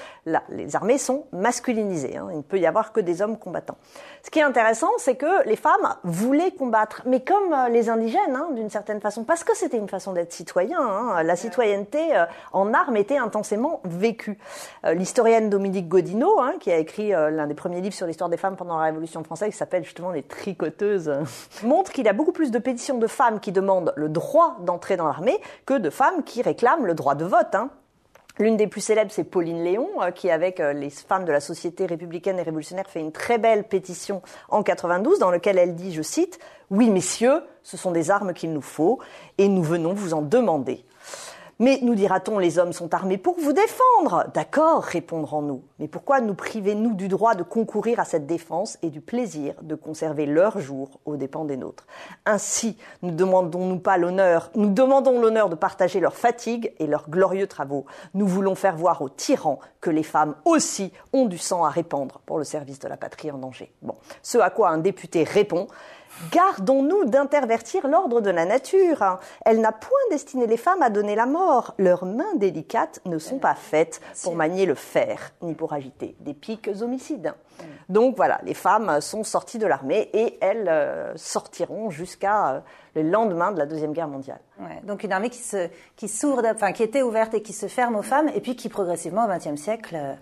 les 0.51 0.77
armées 0.77 0.99
sont 0.99 1.27
masculinisées. 1.33 2.17
Hein. 2.17 2.29
Il 2.33 2.39
ne 2.39 2.43
peut 2.43 2.59
y 2.59 2.67
avoir 2.67 2.93
que 2.93 3.01
des 3.01 3.23
hommes 3.23 3.39
combattants. 3.39 3.79
Ce 4.25 4.31
qui 4.31 4.41
est 4.41 4.43
intéressant, 4.43 4.91
c'est 4.99 5.15
que 5.15 5.47
les 5.49 5.57
femmes 5.57 5.95
voulaient 6.03 6.51
combattre, 6.51 7.03
mais 7.07 7.21
comme 7.21 7.53
euh, 7.53 7.69
les 7.69 7.89
indigènes, 7.89 8.35
hein, 8.35 8.49
d'une 8.55 8.71
certaine 8.71 9.01
façon, 9.01 9.23
parce 9.23 9.45
que 9.45 9.57
c'était 9.57 9.79
une 9.79 9.89
façon 9.89 10.13
d'être 10.13 10.33
citoyen. 10.33 11.23
La 11.23 11.37
citoyenneté 11.37 12.06
euh, 12.15 12.25
en 12.53 12.75
armes 12.75 12.97
était 12.97 13.17
intensément 13.17 13.81
vécue. 13.85 14.39
Euh, 14.85 14.95
l'historienne 14.95 15.51
Dominique 15.51 15.89
Godineau, 15.89 16.41
qui 16.61 16.71
a 16.71 16.77
écrit 16.79 17.11
l'un 17.11 17.47
des 17.47 17.55
premiers 17.55 17.81
livres 17.81 17.95
sur 17.95 18.07
l'histoire 18.07 18.31
des 18.31 18.37
femmes 18.37 18.57
pendant 18.57 18.79
la 18.79 18.85
Révolution 18.85 19.23
française, 19.25 19.51
qui 19.51 19.57
s'appelle 19.57 19.85
justement 19.85 20.11
Les 20.11 20.23
Tricoteuses, 20.23 21.13
montre 21.63 21.93
qu'il 21.93 22.05
y 22.05 22.09
a 22.09 22.13
beaucoup 22.13 22.33
plus 22.33 22.51
de 22.51 22.59
pétitions 22.59 22.99
de 22.99 23.07
femmes 23.07 23.41
qui 23.41 23.53
demandent 23.53 23.93
le 23.97 24.09
droit 24.09 24.57
d'entrer 24.61 24.97
dans 24.97 25.07
l'armée 25.07 25.39
que 25.65 25.75
de 25.75 25.91
femmes 25.91 26.23
qui 26.25 26.43
réclament 26.43 26.87
le 26.87 26.95
droit 26.95 27.15
de 27.15 27.25
vote. 27.25 27.55
Hein. 27.55 27.71
L'une 28.39 28.59
des 28.59 28.67
plus 28.67 28.83
célèbres, 28.83 29.11
c'est 29.11 29.25
Pauline 29.25 29.65
Léon, 29.65 29.89
euh, 30.03 30.11
qui, 30.11 30.31
avec 30.31 30.61
euh, 30.61 30.75
les 30.75 30.91
femmes 30.91 31.25
de 31.25 31.33
la 31.33 31.41
Société 31.41 31.87
républicaine 31.87 32.39
et 32.39 32.43
révolutionnaire, 32.43 32.87
fait 32.87 33.01
une 33.01 33.13
très 33.13 33.39
belle 33.39 33.65
pétition 33.65 34.21
en 34.51 34.63
92 34.63 35.19
dans 35.19 35.31
laquelle 35.31 35.59
elle 35.59 35.75
dit, 35.75 35.95
je 35.95 36.03
cite, 36.03 36.39
Oui, 36.71 36.91
messieurs, 36.91 37.43
ce 37.63 37.79
sont 37.79 37.93
des 37.93 38.11
armes 38.11 38.35
qu'il 38.35 38.53
nous 38.53 38.61
faut 38.61 38.99
et 39.39 39.49
nous 39.49 39.63
venons 39.63 39.95
vous 39.95 40.13
en 40.13 40.21
demander. 40.21 40.85
Mais 41.59 41.79
nous 41.81 41.95
dira-t-on, 41.95 42.39
les 42.39 42.59
hommes 42.59 42.75
sont 42.75 42.93
armés 42.93 43.17
pour 43.17 43.41
vous 43.41 43.55
défendre? 43.55 44.27
D'accord, 44.35 44.83
répondrons-nous. 44.83 45.63
Mais 45.79 45.89
pourquoi 45.89 46.21
nous 46.21 46.35
privez-nous 46.35 46.93
du 46.93 47.09
droit 47.09 47.35
de 47.35 47.43
concourir 47.43 47.99
à 47.99 48.05
cette 48.05 48.27
défense 48.27 48.77
et 48.83 48.91
du 48.91 49.01
plaisir 49.01 49.55
de 49.63 49.75
conserver 49.75 50.27
leur 50.27 50.61
jour 50.61 51.01
aux 51.07 51.17
dépens 51.17 51.47
des 51.47 51.57
nôtres? 51.57 51.87
Ainsi, 52.27 52.77
nous 53.01 53.11
demandons-nous 53.11 53.79
pas 53.79 53.97
l'honneur, 53.97 54.51
nous 54.55 54.69
demandons 54.69 55.19
l'honneur 55.19 55.49
de 55.49 55.55
partager 55.55 55.99
leurs 55.99 56.17
fatigues 56.17 56.75
et 56.79 56.87
leurs 56.87 57.09
glorieux 57.09 57.47
travaux. 57.47 57.87
Nous 58.13 58.27
voulons 58.27 58.55
faire 58.55 58.77
voir 58.77 59.01
aux 59.01 59.09
tyrans 59.09 59.59
que 59.81 59.89
les 59.89 60.03
femmes 60.03 60.35
aussi 60.45 60.93
ont 61.15 61.25
du 61.25 61.39
sang 61.39 61.65
à 61.65 61.71
répandre 61.71 62.21
pour 62.27 62.37
le 62.37 62.45
service 62.45 62.81
de 62.81 62.89
la 62.89 62.99
patrie 62.99 63.31
en 63.31 63.39
danger. 63.39 63.73
Bon, 63.81 63.95
ce 64.21 64.37
à 64.37 64.51
quoi 64.51 64.69
un 64.69 64.79
député 64.79 65.25
répond 65.25 65.69
Gardons-nous 66.33 67.05
d'intervertir 67.05 67.87
l'ordre 67.87 68.21
de 68.21 68.31
la 68.31 68.45
nature. 68.45 69.19
Elle 69.45 69.61
n'a 69.61 69.73
point 69.73 69.91
destiné 70.11 70.47
les 70.47 70.57
femmes 70.57 70.83
à 70.83 70.91
donner 70.91 71.15
la 71.15 71.27
mort. 71.27 71.75
Leurs 71.79 72.05
mains 72.05 72.35
délicates 72.37 73.01
ne 73.05 73.19
sont 73.19 73.39
pas 73.39 73.55
faites 73.55 74.01
pour 74.23 74.35
manier 74.35 74.67
le 74.67 74.75
fer, 74.75 75.33
ni 75.43 75.55
pour 75.55 75.73
agiter 75.73 76.17
des 76.21 76.35
piques 76.35 76.71
homicides. 76.81 77.35
Donc 77.89 78.17
voilà, 78.17 78.41
les 78.45 78.55
femmes 78.55 79.01
sont 79.01 79.25
sorties 79.25 79.59
de 79.59 79.67
l'armée 79.67 80.11
et 80.13 80.39
elles 80.41 80.69
euh, 80.69 81.17
sortiront 81.17 81.91
jusqu'à 81.91 82.49
euh, 82.49 82.61
le 82.95 83.03
lendemain 83.03 83.53
de 83.53 83.59
la 83.59 83.67
Deuxième 83.67 83.93
Guerre 83.93 84.09
mondiale. 84.09 84.41
donc 84.83 85.05
une 85.05 85.13
armée 85.13 85.31
qui, 85.31 85.39
se, 85.39 85.69
qui 85.97 86.09
s'ouvre, 86.09 86.43
enfin 86.47 86.73
qui 86.73 86.83
était 86.83 87.03
ouverte 87.03 87.35
et 87.35 87.43
qui 87.43 87.53
se 87.53 87.67
ferme 87.67 87.97
aux 87.97 88.03
femmes, 88.03 88.29
et 88.35 88.41
puis 88.41 88.57
qui 88.57 88.69
progressivement 88.69 89.25
au 89.25 89.29
XXe 89.29 89.61
siècle 89.61 89.97
euh, 89.97 90.15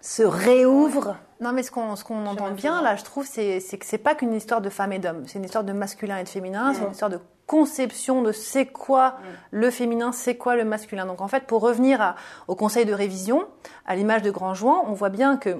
se 0.00 0.22
réouvre. 0.22 1.16
Non, 1.40 1.52
mais 1.52 1.62
ce 1.62 1.70
qu'on 1.70 1.90
entend 2.26 2.50
bien 2.50 2.82
là, 2.82 2.96
je 2.96 3.04
trouve, 3.04 3.26
c'est 3.26 3.58
que 3.60 3.86
c'est 3.86 3.98
pas 3.98 4.14
qu'une 4.14 4.34
histoire 4.34 4.60
de 4.60 4.68
femmes 4.70 4.92
et 4.92 4.98
d'hommes. 4.98 5.24
C'est 5.26 5.38
une 5.38 5.44
histoire 5.44 5.64
de 5.64 5.72
masculin 5.72 6.18
et 6.18 6.24
de 6.24 6.28
féminin. 6.28 6.72
C'est 6.74 6.84
une 6.84 6.92
histoire 6.92 7.10
de 7.10 7.18
conception 7.46 8.22
de 8.22 8.30
c'est 8.32 8.66
quoi 8.66 9.16
le 9.50 9.70
féminin, 9.70 10.12
c'est 10.12 10.36
quoi 10.36 10.54
le 10.56 10.64
masculin. 10.64 11.06
Donc 11.06 11.20
en 11.20 11.28
fait, 11.28 11.44
pour 11.46 11.62
revenir 11.62 12.00
à- 12.00 12.14
au 12.46 12.54
conseil 12.54 12.84
de 12.86 12.92
révision, 12.92 13.46
à 13.86 13.96
l'image 13.96 14.22
de 14.22 14.30
Grand 14.30 14.54
Juin, 14.54 14.82
on 14.86 14.92
voit 14.92 15.08
bien 15.08 15.36
que 15.36 15.58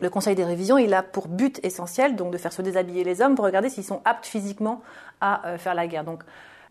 le 0.00 0.10
conseil 0.10 0.34
des 0.34 0.44
révisions, 0.44 0.78
il 0.78 0.92
a 0.94 1.02
pour 1.02 1.28
but 1.28 1.60
essentiel 1.64 2.16
donc 2.16 2.32
de 2.32 2.38
faire 2.38 2.52
se 2.52 2.62
déshabiller 2.62 3.04
les 3.04 3.20
hommes 3.22 3.34
pour 3.36 3.44
regarder 3.44 3.68
s'ils 3.68 3.84
sont 3.84 4.00
aptes 4.04 4.26
physiquement 4.26 4.80
à 5.20 5.46
euh, 5.46 5.58
faire 5.58 5.74
la 5.74 5.86
guerre. 5.86 6.02
Donc 6.04 6.22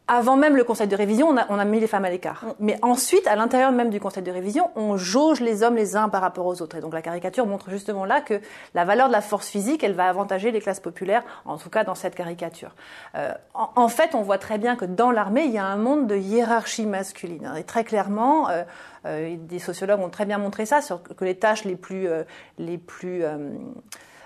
avant 0.07 0.35
même 0.35 0.57
le 0.57 0.63
conseil 0.63 0.87
de 0.87 0.95
révision, 0.95 1.29
on 1.29 1.37
a, 1.37 1.45
on 1.49 1.57
a 1.57 1.63
mis 1.63 1.79
les 1.79 1.87
femmes 1.87 2.05
à 2.05 2.09
l'écart. 2.09 2.45
Mais 2.59 2.77
ensuite, 2.81 3.25
à 3.27 3.35
l'intérieur 3.35 3.71
même 3.71 3.89
du 3.89 3.99
conseil 3.99 4.23
de 4.23 4.31
révision, 4.31 4.69
on 4.75 4.97
jauge 4.97 5.39
les 5.39 5.63
hommes 5.63 5.75
les 5.75 5.95
uns 5.95 6.09
par 6.09 6.21
rapport 6.21 6.45
aux 6.45 6.61
autres. 6.61 6.75
Et 6.75 6.81
donc 6.81 6.93
la 6.93 7.01
caricature 7.01 7.45
montre 7.45 7.69
justement 7.69 8.03
là 8.03 8.19
que 8.19 8.41
la 8.73 8.83
valeur 8.83 9.07
de 9.07 9.13
la 9.13 9.21
force 9.21 9.47
physique, 9.47 9.83
elle 9.83 9.93
va 9.93 10.09
avantager 10.09 10.51
les 10.51 10.59
classes 10.59 10.81
populaires, 10.81 11.23
en 11.45 11.57
tout 11.57 11.69
cas 11.69 11.83
dans 11.83 11.95
cette 11.95 12.15
caricature. 12.15 12.75
Euh, 13.15 13.31
en, 13.53 13.69
en 13.75 13.87
fait, 13.87 14.13
on 14.13 14.21
voit 14.21 14.37
très 14.37 14.57
bien 14.57 14.75
que 14.75 14.85
dans 14.85 15.11
l'armée, 15.11 15.45
il 15.45 15.51
y 15.51 15.57
a 15.57 15.65
un 15.65 15.77
monde 15.77 16.07
de 16.07 16.17
hiérarchie 16.17 16.85
masculine. 16.85 17.49
Et 17.57 17.63
très 17.63 17.83
clairement, 17.83 18.49
euh, 18.49 18.63
euh, 19.05 19.35
des 19.39 19.59
sociologues 19.59 20.01
ont 20.01 20.09
très 20.09 20.25
bien 20.25 20.37
montré 20.37 20.65
ça, 20.65 20.81
sur 20.81 21.01
que 21.03 21.25
les 21.25 21.35
tâches 21.35 21.63
les 21.63 21.75
plus, 21.75 22.07
euh, 22.07 22.23
les 22.57 22.77
plus 22.77 23.23
euh, 23.23 23.37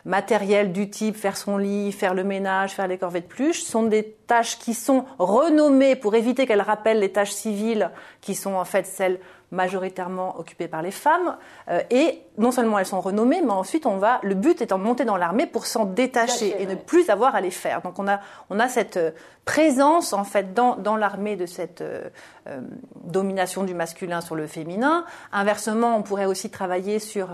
matérielles 0.03 0.71
du 0.71 0.89
type 0.89 1.15
faire 1.15 1.37
son 1.37 1.57
lit, 1.57 1.91
faire 1.91 2.13
le 2.13 2.23
ménage, 2.23 2.73
faire 2.73 2.87
les 2.87 2.97
corvées 2.97 3.21
de 3.21 3.27
pluche, 3.27 3.63
sont 3.63 3.83
des 3.83 4.03
tâches 4.27 4.59
qui 4.59 4.73
sont 4.73 5.05
renommées 5.17 5.95
pour 5.95 6.15
éviter 6.15 6.45
qu'elles 6.45 6.61
rappellent 6.61 6.99
les 6.99 7.11
tâches 7.11 7.31
civiles 7.31 7.91
qui 8.21 8.35
sont 8.35 8.53
en 8.55 8.65
fait 8.65 8.85
celles 8.85 9.19
majoritairement 9.51 10.39
occupées 10.39 10.67
par 10.67 10.81
les 10.81 10.91
femmes. 10.91 11.37
Euh, 11.69 11.81
et 11.89 12.21
non 12.37 12.51
seulement 12.51 12.79
elles 12.79 12.85
sont 12.85 13.01
renommées, 13.01 13.41
mais 13.41 13.51
ensuite 13.51 13.85
on 13.85 13.97
va, 13.97 14.19
le 14.23 14.35
but 14.35 14.61
étant 14.61 14.77
de 14.77 14.83
monter 14.83 15.05
dans 15.05 15.17
l'armée 15.17 15.45
pour 15.45 15.65
s'en 15.65 15.85
détacher 15.85 16.55
et 16.59 16.65
ne 16.65 16.75
plus 16.75 17.09
avoir 17.09 17.35
à 17.35 17.41
les 17.41 17.51
faire. 17.51 17.81
Donc 17.81 17.99
on 17.99 18.07
a, 18.07 18.19
on 18.49 18.59
a 18.59 18.67
cette 18.67 18.97
euh, 18.97 19.11
présence 19.45 20.13
en 20.13 20.23
fait 20.23 20.53
dans, 20.53 20.75
dans 20.75 20.97
l'armée 20.97 21.35
de 21.35 21.45
cette 21.45 21.81
euh, 21.81 22.09
euh, 22.47 22.61
domination 23.03 23.63
du 23.63 23.73
masculin 23.73 24.21
sur 24.21 24.35
le 24.35 24.47
féminin. 24.47 25.05
Inversement, 25.31 25.95
on 25.95 26.01
pourrait 26.01 26.25
aussi 26.25 26.49
travailler 26.49 26.99
sur 26.99 27.29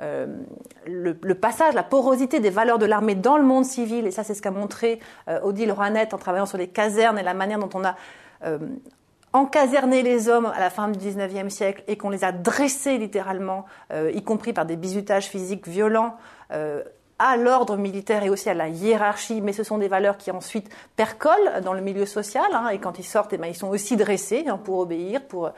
le, 0.00 1.18
le 1.20 1.34
passage, 1.34 1.74
la 1.74 1.82
porosité 1.82 2.40
des 2.40 2.50
valeurs 2.50 2.78
de 2.78 2.86
l'armée 2.86 3.14
dans 3.14 3.36
le 3.36 3.44
monde 3.44 3.64
civil. 3.64 4.06
Et 4.06 4.10
ça, 4.10 4.24
c'est 4.24 4.34
ce 4.34 4.42
qu'a 4.42 4.50
montré 4.50 5.00
Odile 5.42 5.72
Roanette 5.72 6.14
en 6.14 6.18
travaillant 6.18 6.35
sur 6.44 6.58
les 6.58 6.68
casernes 6.68 7.18
et 7.18 7.22
la 7.22 7.32
manière 7.32 7.58
dont 7.58 7.70
on 7.72 7.84
a 7.84 7.94
euh, 8.44 8.58
encaserné 9.32 10.02
les 10.02 10.28
hommes 10.28 10.46
à 10.46 10.60
la 10.60 10.70
fin 10.70 10.88
du 10.88 10.98
19e 10.98 11.50
siècle 11.50 11.82
et 11.88 11.96
qu'on 11.96 12.10
les 12.10 12.24
a 12.24 12.32
dressés 12.32 12.98
littéralement, 12.98 13.64
euh, 13.92 14.10
y 14.14 14.22
compris 14.22 14.52
par 14.52 14.66
des 14.66 14.76
bizutages 14.76 15.26
physiques 15.26 15.68
violents, 15.68 16.16
euh, 16.52 16.82
à 17.18 17.36
l'ordre 17.36 17.76
militaire 17.76 18.24
et 18.24 18.30
aussi 18.30 18.48
à 18.50 18.54
la 18.54 18.68
hiérarchie, 18.68 19.40
mais 19.40 19.52
ce 19.52 19.62
sont 19.62 19.78
des 19.78 19.88
valeurs 19.88 20.18
qui 20.18 20.30
ensuite 20.30 20.68
percolent 20.96 21.60
dans 21.62 21.72
le 21.72 21.80
milieu 21.80 22.06
social, 22.06 22.44
hein, 22.52 22.68
et 22.68 22.78
quand 22.78 22.98
ils 22.98 23.04
sortent, 23.04 23.32
eh 23.32 23.38
ben, 23.38 23.46
ils 23.46 23.54
sont 23.54 23.68
aussi 23.68 23.96
dressés 23.96 24.44
hein, 24.48 24.58
pour 24.62 24.78
obéir, 24.78 25.22
pour, 25.22 25.50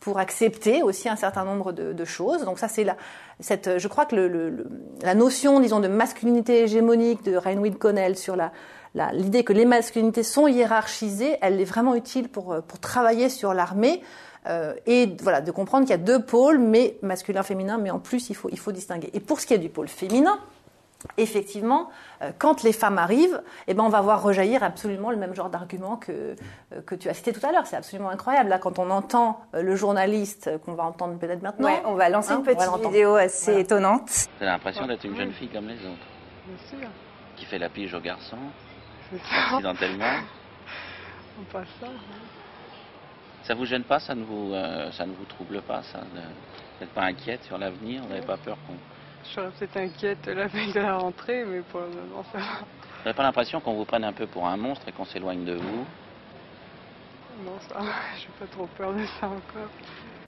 pour 0.00 0.18
accepter 0.18 0.82
aussi 0.82 1.08
un 1.08 1.16
certain 1.16 1.44
nombre 1.44 1.72
de, 1.72 2.04
choses. 2.04 2.44
Donc 2.44 2.58
ça, 2.58 2.68
c'est 2.68 2.84
la, 2.84 2.96
cette, 3.40 3.78
je 3.78 3.88
crois 3.88 4.06
que 4.06 4.54
la 5.02 5.14
notion, 5.14 5.60
disons, 5.60 5.80
de 5.80 5.88
masculinité 5.88 6.64
hégémonique 6.64 7.22
de 7.22 7.36
Reinwid 7.36 7.78
Connell 7.78 8.16
sur 8.16 8.36
la- 8.36 8.52
l'idée 8.94 9.44
que 9.44 9.52
les 9.52 9.64
masculinités 9.64 10.22
sont 10.22 10.46
hiérarchisées, 10.46 11.36
elle 11.40 11.60
est 11.60 11.64
vraiment 11.64 11.94
utile 11.94 12.28
pour, 12.28 12.52
euh, 12.52 12.60
pour 12.60 12.78
travailler 12.80 13.28
sur 13.28 13.54
l'armée. 13.54 14.02
euh, 14.46 14.74
et 14.86 15.14
voilà, 15.22 15.40
de 15.40 15.50
comprendre 15.50 15.84
qu'il 15.86 15.92
y 15.92 15.94
a 15.94 16.02
deux 16.02 16.22
pôles, 16.22 16.58
mais 16.58 16.96
masculin, 17.02 17.42
féminin, 17.42 17.78
mais 17.78 17.90
en 17.90 17.98
plus, 17.98 18.28
il 18.30 18.34
faut, 18.36 18.48
il 18.52 18.58
faut 18.58 18.72
distinguer. 18.72 19.08
Et 19.14 19.20
pour 19.20 19.40
ce 19.40 19.46
qui 19.46 19.54
est 19.54 19.58
du 19.58 19.70
pôle 19.70 19.88
féminin, 19.88 20.38
effectivement, 21.16 21.90
euh, 22.22 22.30
quand 22.38 22.62
les 22.62 22.72
femmes 22.72 22.98
arrivent, 22.98 23.42
eh 23.66 23.74
ben, 23.74 23.82
on 23.84 23.88
va 23.88 24.00
voir 24.00 24.22
rejaillir 24.22 24.62
absolument 24.62 25.10
le 25.10 25.16
même 25.16 25.34
genre 25.34 25.50
d'argument 25.50 25.96
que, 25.96 26.12
euh, 26.12 26.80
que 26.86 26.94
tu 26.94 27.08
as 27.08 27.14
cité 27.14 27.32
tout 27.32 27.44
à 27.46 27.52
l'heure. 27.52 27.66
C'est 27.66 27.76
absolument 27.76 28.10
incroyable. 28.10 28.48
Là, 28.50 28.58
quand 28.58 28.78
on 28.78 28.90
entend 28.90 29.40
euh, 29.54 29.62
le 29.62 29.76
journaliste 29.76 30.46
euh, 30.48 30.58
qu'on 30.58 30.74
va 30.74 30.84
entendre 30.84 31.18
peut-être 31.18 31.42
maintenant, 31.42 31.66
Ouais, 31.68 31.82
on 31.86 31.94
va 31.94 32.08
lancer 32.08 32.32
hein, 32.32 32.38
une 32.38 32.44
petite 32.44 32.70
vidéo 32.82 33.14
assez 33.16 33.46
Voilà. 33.46 33.60
étonnante. 33.60 34.10
T'as 34.38 34.46
l'impression 34.46 34.86
d'être 34.86 35.04
une 35.04 35.16
jeune 35.16 35.32
fille 35.32 35.48
comme 35.48 35.68
les 35.68 35.76
autres, 35.76 36.06
Bien 36.46 36.78
sûr, 36.80 36.88
qui 37.36 37.44
fait 37.46 37.58
la 37.58 37.68
pige 37.68 37.92
aux 37.94 38.00
garçons. 38.00 38.36
Accidentellement. 39.16 40.20
On 41.40 41.44
passe 41.44 41.68
ça. 41.80 41.88
Ça 43.42 43.54
vous 43.54 43.66
gêne 43.66 43.84
pas, 43.84 43.98
ça 44.00 44.14
ne 44.14 44.24
vous, 44.24 44.52
euh, 44.54 44.90
ça 44.92 45.04
ne 45.04 45.12
vous 45.12 45.24
trouble 45.24 45.60
pas, 45.62 45.82
ça 45.82 46.00
Vous 46.00 46.20
n'êtes 46.80 46.94
pas 46.94 47.02
inquiète 47.02 47.44
sur 47.44 47.58
l'avenir 47.58 48.02
Vous 48.02 48.08
n'avez 48.08 48.24
pas 48.24 48.36
peur 48.38 48.56
qu'on... 48.66 48.74
Je 49.24 49.30
serais 49.30 49.50
peut-être 49.50 49.76
inquiète 49.76 50.26
la 50.26 50.46
veille 50.46 50.72
de 50.72 50.80
la 50.80 50.98
rentrée, 50.98 51.44
mais 51.44 51.60
pour 51.60 51.80
le 51.80 51.88
moment, 51.88 52.24
ça 52.32 52.38
va. 52.38 52.44
Vous 52.44 53.04
n'avez 53.04 53.16
pas 53.16 53.22
l'impression 53.22 53.60
qu'on 53.60 53.74
vous 53.74 53.84
prenne 53.84 54.04
un 54.04 54.12
peu 54.12 54.26
pour 54.26 54.46
un 54.46 54.56
monstre 54.56 54.88
et 54.88 54.92
qu'on 54.92 55.04
s'éloigne 55.04 55.44
de 55.44 55.54
vous? 55.54 55.86
Non, 57.44 57.58
ça 57.68 57.74
va. 57.80 57.84
J'ai 58.18 58.28
pas 58.38 58.46
trop 58.50 58.66
peur 58.66 58.92
de 58.92 59.04
ça 59.20 59.26
encore. 59.26 59.70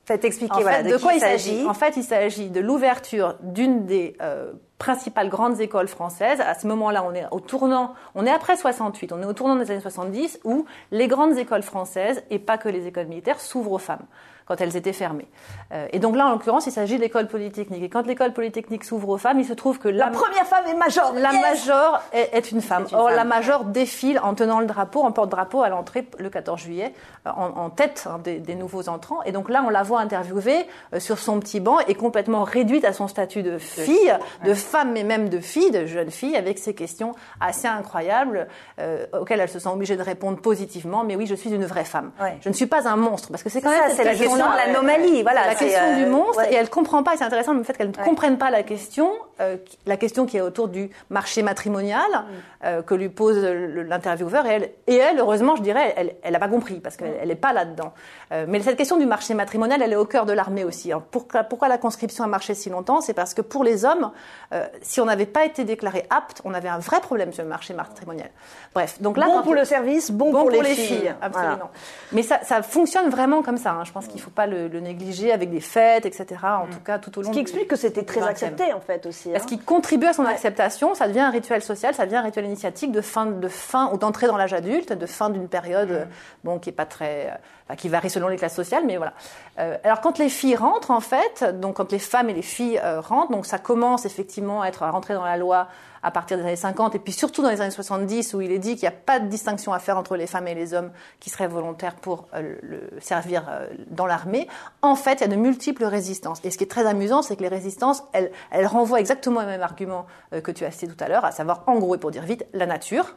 Faites 0.07 0.25
expliquer 0.25 0.55
En 0.55 0.61
voilà, 0.61 0.85
fait, 0.85 0.91
de, 0.91 0.97
quoi 0.99 1.15
il 1.15 1.17
il 1.17 1.21
s'agit 1.21 1.67
En 1.67 1.75
fait, 1.75 1.97
il 1.97 2.05
s'agit 2.05 2.49
de 2.49 2.61
l'ouverture 2.61 3.35
d'une 3.43 3.87
des 3.87 4.17
euh, 4.23 4.53
principales 4.79 5.29
grandes 5.29 5.61
écoles 5.61 5.89
françaises. 5.89 6.41
À 6.41 6.55
ce 6.55 6.69
moment-là, 6.69 7.05
on 7.05 7.13
est 7.13 7.25
au 7.33 7.41
tournant, 7.41 7.93
on 8.15 8.25
est 8.25 8.31
après 8.31 8.57
68, 8.57 9.11
on 9.13 9.21
est 9.21 9.27
au 9.27 9.33
tournant 9.33 9.57
des 9.57 9.69
années 9.69 9.81
70 9.81 10.39
où 10.45 10.65
les 10.93 11.09
grandes 11.09 11.37
écoles 11.37 11.63
françaises 11.63 12.23
et 12.31 12.39
pas 12.39 12.57
que 12.57 12.69
les 12.69 12.87
écoles 12.87 13.07
militaires 13.07 13.41
s'ouvrent 13.41 13.73
aux 13.73 13.79
femmes 13.79 14.07
quand 14.47 14.61
elles 14.61 14.77
étaient 14.77 14.93
fermées. 14.93 15.27
Euh, 15.73 15.87
et 15.93 15.99
donc 15.99 16.17
là, 16.17 16.27
en 16.27 16.31
l'occurrence, 16.31 16.67
il 16.67 16.73
s'agit 16.73 16.97
de 16.97 17.01
l'école 17.03 17.27
polytechnique. 17.29 17.83
Et 17.83 17.89
quand 17.89 18.07
l'école 18.07 18.33
polytechnique 18.33 18.85
s'ouvre 18.85 19.09
aux 19.11 19.19
femmes, 19.19 19.41
il 19.41 19.45
se 19.45 19.53
trouve 19.53 19.79
que 19.79 19.89
La 19.89 20.09
première 20.09 20.47
femme 20.47 20.65
est 20.69 20.75
major. 20.75 21.13
la 21.15 21.33
Yes 21.33 21.43
major 21.43 22.01
est, 22.13 22.31
est 22.33 22.53
une 22.53 22.61
femme. 22.63 22.87
Une 22.91 22.97
Or, 22.97 23.09
femme. 23.09 23.17
la 23.17 23.25
major 23.25 23.65
défile 23.65 24.19
en 24.23 24.35
tenant 24.35 24.61
le 24.61 24.67
drapeau, 24.67 25.03
en 25.03 25.13
porte-drapeau 25.13 25.63
à 25.63 25.69
l'entrée 25.69 26.07
le 26.19 26.31
14 26.31 26.61
juillet, 26.61 26.95
euh, 27.27 27.31
en, 27.31 27.49
en 27.65 27.71
tête 27.71 28.07
hein, 28.11 28.19
des, 28.23 28.39
des 28.39 28.55
nouveaux 28.55 28.89
entrants. 28.89 29.23
Et 29.25 29.33
donc 29.33 29.49
là, 29.51 29.63
on 29.67 29.71
la 29.71 29.83
voit 29.83 30.01
interviewée 30.01 30.67
euh, 30.95 31.01
sur 31.01 31.19
son 31.19 31.41
petit 31.41 31.61
banc 31.61 31.79
et 31.89 31.95
complètement 31.95 32.45
réduite 32.45 32.85
à 32.85 32.93
son 32.93 33.09
statut 33.09 33.43
de 33.43 33.59
fille, 33.59 34.15
de 34.45 34.55
femme, 34.55 34.93
mais 34.93 35.03
même 35.03 35.29
de 35.29 35.41
fille, 35.41 35.71
de 35.71 35.87
jeune 35.87 36.11
fille, 36.11 36.37
avec 36.37 36.59
ces 36.59 36.75
questions 36.75 37.15
assez 37.41 37.67
incroyables 37.69 38.47
euh, 38.79 39.07
auxquelles 39.19 39.41
elle 39.41 39.49
se 39.49 39.59
sent 39.59 39.69
obligée 39.69 39.97
de 39.97 40.03
répondre 40.03 40.39
positivement. 40.41 41.03
Mais 41.05 41.17
oui, 41.17 41.27
je 41.27 41.35
suis 41.35 41.51
une 41.51 41.65
vraie 41.67 41.85
femme. 41.85 42.13
Ouais. 42.21 42.37
Je 42.43 42.49
ne 42.49 42.55
suis 42.55 42.67
pas 42.67 42.89
un 42.89 42.97
monstre, 42.97 43.29
parce 43.31 43.43
que 43.43 43.49
c'est 43.51 43.61
quand 43.61 43.71
Ça, 43.71 43.89
même 43.89 43.91
cette 43.97 44.05
la 44.05 44.13
question 44.13 44.36
question-là. 44.37 44.67
l'anomalie. 44.67 45.23
Voilà, 45.23 45.47
la 45.47 45.55
question 45.55 45.81
euh, 45.83 45.97
du 45.97 46.07
monstre 46.07 46.39
ouais. 46.39 46.53
et 46.53 46.57
elle 46.57 46.69
comprend 46.71 47.03
pas. 47.03 47.15
et 47.15 47.17
C'est 47.17 47.25
intéressant 47.25 47.53
le 47.55 47.63
fait 47.63 47.77
qu'elle 47.77 47.91
ne 47.91 47.97
Ouais. 47.97 48.05
comprenne 48.05 48.39
pas 48.39 48.51
la 48.51 48.63
question, 48.63 49.11
euh, 49.41 49.57
la 49.87 49.97
question 49.97 50.27
qui 50.27 50.37
est 50.37 50.41
autour 50.41 50.69
du 50.69 50.91
marché 51.11 51.43
matrimonial 51.43 52.01
Mm. 52.11 52.25
euh, 52.65 52.83
que 52.83 52.95
lui 52.95 53.09
pose 53.09 53.37
l'intervieweur. 53.43 54.47
Et 54.47 54.51
elle, 54.51 54.71
et 54.87 54.97
elle, 54.97 55.19
heureusement, 55.21 55.57
je 55.57 55.63
dirais, 55.63 55.95
elle, 55.97 56.15
elle 56.23 56.33
n'a 56.33 56.39
pas 56.39 56.49
compris 56.49 56.81
parce 56.81 56.97
qu'elle 56.97 57.15
elle 57.21 57.29
n'est 57.29 57.35
pas 57.35 57.53
là-dedans. 57.53 57.93
Euh, 58.33 58.45
mais 58.49 58.61
cette 58.61 58.77
question 58.77 58.97
du 58.97 59.07
marché 59.07 59.35
matrimonial, 59.35 59.81
elle 59.83 59.93
est 59.93 59.97
au 59.97 60.05
cœur 60.05 60.27
de 60.27 60.33
l'armée 60.33 60.65
aussi. 60.65 60.93
hein. 60.93 61.03
Pourquoi, 61.11 61.45
pourquoi 61.45 61.69
la 61.69 61.79
conscription 61.79 62.25
a 62.25 62.27
marché 62.27 62.55
si 62.55 62.71
longtemps? 62.71 63.01
C'est 63.01 63.15
parce 63.15 63.35
que 63.35 63.43
pour 63.43 63.63
les 63.65 63.85
hommes, 63.85 64.11
euh, 64.53 64.67
si 64.83 65.01
on 65.01 65.05
n'avait 65.05 65.27
pas 65.27 65.45
été 65.45 65.65
déclaré 65.65 66.07
apte, 66.11 66.41
on 66.45 66.55
avait 66.55 66.69
un 66.69 66.79
vrai 66.79 67.01
problème 67.01 67.33
sur 67.33 67.43
le 67.43 67.49
marché 67.49 67.75
matrimonial. 67.75 68.31
Bref, 68.75 69.01
donc 69.01 69.17
là, 69.17 69.27
Bon 69.27 69.43
pour 69.43 69.55
le 69.55 69.65
service, 69.65 70.11
bon, 70.11 70.33
bon 70.33 70.41
pour, 70.43 70.51
les, 70.51 70.65
filles. 70.65 71.15
absolument. 71.23 71.55
Voilà. 71.57 71.71
Mais 72.13 72.23
ça, 72.23 72.41
ça 72.43 72.63
fonctionne 72.63 73.09
vraiment 73.11 73.43
comme 73.43 73.57
ça. 73.59 73.71
hein. 73.73 73.85
Je 73.85 73.93
pense 73.93 74.07
qu'il 74.07 74.21
faut 74.27 74.31
pas 74.33 74.47
le, 74.47 74.69
le 74.69 74.81
négliger 74.81 75.33
avec 75.33 75.51
des 75.51 75.61
fêtes, 75.61 76.05
etc. 76.05 76.27
En 76.45 76.67
tout 76.67 76.81
cas, 76.85 76.99
tout 76.99 77.17
au 77.19 77.23
long 77.23 77.29
Ce 77.29 77.33
qui 77.33 77.37
du- 77.39 77.43
explique 77.43 77.69
que 77.69 77.77
c'était 77.77 78.03
très 78.03 78.21
20e. 78.21 78.25
accepté 78.29 78.73
en 78.73 78.81
fait 78.81 79.07
aussi. 79.07 79.29
aussi. 79.29 79.31
Parce 79.31 79.45
hein. 79.45 79.47
qu'il 79.47 79.63
contribue 79.65 80.07
à 80.07 80.13
son 80.13 80.25
acceptation, 80.27 80.95
ça 80.95 81.07
devient 81.09 81.21
un 81.21 81.31
rituel 81.31 81.63
social, 81.63 81.95
ça 81.95 82.05
devient 82.05 82.17
un 82.17 82.23
rituel 82.23 82.45
initiatique 82.45 82.93
de 82.93 83.01
fin, 83.01 83.27
de 83.27 83.49
fin 83.49 83.91
ou 83.93 83.99
d'entrée 83.99 84.27
dans 84.27 84.37
l'âge 84.37 84.53
adulte, 84.53 84.93
de 84.93 85.07
fin 85.07 85.31
d'une 85.31 85.49
période, 85.49 85.91
euh, 85.91 86.05
bon, 86.45 86.59
qui 86.59 86.71
est 86.71 86.73
pas 86.73 86.87
très, 86.87 87.27
euh, 87.31 87.35
enfin, 87.67 87.77
qui 87.77 87.89
varie 87.89 88.11
selon 88.11 88.29
les 88.29 88.37
classes 88.37 88.55
sociales, 88.57 88.83
mais 88.85 88.97
voilà. 88.97 89.13
Euh, 89.59 89.77
alors 89.85 90.01
quand 90.01 90.19
les 90.19 90.29
filles 90.29 90.57
rentrent, 90.57 90.91
en 90.91 91.01
fait, 91.01 91.45
donc 91.61 91.77
quand 91.77 91.93
les 91.93 91.99
femmes 92.01 92.29
et 92.29 92.35
les 92.35 92.43
filles 92.43 92.81
euh, 92.83 93.01
rentrent, 93.01 93.31
donc 93.33 93.47
ça 93.47 93.59
commence 93.59 94.05
effectivement 94.07 94.63
à 94.63 94.69
être 94.69 94.83
à 94.83 94.91
rentrer 94.91 95.15
dans 95.15 95.25
la 95.25 95.37
loi 95.37 95.69
à 96.03 96.11
partir 96.11 96.37
des 96.37 96.43
années 96.43 96.57
50 96.57 96.95
et 96.95 96.99
puis 96.99 97.13
surtout 97.13 97.43
dans 97.43 97.51
les 97.51 97.61
années 97.61 97.71
70 97.71 98.35
où 98.35 98.41
il 98.41 98.53
est 98.53 98.59
dit 98.59 98.75
qu'il 98.77 98.89
n'y 98.89 98.95
a 98.95 98.99
pas 98.99 99.21
de 99.21 99.29
distinction 99.29 99.73
à 99.73 99.79
faire 99.79 99.97
entre 99.97 100.17
les 100.17 100.27
femmes 100.27 100.49
et 100.49 100.55
les 100.55 100.75
hommes 100.75 100.91
qui 101.21 101.31
seraient 101.31 101.49
volontaires 101.49 101.97
pour 101.97 102.29
euh, 102.35 102.57
le 102.63 103.01
servir 103.01 103.47
euh, 103.49 103.67
dans 103.89 104.07
l'armée. 104.07 104.49
En 104.83 104.95
fait, 104.95 105.15
il 105.15 105.21
y 105.23 105.25
a 105.25 105.29
de 105.29 105.37
multiples 105.37 105.85
résistances. 105.85 106.41
Et 106.45 106.51
ce 106.51 106.59
qui 106.59 106.65
est 106.65 106.71
très 106.71 106.87
amusant, 106.87 107.23
c'est 107.23 107.37
que 107.37 107.43
les 107.43 107.49
résistances, 107.49 108.03
elles, 108.13 108.31
elles 108.51 108.67
renvoient 108.67 109.01
exactement 109.01 109.41
au 109.41 109.47
même 109.47 109.63
argument 109.63 110.07
euh, 110.33 110.41
que 110.41 110.51
tu 110.51 110.65
as 110.65 110.71
cité 110.71 110.89
tout 110.89 111.05
à 111.05 111.09
l'heure, 111.09 111.25
à 111.25 111.33
savoir, 111.33 111.65
en 111.67 111.79
gros, 111.79 111.95
et 111.95 111.99
pour 111.99 112.11
dire 112.11 112.23
vite, 112.23 112.47
la 112.53 112.67
nature. 112.67 113.17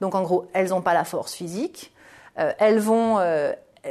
Donc 0.00 0.14
en 0.14 0.22
gros, 0.22 0.48
elles 0.52 0.70
n'ont 0.70 0.82
pas 0.82 0.94
la 0.94 1.04
force 1.04 1.34
physique. 1.34 1.92
Elles 2.36 2.80
vont, 2.80 3.20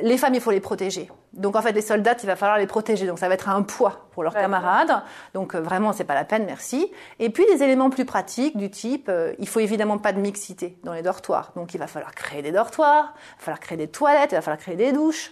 les 0.02 0.18
femmes, 0.18 0.34
il 0.34 0.42
faut 0.42 0.52
les 0.52 0.60
protéger. 0.60 1.10
Donc 1.34 1.56
en 1.56 1.62
fait, 1.62 1.72
les 1.72 1.82
soldats, 1.82 2.16
il 2.22 2.26
va 2.26 2.36
falloir 2.36 2.58
les 2.58 2.68
protéger. 2.68 3.06
Donc 3.06 3.20
ça 3.20 3.28
va 3.28 3.34
être 3.36 3.50
un 3.50 3.62
poids 3.62 4.08
pour 4.12 4.24
leurs 4.24 4.34
camarades. 4.34 5.04
Donc 5.34 5.56
euh, 5.56 5.62
vraiment, 5.62 5.94
c'est 5.94 6.04
pas 6.04 6.16
la 6.16 6.26
peine, 6.26 6.46
merci. 6.46 6.92
Et 7.20 7.30
puis 7.30 7.46
des 7.46 7.64
éléments 7.64 7.90
plus 7.90 8.06
pratiques 8.06 8.58
du 8.58 8.70
type, 8.70 9.08
euh, 9.10 9.34
il 9.40 9.48
faut 9.48 9.60
évidemment 9.60 9.98
pas 9.98 10.14
de 10.14 10.20
mixité 10.20 10.78
dans 10.84 10.94
les 10.94 11.02
dortoirs. 11.02 11.52
Donc 11.56 11.74
il 11.74 11.78
va 11.78 11.88
falloir 11.88 12.14
créer 12.14 12.42
des 12.42 12.52
dortoirs, 12.52 13.14
il 13.16 13.40
va 13.40 13.44
falloir 13.46 13.60
créer 13.60 13.78
des 13.78 13.88
toilettes, 13.88 14.32
il 14.32 14.36
va 14.36 14.42
falloir 14.42 14.60
créer 14.60 14.76
des 14.76 14.92
douches. 14.92 15.32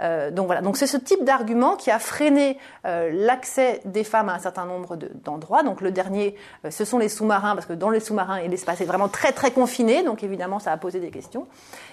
Euh, 0.00 0.30
donc 0.30 0.46
voilà, 0.46 0.62
donc 0.62 0.76
c'est 0.76 0.86
ce 0.86 0.96
type 0.96 1.24
d'argument 1.24 1.76
qui 1.76 1.90
a 1.90 1.98
freiné 1.98 2.58
euh, 2.86 3.10
l'accès 3.12 3.80
des 3.84 4.04
femmes 4.04 4.28
à 4.28 4.34
un 4.34 4.38
certain 4.38 4.64
nombre 4.64 4.96
de- 4.96 5.10
d'endroits. 5.24 5.62
donc 5.62 5.80
le 5.80 5.90
dernier, 5.90 6.36
euh, 6.64 6.70
ce 6.70 6.84
sont 6.84 6.98
les 6.98 7.08
sous-marins, 7.08 7.54
parce 7.54 7.66
que 7.66 7.72
dans 7.72 7.90
les 7.90 8.00
sous-marins, 8.00 8.40
l'espace 8.42 8.80
est 8.80 8.86
vraiment 8.86 9.08
très 9.08 9.32
très 9.32 9.50
confiné, 9.50 10.02
donc 10.02 10.22
évidemment 10.22 10.58
ça 10.58 10.72
a 10.72 10.76
posé 10.76 11.00
des 11.00 11.10
questions. 11.10 11.46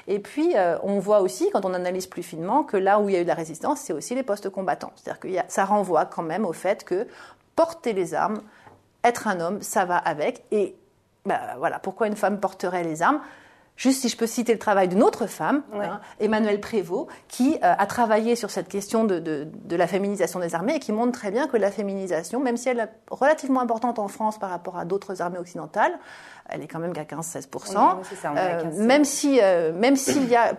Et 0.08 0.20
puis 0.20 0.55
on 0.84 0.99
voit 0.99 1.22
aussi, 1.22 1.49
quand 1.51 1.66
on 1.66 1.74
analyse 1.74 2.08
plus 2.08 2.24
finement, 2.24 2.64
que 2.64 2.78
là 2.78 2.99
où 2.99 3.10
il 3.10 3.14
y 3.14 3.18
a 3.18 3.22
eu 3.22 3.24
de 3.24 3.28
la 3.28 3.34
résistance, 3.34 3.82
c'est 3.82 3.93
aussi 3.93 4.16
les 4.16 4.24
postes 4.24 4.49
combattants. 4.49 4.91
C'est-à-dire 4.95 5.20
que 5.20 5.28
ça 5.51 5.66
renvoie 5.66 6.05
quand 6.05 6.24
même 6.24 6.45
au 6.45 6.53
fait 6.53 6.84
que 6.84 7.08
porter 7.55 7.93
les 7.93 8.14
armes, 8.14 8.41
être 9.03 9.28
un 9.28 9.39
homme, 9.39 9.62
ça 9.62 9.86
va 9.86 9.97
avec. 9.97 10.43
Et 10.51 10.76
bah, 11.26 11.39
voilà, 11.58 11.80
pourquoi 11.80 12.08
une 12.08 12.16
femme 12.16 12.39
porterait 12.39 12.84
les 12.84 13.01
armes? 13.01 13.20
Juste 13.78 14.01
si 14.01 14.09
je 14.09 14.17
peux 14.17 14.25
citer 14.25 14.53
le 14.53 14.59
travail 14.59 14.88
d'une 14.88 15.03
autre 15.03 15.28
femme, 15.28 15.61
hein, 15.71 16.01
Emmanuelle 16.19 16.59
Prévost, 16.59 17.07
qui 17.28 17.55
euh, 17.63 17.73
a 17.78 17.86
travaillé 17.86 18.36
sur 18.36 18.49
cette 18.49 18.67
question 18.67 19.03
de, 19.03 19.19
de, 19.19 19.47
de 19.53 19.75
la 19.75 19.86
féminisation 19.86 20.39
des 20.39 20.55
armées 20.55 20.75
et 20.75 20.80
qui 20.80 20.91
montre 20.91 21.11
très 21.11 21.30
bien 21.30 21.47
que 21.47 21.57
la 21.57 21.69
féminisation, 21.69 22.39
même 22.39 22.57
si 22.57 22.69
elle 22.69 22.80
est 22.80 22.89
relativement 23.11 23.61
importante 23.61 23.99
en 23.99 24.07
France 24.07 24.39
par 24.39 24.49
rapport 24.49 24.78
à 24.80 24.86
d'autres 24.86 25.21
armées 25.21 25.38
occidentales, 25.38 25.97
elle 26.49 26.63
est 26.63 26.67
quand 26.67 26.80
même 26.80 26.93
qu'à 26.93 27.03
15-16%. 27.03 27.97
Oui, 27.99 28.05
c'est 28.09 28.15
ça, 28.15 28.32
on 28.34 28.36
est 28.36 28.39
à 28.39 28.43
Euh, 28.57 28.63
15, 28.63 28.80
même 28.80 29.05
si, 29.05 29.39
euh, 29.41 29.71
même 29.73 29.95
s'il 29.95 30.28
y 30.28 30.36
a 30.36 30.53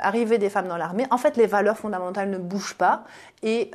arrivé 0.00 0.38
des 0.38 0.48
femmes 0.48 0.68
dans 0.68 0.76
l'armée, 0.76 1.06
en 1.10 1.18
fait, 1.18 1.36
les 1.36 1.46
valeurs 1.46 1.76
fondamentales 1.76 2.30
ne 2.30 2.38
bougent 2.38 2.76
pas 2.76 3.04
et, 3.42 3.70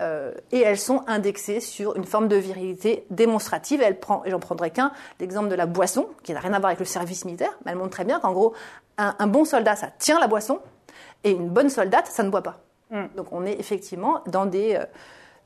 et 0.52 0.62
elles 0.62 0.78
sont 0.78 1.04
indexées 1.08 1.60
sur 1.60 1.96
une 1.98 2.06
forme 2.06 2.30
de 2.30 2.36
virilité 2.36 3.06
démonstrative. 3.10 3.82
Elle 3.84 4.00
prend, 4.00 4.24
et 4.24 4.32
j'en 4.32 4.40
prendrai 4.40 4.72
qu'un, 4.72 4.92
l'exemple 5.20 5.50
de 5.50 5.56
la 5.56 5.66
boisson, 5.66 6.08
qui 6.24 6.34
n'a 6.34 6.40
rien 6.40 6.54
à 6.54 6.60
voir 6.60 6.68
avec 6.70 6.80
le 6.80 6.86
service 6.86 7.26
militaire, 7.26 7.52
mais 7.66 7.72
elle 7.72 7.78
montre 7.78 7.90
très 7.90 8.06
bien 8.06 8.20
qu'en 8.20 8.32
gros, 8.32 8.54
un, 8.98 9.16
un 9.20 9.28
bon 9.28 9.46
soldat, 9.46 9.76
ça 9.76 9.88
tient 9.98 10.20
la 10.20 10.28
boisson, 10.28 10.60
et 11.24 11.32
une 11.32 11.50
bonne 11.50 11.70
soldate, 11.70 12.08
ça 12.08 12.24
ne 12.24 12.30
boit 12.30 12.44
pas. 12.44 12.60
Donc 13.16 13.34
on 13.34 13.46
est 13.46 13.60
effectivement 13.60 14.22
dans 14.28 14.46
des, 14.46 14.76
euh, 14.76 14.86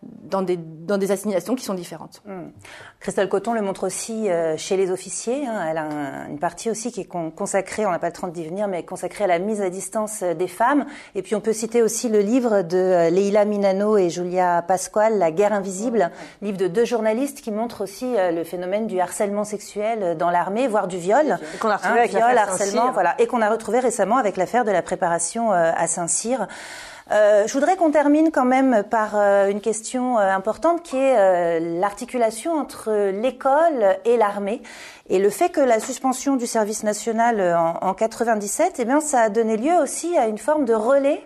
dans 0.04 0.42
des, 0.42 0.58
dans 0.58 0.98
des 0.98 1.12
assignations 1.12 1.56
qui 1.56 1.64
sont 1.66 1.74
différentes. 1.74 2.24
Christelle 3.00 3.30
Coton 3.30 3.54
le 3.54 3.62
montre 3.62 3.86
aussi 3.86 4.30
euh, 4.30 4.56
chez 4.58 4.78
les 4.78 4.90
officiers. 4.92 5.46
hein. 5.46 5.64
Elle 5.70 5.78
a 5.78 5.84
un- 5.84 6.28
une 6.30 6.40
partie 6.40 6.70
aussi 6.72 6.92
qui 6.92 7.02
est 7.02 7.06
con- 7.06 7.32
consacrée, 7.32 7.86
on 7.86 7.92
n'a 7.92 8.00
pas 8.00 8.08
le 8.08 8.14
temps 8.14 8.28
d'y 8.28 8.46
venir, 8.46 8.68
mais 8.68 8.84
consacrée 8.84 9.24
à 9.26 9.28
la 9.28 9.40
mise 9.40 9.62
à 9.62 9.70
distance 9.70 10.20
euh, 10.24 10.34
des 10.34 10.48
femmes. 10.48 10.86
Et 11.16 11.22
puis 11.22 11.36
on 11.36 11.42
peut 11.42 11.54
citer 11.54 11.82
aussi 11.84 12.10
le 12.10 12.20
livre 12.20 12.62
de 12.62 12.78
euh, 12.78 13.10
Leila 13.10 13.46
Minano 13.46 13.98
et 13.98 14.10
Julia 14.10 14.62
Pasquale, 14.62 15.18
La 15.20 15.32
guerre 15.32 15.54
invisible, 15.54 16.10
livre 16.42 16.58
de 16.58 16.68
deux 16.68 16.86
journalistes 16.86 17.42
qui 17.42 17.52
montrent 17.52 17.82
aussi 17.84 18.16
euh, 18.18 18.32
le 18.32 18.44
phénomène 18.44 18.88
du 18.88 19.00
harcèlement 19.00 19.44
sexuel 19.44 20.18
dans 20.18 20.30
l'armée, 20.32 20.68
voire 20.68 20.88
du 20.88 20.98
viol. 20.98 21.38
Et 21.54 21.58
qu'on 21.58 21.70
a 21.70 21.78
retrouvé 21.78 22.00
avec 22.00 22.12
viol, 22.12 22.38
harcèlement, 22.38 22.92
voilà, 22.94 23.16
et 23.20 23.28
qu'on 23.28 23.42
a 23.42 23.50
retrouvé 23.50 23.80
récemment 23.80 24.18
avec 24.18 24.38
l'affaire 24.38 24.66
de 24.66 24.72
la 24.72 24.82
préparation 24.82 25.52
euh, 25.54 25.72
à 25.76 25.88
Saint-Cyr. 25.88 26.48
Euh, 27.12 27.46
je 27.46 27.54
voudrais 27.54 27.76
qu'on 27.76 27.92
termine 27.92 28.32
quand 28.32 28.46
même 28.46 28.84
par 28.90 29.16
euh, 29.16 29.50
une 29.50 29.60
question 29.60 30.18
euh, 30.18 30.32
importante 30.32 30.82
qui 30.82 30.96
est 30.96 31.60
l'articulation 31.60 32.54
entre 32.54 33.12
l'école 33.12 33.98
et 34.06 34.16
l'armée. 34.16 34.62
Et 35.10 35.20
le 35.20 35.30
fait 35.30 35.50
que 35.50 35.60
la 35.60 35.82
suspension 35.82 36.38
du 36.38 36.48
service 36.48 36.84
national 36.84 37.42
en, 37.42 37.86
en 37.86 37.94
97, 37.94 38.76
eh 38.80 38.86
bien, 38.86 39.02
ça 39.02 39.22
a 39.22 39.30
donné 39.30 39.58
lieu 39.58 39.74
aussi 39.82 40.18
à 40.18 40.28
une 40.28 40.38
forme 40.38 40.64
de 40.64 40.74
relais 40.74 41.22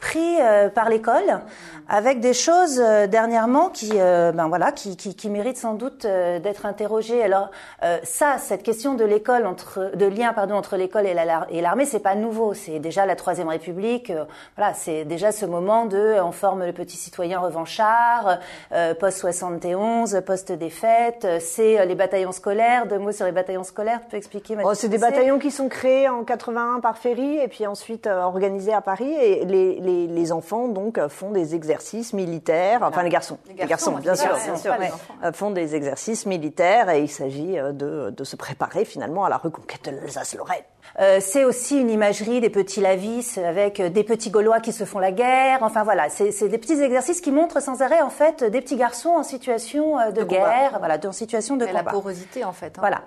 pris 0.00 0.36
euh, 0.40 0.68
par 0.70 0.88
l'école 0.88 1.40
avec 1.88 2.20
des 2.20 2.32
choses 2.34 2.80
euh, 2.80 3.06
dernièrement 3.06 3.68
qui 3.68 3.90
euh, 3.96 4.32
ben 4.32 4.48
voilà 4.48 4.72
qui, 4.72 4.96
qui, 4.96 5.14
qui 5.14 5.28
méritent 5.28 5.58
sans 5.58 5.74
doute 5.74 6.04
euh, 6.04 6.38
d'être 6.38 6.64
interrogées. 6.66 7.22
Alors 7.22 7.50
euh, 7.82 7.98
ça 8.02 8.36
cette 8.38 8.62
question 8.62 8.94
de 8.94 9.04
l'école 9.04 9.44
entre 9.46 9.90
de 9.94 10.06
lien 10.06 10.32
pardon 10.32 10.54
entre 10.54 10.76
l'école 10.76 11.06
et 11.06 11.14
la- 11.14 11.46
et 11.50 11.60
l'armée 11.60 11.84
c'est 11.84 11.98
pas 12.00 12.14
nouveau. 12.14 12.54
C'est 12.54 12.78
déjà 12.78 13.06
la 13.06 13.16
troisième 13.16 13.48
république 13.48 14.10
euh, 14.10 14.24
voilà 14.56 14.72
c'est 14.74 15.04
déjà 15.04 15.32
ce 15.32 15.44
moment 15.46 15.84
de 15.86 16.16
on 16.22 16.32
forme 16.32 16.64
le 16.64 16.72
petit 16.72 16.96
citoyen 16.96 17.38
revanchard 17.40 18.38
euh, 18.72 18.94
post 18.94 19.18
71 19.18 20.22
post 20.26 20.52
défaite 20.52 21.26
c'est 21.40 21.78
euh, 21.80 21.84
les 21.84 21.94
bataillons 21.94 22.32
scolaires. 22.32 22.86
Deux 22.86 22.98
mots 22.98 23.12
sur 23.12 23.26
les 23.26 23.32
bataillons 23.32 23.64
scolaires 23.64 24.00
tu 24.04 24.10
peux 24.10 24.16
expliquer 24.16 24.56
Oh, 24.64 24.74
c'est 24.74 24.88
des 24.88 24.98
bataillons 24.98 25.38
qui 25.38 25.50
sont 25.50 25.68
créés 25.68 26.08
en 26.08 26.24
81 26.24 26.80
par 26.80 26.96
Ferry 26.96 27.36
et 27.38 27.48
puis 27.48 27.66
ensuite 27.66 28.06
euh, 28.06 28.22
organisés 28.22 28.72
à 28.72 28.80
Paris. 28.80 29.12
Et 29.20 29.44
les, 29.44 29.74
les, 29.80 29.89
les 30.08 30.32
enfants 30.32 30.68
donc 30.68 30.98
euh, 30.98 31.08
font 31.08 31.30
des 31.30 31.54
exercices 31.54 32.12
militaires, 32.12 32.80
enfin 32.82 33.02
les 33.02 33.10
garçons, 33.10 33.38
Les 33.48 33.66
garçons, 33.66 33.92
bien 33.92 34.12
les 34.12 34.18
sûr, 34.18 34.28
garçons, 34.28 34.44
bien 34.46 34.56
sûr, 34.56 34.74
les 34.78 34.88
euh, 35.26 35.32
font 35.32 35.50
des 35.50 35.74
exercices 35.74 36.26
militaires 36.26 36.90
et 36.90 37.00
il 37.00 37.08
s'agit 37.10 37.58
euh, 37.58 37.72
de, 37.72 38.10
de 38.10 38.24
se 38.24 38.36
préparer 38.36 38.84
finalement 38.84 39.24
à 39.24 39.28
la 39.28 39.36
reconquête 39.36 39.84
de 39.86 39.90
l'Alsace-Lorraine. 39.96 40.62
Euh, 40.98 41.18
c'est 41.20 41.44
aussi 41.44 41.78
une 41.80 41.90
imagerie 41.90 42.40
des 42.40 42.50
petits 42.50 42.80
lavis 42.80 43.38
avec 43.38 43.80
des 43.80 44.02
petits 44.04 44.30
Gaulois 44.30 44.60
qui 44.60 44.72
se 44.72 44.84
font 44.84 44.98
la 44.98 45.12
guerre. 45.12 45.58
Enfin 45.62 45.84
voilà, 45.84 46.08
c'est 46.08 46.48
des 46.48 46.58
petits 46.58 46.80
exercices 46.82 47.20
qui 47.20 47.30
montrent 47.30 47.60
sans 47.62 47.80
arrêt 47.82 48.00
en 48.00 48.10
fait 48.10 48.42
des 48.42 48.60
petits 48.60 48.76
garçons 48.76 49.10
en 49.10 49.22
situation 49.22 49.96
de, 50.10 50.22
combat. 50.22 50.24
guerre, 50.26 50.78
voilà, 50.78 50.98
en 51.04 51.12
situation 51.12 51.56
de 51.56 51.64
la 51.64 51.80
combat. 51.80 51.90
porosité, 51.92 52.44
en 52.44 52.52
fait. 52.52 52.76
hein. 52.76 52.80
Voilà. 52.80 53.02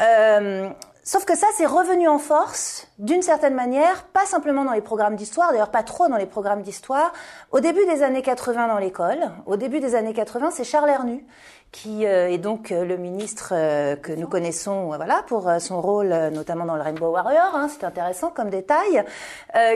Euh, 0.00 0.68
sauf 1.02 1.24
que 1.24 1.36
ça, 1.36 1.46
c'est 1.56 1.66
revenu 1.66 2.08
en 2.08 2.18
force, 2.18 2.88
d'une 2.98 3.22
certaine 3.22 3.54
manière, 3.54 4.04
pas 4.04 4.26
simplement 4.26 4.64
dans 4.64 4.72
les 4.72 4.80
programmes 4.80 5.16
d'histoire, 5.16 5.50
d'ailleurs 5.52 5.70
pas 5.70 5.82
trop 5.82 6.08
dans 6.08 6.16
les 6.16 6.26
programmes 6.26 6.62
d'histoire. 6.62 7.12
Au 7.50 7.60
début 7.60 7.84
des 7.86 8.02
années 8.02 8.22
80 8.22 8.68
dans 8.68 8.78
l'école, 8.78 9.30
au 9.46 9.56
début 9.56 9.80
des 9.80 9.94
années 9.94 10.14
80, 10.14 10.50
c'est 10.52 10.64
Charles 10.64 10.90
Hernu 10.90 11.24
qui 11.72 12.04
euh, 12.04 12.28
est 12.28 12.38
donc 12.38 12.72
euh, 12.72 12.84
le 12.84 12.96
ministre 12.96 13.52
euh, 13.52 13.96
que 13.96 14.12
nous 14.12 14.26
connaissons, 14.26 14.86
voilà, 14.96 15.22
pour 15.26 15.50
son 15.60 15.80
rôle 15.80 16.08
notamment 16.32 16.64
dans 16.64 16.76
le 16.76 16.82
Rainbow 16.82 17.10
Warrior. 17.10 17.54
Hein, 17.54 17.68
c'est 17.68 17.84
intéressant 17.84 18.30
comme 18.30 18.50
détail, 18.50 19.04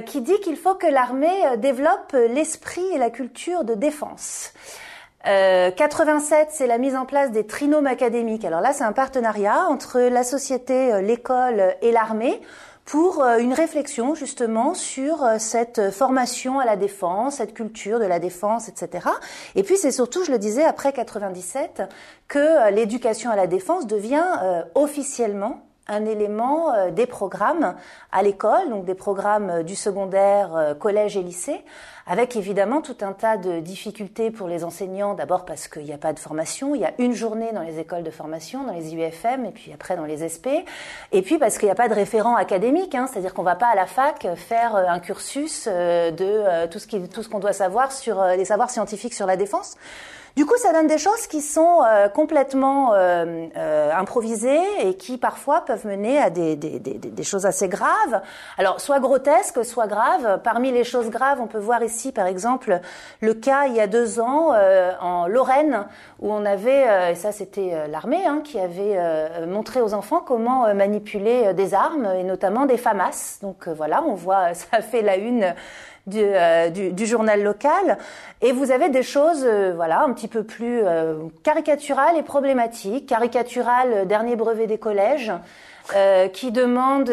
qui 0.06 0.20
dit 0.20 0.38
qu'il 0.40 0.56
faut 0.56 0.74
que 0.74 0.86
l'armée 0.86 1.56
développe 1.58 2.12
l'esprit 2.12 2.86
et 2.92 2.98
la 2.98 3.10
culture 3.10 3.64
de 3.64 3.74
défense. 3.74 4.52
Euh, 5.26 5.70
87, 5.70 6.48
c'est 6.50 6.66
la 6.66 6.78
mise 6.78 6.94
en 6.94 7.06
place 7.06 7.30
des 7.30 7.46
trinômes 7.46 7.86
académiques. 7.86 8.44
Alors 8.44 8.60
là, 8.60 8.72
c'est 8.72 8.84
un 8.84 8.92
partenariat 8.92 9.66
entre 9.68 10.00
la 10.00 10.22
société, 10.22 10.92
euh, 10.92 11.00
l'école 11.00 11.74
et 11.80 11.92
l'armée 11.92 12.40
pour 12.84 13.22
euh, 13.22 13.38
une 13.38 13.54
réflexion 13.54 14.14
justement 14.14 14.74
sur 14.74 15.24
euh, 15.24 15.36
cette 15.38 15.90
formation 15.90 16.58
à 16.58 16.66
la 16.66 16.76
défense, 16.76 17.36
cette 17.36 17.54
culture 17.54 17.98
de 17.98 18.04
la 18.04 18.18
défense, 18.18 18.68
etc. 18.68 19.08
Et 19.54 19.62
puis 19.62 19.76
c'est 19.76 19.92
surtout, 19.92 20.24
je 20.24 20.32
le 20.32 20.38
disais, 20.38 20.64
après 20.64 20.92
97, 20.92 21.82
que 22.28 22.38
euh, 22.38 22.70
l'éducation 22.70 23.30
à 23.30 23.36
la 23.36 23.46
défense 23.46 23.86
devient 23.86 24.26
euh, 24.42 24.62
officiellement 24.74 25.62
un 25.86 26.06
élément 26.06 26.72
euh, 26.72 26.90
des 26.90 27.06
programmes 27.06 27.74
à 28.12 28.22
l'école, 28.22 28.70
donc 28.70 28.84
des 28.84 28.94
programmes 28.94 29.50
euh, 29.50 29.62
du 29.62 29.74
secondaire, 29.74 30.56
euh, 30.56 30.74
collège 30.74 31.16
et 31.16 31.22
lycée, 31.22 31.62
avec 32.06 32.36
évidemment 32.36 32.82
tout 32.82 32.96
un 33.00 33.12
tas 33.12 33.36
de 33.36 33.60
difficultés 33.60 34.30
pour 34.30 34.46
les 34.48 34.64
enseignants, 34.64 35.14
d'abord 35.14 35.44
parce 35.44 35.68
qu'il 35.68 35.84
n'y 35.84 35.92
a 35.92 35.98
pas 35.98 36.12
de 36.12 36.18
formation, 36.18 36.74
il 36.74 36.82
y 36.82 36.84
a 36.84 36.92
une 36.98 37.14
journée 37.14 37.52
dans 37.52 37.62
les 37.62 37.78
écoles 37.78 38.02
de 38.02 38.10
formation, 38.10 38.64
dans 38.64 38.72
les 38.72 38.94
IUFM, 38.94 39.46
et 39.46 39.50
puis 39.50 39.72
après 39.72 39.96
dans 39.96 40.04
les 40.04 40.28
SP, 40.28 40.68
et 41.12 41.22
puis 41.22 41.38
parce 41.38 41.56
qu'il 41.56 41.66
n'y 41.66 41.72
a 41.72 41.76
pas 41.76 41.88
de 41.88 41.94
référent 41.94 42.36
académique, 42.36 42.94
hein, 42.94 43.06
c'est-à-dire 43.10 43.32
qu'on 43.32 43.42
ne 43.42 43.48
va 43.48 43.56
pas 43.56 43.68
à 43.68 43.74
la 43.74 43.86
fac 43.86 44.26
faire 44.36 44.76
euh, 44.76 44.84
un 44.86 45.00
cursus 45.00 45.66
euh, 45.66 46.10
de 46.10 46.24
euh, 46.24 46.66
tout 46.66 46.78
ce 47.22 47.28
qu'on 47.28 47.38
doit 47.38 47.52
savoir 47.52 47.92
sur 47.92 48.22
les 48.24 48.44
savoirs 48.44 48.70
scientifiques 48.70 49.14
sur 49.14 49.26
la 49.26 49.36
défense. 49.36 49.76
Du 50.36 50.46
coup, 50.46 50.56
ça 50.56 50.72
donne 50.72 50.88
des 50.88 50.98
choses 50.98 51.28
qui 51.28 51.40
sont 51.40 51.84
euh, 51.84 52.08
complètement 52.08 52.92
euh, 52.92 53.46
euh, 53.56 53.92
improvisées 53.92 54.58
et 54.80 54.96
qui 54.96 55.16
parfois 55.16 55.60
peuvent 55.64 55.86
mener 55.86 56.18
à 56.18 56.28
des, 56.28 56.58
choses 57.22 57.46
assez 57.46 57.68
graves. 57.68 58.20
Alors, 58.58 58.80
soit 58.80 58.98
grotesques, 58.98 59.64
soit 59.64 59.86
graves. 59.86 60.40
Parmi 60.42 60.72
les 60.72 60.82
choses 60.82 61.08
graves, 61.08 61.40
on 61.40 61.46
peut 61.46 61.60
voir 61.60 61.84
ici, 61.84 62.10
par 62.10 62.26
exemple, 62.26 62.80
le 63.20 63.34
cas 63.34 63.66
il 63.66 63.76
y 63.76 63.80
a 63.80 63.86
deux 63.86 64.18
ans 64.18 64.52
en 65.00 65.28
Lorraine, 65.28 65.86
où 66.18 66.32
on 66.32 66.44
avait, 66.44 67.12
et 67.12 67.14
ça 67.14 67.32
c'était 67.32 67.88
l'armée, 67.88 68.26
hein, 68.26 68.40
qui 68.44 68.58
avait 68.58 68.98
montré 69.46 69.80
aux 69.80 69.94
enfants 69.94 70.20
comment 70.20 70.74
manipuler 70.74 71.54
des 71.54 71.74
armes, 71.74 72.06
et 72.18 72.24
notamment 72.24 72.66
des 72.66 72.76
FAMAS. 72.76 73.38
Donc 73.40 73.68
voilà, 73.68 74.02
on 74.02 74.14
voit, 74.14 74.52
ça 74.54 74.82
fait 74.82 75.02
la 75.02 75.16
une 75.16 75.54
euh, 76.12 76.68
du, 76.68 76.92
du, 76.92 77.06
journal 77.06 77.42
local. 77.42 77.96
Et 78.42 78.52
vous 78.52 78.70
avez 78.70 78.90
des 78.90 79.02
choses, 79.02 79.42
euh, 79.46 79.72
voilà, 79.74 80.02
un 80.02 80.12
petit 80.12 80.28
peu 80.28 80.42
plus 80.42 80.80
euh, 80.84 81.14
caricaturales 81.42 82.18
et 82.18 82.22
problématiques. 82.22 83.06
Caricaturales, 83.06 84.06
dernier 84.06 84.36
brevet 84.36 84.66
des 84.66 84.76
collèges. 84.76 85.32
qui 86.32 86.50
demande 86.50 87.10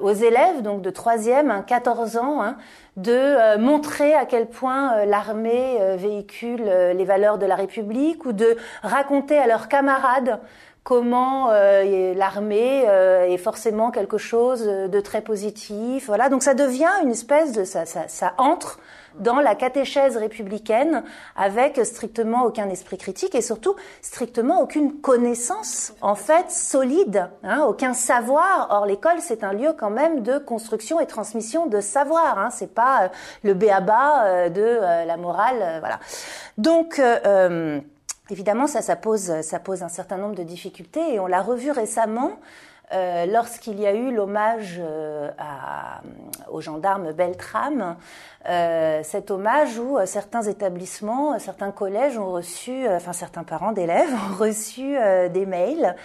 aux 0.00 0.12
élèves, 0.12 0.62
donc 0.62 0.80
de 0.80 0.88
troisième, 0.88 1.62
14 1.66 2.16
ans, 2.16 2.42
hein, 2.42 2.56
de 2.96 3.58
montrer 3.58 4.14
à 4.14 4.24
quel 4.24 4.46
point 4.46 5.04
l'armée 5.04 5.76
véhicule 5.96 6.64
les 6.64 7.04
valeurs 7.04 7.36
de 7.36 7.44
la 7.44 7.54
République 7.54 8.24
ou 8.24 8.32
de 8.32 8.56
raconter 8.82 9.36
à 9.36 9.46
leurs 9.46 9.68
camarades 9.68 10.40
comment 10.84 11.50
euh, 11.50 12.14
l'armée 12.14 12.84
euh, 12.88 13.24
est 13.24 13.36
forcément 13.36 13.90
quelque 13.90 14.18
chose 14.18 14.66
de 14.66 15.00
très 15.00 15.20
positif. 15.20 16.06
Voilà, 16.06 16.28
donc 16.28 16.42
ça 16.42 16.54
devient 16.54 16.90
une 17.02 17.10
espèce 17.10 17.52
de 17.52 17.64
ça, 17.64 17.86
ça, 17.86 18.08
ça 18.08 18.34
entre 18.38 18.78
dans 19.18 19.40
la 19.40 19.54
catéchèse 19.54 20.16
républicaine 20.16 21.04
avec 21.36 21.78
strictement 21.84 22.44
aucun 22.44 22.70
esprit 22.70 22.96
critique 22.96 23.34
et 23.34 23.42
surtout 23.42 23.76
strictement 24.00 24.62
aucune 24.62 25.00
connaissance 25.00 25.92
en 26.00 26.14
fait 26.14 26.50
solide, 26.50 27.28
hein, 27.44 27.62
aucun 27.68 27.92
savoir. 27.92 28.68
Or 28.70 28.86
l'école 28.86 29.20
c'est 29.20 29.44
un 29.44 29.52
lieu 29.52 29.74
quand 29.78 29.90
même 29.90 30.22
de 30.22 30.38
construction 30.38 30.98
et 30.98 31.06
transmission 31.06 31.66
de 31.66 31.80
savoir. 31.80 32.38
Hein, 32.38 32.48
c'est 32.50 32.74
pas 32.74 33.04
euh, 33.04 33.08
le 33.44 33.54
béaba 33.54 34.48
de 34.48 34.80
la 35.06 35.16
morale, 35.16 35.78
voilà. 35.80 36.00
Donc 36.56 37.00
Évidemment, 38.30 38.66
ça, 38.66 38.96
pose 38.96 39.30
un 39.30 39.88
certain 39.88 40.16
nombre 40.16 40.34
de 40.34 40.44
difficultés 40.44 41.14
et 41.14 41.20
on 41.20 41.26
l'a 41.26 41.42
revu 41.42 41.70
récemment 41.70 42.38
euh, 42.92 43.26
lorsqu'il 43.26 43.80
y 43.80 43.86
a 43.86 43.94
eu 43.94 44.14
l'hommage 44.14 44.76
euh, 44.78 45.30
au 46.50 46.60
gendarme 46.60 47.12
Beltrame, 47.12 47.96
euh, 48.48 49.00
cet 49.02 49.30
hommage 49.30 49.78
où 49.78 49.96
euh, 49.96 50.04
certains 50.04 50.42
établissements, 50.42 51.38
certains 51.38 51.70
collèges 51.70 52.18
ont 52.18 52.30
reçu, 52.30 52.86
enfin 52.88 53.14
certains 53.14 53.44
parents 53.44 53.72
d'élèves 53.72 54.12
ont 54.30 54.36
reçu 54.36 54.94
des 55.30 55.46
mails 55.46 55.96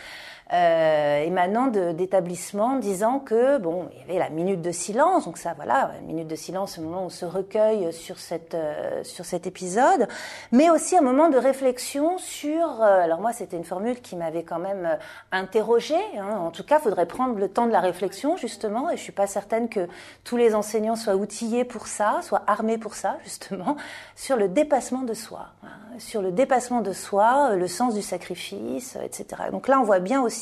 euh, 0.54 1.24
émanant 1.24 1.68
d'établissements 1.68 2.78
disant 2.78 3.20
que 3.20 3.58
bon, 3.58 3.90
il 3.92 4.00
y 4.00 4.04
avait 4.04 4.20
la 4.20 4.30
minute 4.30 4.62
de 4.62 4.72
silence, 4.72 5.26
donc 5.26 5.38
ça, 5.38 5.54
voilà, 5.56 5.92
une 6.02 6.08
minute 6.08 6.28
de 6.28 6.36
silence, 6.36 6.78
au 6.78 6.82
moment 6.82 7.04
où 7.04 7.06
on 7.06 7.10
se 7.10 7.26
recueille 7.26 7.92
sur 7.92 8.18
cette 8.20 8.56
euh, 8.56 9.04
sur 9.04 9.26
cet 9.26 9.48
épisode, 9.48 10.08
mais 10.52 10.70
aussi 10.70 10.98
un 10.98 11.02
moment 11.02 11.30
de 11.30 11.38
réflexion 11.38 12.18
sur. 12.18 12.82
Euh, 12.82 13.02
alors 13.02 13.20
moi, 13.20 13.34
c'était 13.34 13.58
une 13.58 13.64
formule 13.64 14.02
qui 14.02 14.16
m'avait 14.16 14.44
quand 14.44 14.60
même 14.60 14.86
euh, 14.86 14.96
interrogée. 15.32 15.96
Hein, 16.18 16.38
en 16.38 16.52
tout 16.52 16.64
cas, 16.64 16.80
il 16.80 16.84
faudrait 16.84 17.06
prendre 17.06 17.38
le 17.38 17.50
temps 17.50 17.68
de 17.68 17.72
la 17.72 17.80
réflexion 17.80 18.38
justement, 18.38 18.90
et 18.90 18.98
je 18.98 19.02
suis 19.02 19.12
pas 19.12 19.28
certaine 19.28 19.70
que 19.70 19.88
tous 20.24 20.38
les 20.38 20.56
enseignants 20.56 20.96
soient 20.96 21.16
outillés 21.16 21.66
pour 21.66 21.88
ça, 21.88 22.20
soient 22.22 22.44
armés 22.48 22.78
pour 22.78 22.96
ça 22.96 23.18
justement, 23.24 23.76
sur 24.16 24.38
le 24.38 24.48
dépassement 24.48 25.02
de 25.02 25.14
soi, 25.14 25.48
hein, 25.64 25.68
sur 25.98 26.22
le 26.22 26.32
dépassement 26.32 26.82
de 26.82 26.94
soi, 26.94 27.56
le 27.56 27.68
sens 27.68 27.94
du 27.94 28.02
sacrifice, 28.02 28.98
etc. 29.04 29.44
Donc 29.52 29.68
là, 29.68 29.80
on 29.80 29.84
voit 29.84 30.00
bien 30.00 30.22
aussi 30.22 30.37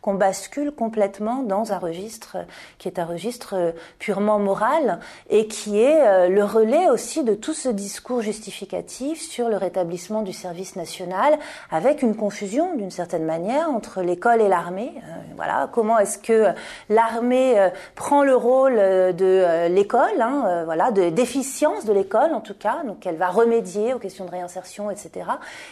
qu'on 0.00 0.14
bascule 0.14 0.72
complètement 0.72 1.42
dans 1.42 1.72
un 1.72 1.78
registre 1.78 2.36
qui 2.78 2.88
est 2.88 2.98
un 2.98 3.04
registre 3.04 3.74
purement 3.98 4.38
moral 4.38 5.00
et 5.30 5.46
qui 5.46 5.80
est 5.80 6.00
euh, 6.00 6.28
le 6.28 6.44
relais 6.44 6.88
aussi 6.88 7.24
de 7.24 7.34
tout 7.34 7.54
ce 7.54 7.68
discours 7.68 8.22
justificatif 8.22 9.20
sur 9.20 9.48
le 9.48 9.56
rétablissement 9.56 10.22
du 10.22 10.32
service 10.32 10.76
national 10.76 11.38
avec 11.70 12.02
une 12.02 12.16
confusion 12.16 12.74
d'une 12.76 12.90
certaine 12.90 13.24
manière 13.24 13.68
entre 13.70 14.02
l'école 14.02 14.40
et 14.40 14.48
l'armée. 14.48 14.92
Euh, 14.96 15.14
voilà, 15.36 15.68
comment 15.72 15.98
est-ce 15.98 16.18
que 16.18 16.46
l'armée 16.88 17.58
euh, 17.58 17.70
prend 17.94 18.22
le 18.22 18.34
rôle 18.34 18.76
de 18.76 19.68
l'école, 19.68 20.20
hein, 20.20 20.62
voilà, 20.64 20.90
de 20.90 21.10
déficience 21.10 21.84
de 21.84 21.92
l'école 21.92 22.32
en 22.32 22.40
tout 22.40 22.54
cas, 22.54 22.82
donc 22.84 23.06
elle 23.06 23.16
va 23.16 23.28
remédier 23.28 23.94
aux 23.94 23.98
questions 23.98 24.24
de 24.24 24.30
réinsertion, 24.30 24.90
etc. 24.90 25.26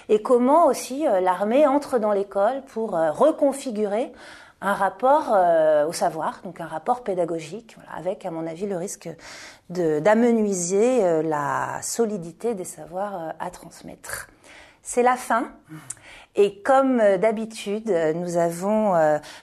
Et 0.09 0.23
comment 0.23 0.67
aussi 0.67 1.05
l'armée 1.23 1.67
entre 1.67 1.99
dans 1.99 2.13
l'école 2.13 2.63
pour 2.73 2.93
reconfigurer 2.93 3.60
configurer 3.61 4.11
un 4.63 4.73
rapport 4.73 5.33
euh, 5.35 5.87
au 5.87 5.93
savoir, 5.93 6.41
donc 6.45 6.61
un 6.61 6.67
rapport 6.67 7.03
pédagogique, 7.03 7.77
avec, 7.95 8.25
à 8.25 8.31
mon 8.31 8.47
avis, 8.47 8.67
le 8.67 8.77
risque 8.77 9.09
d'amenuiser 9.69 11.05
euh, 11.05 11.23
la 11.23 11.79
solidité 11.83 12.55
des 12.55 12.65
savoirs 12.65 13.15
euh, 13.15 13.31
à 13.39 13.51
transmettre. 13.51 14.29
C'est 14.83 15.03
la 15.03 15.17
fin. 15.17 15.53
Et 16.37 16.63
comme 16.63 17.03
d'habitude, 17.19 17.93
nous 18.15 18.39
avons 18.39 18.95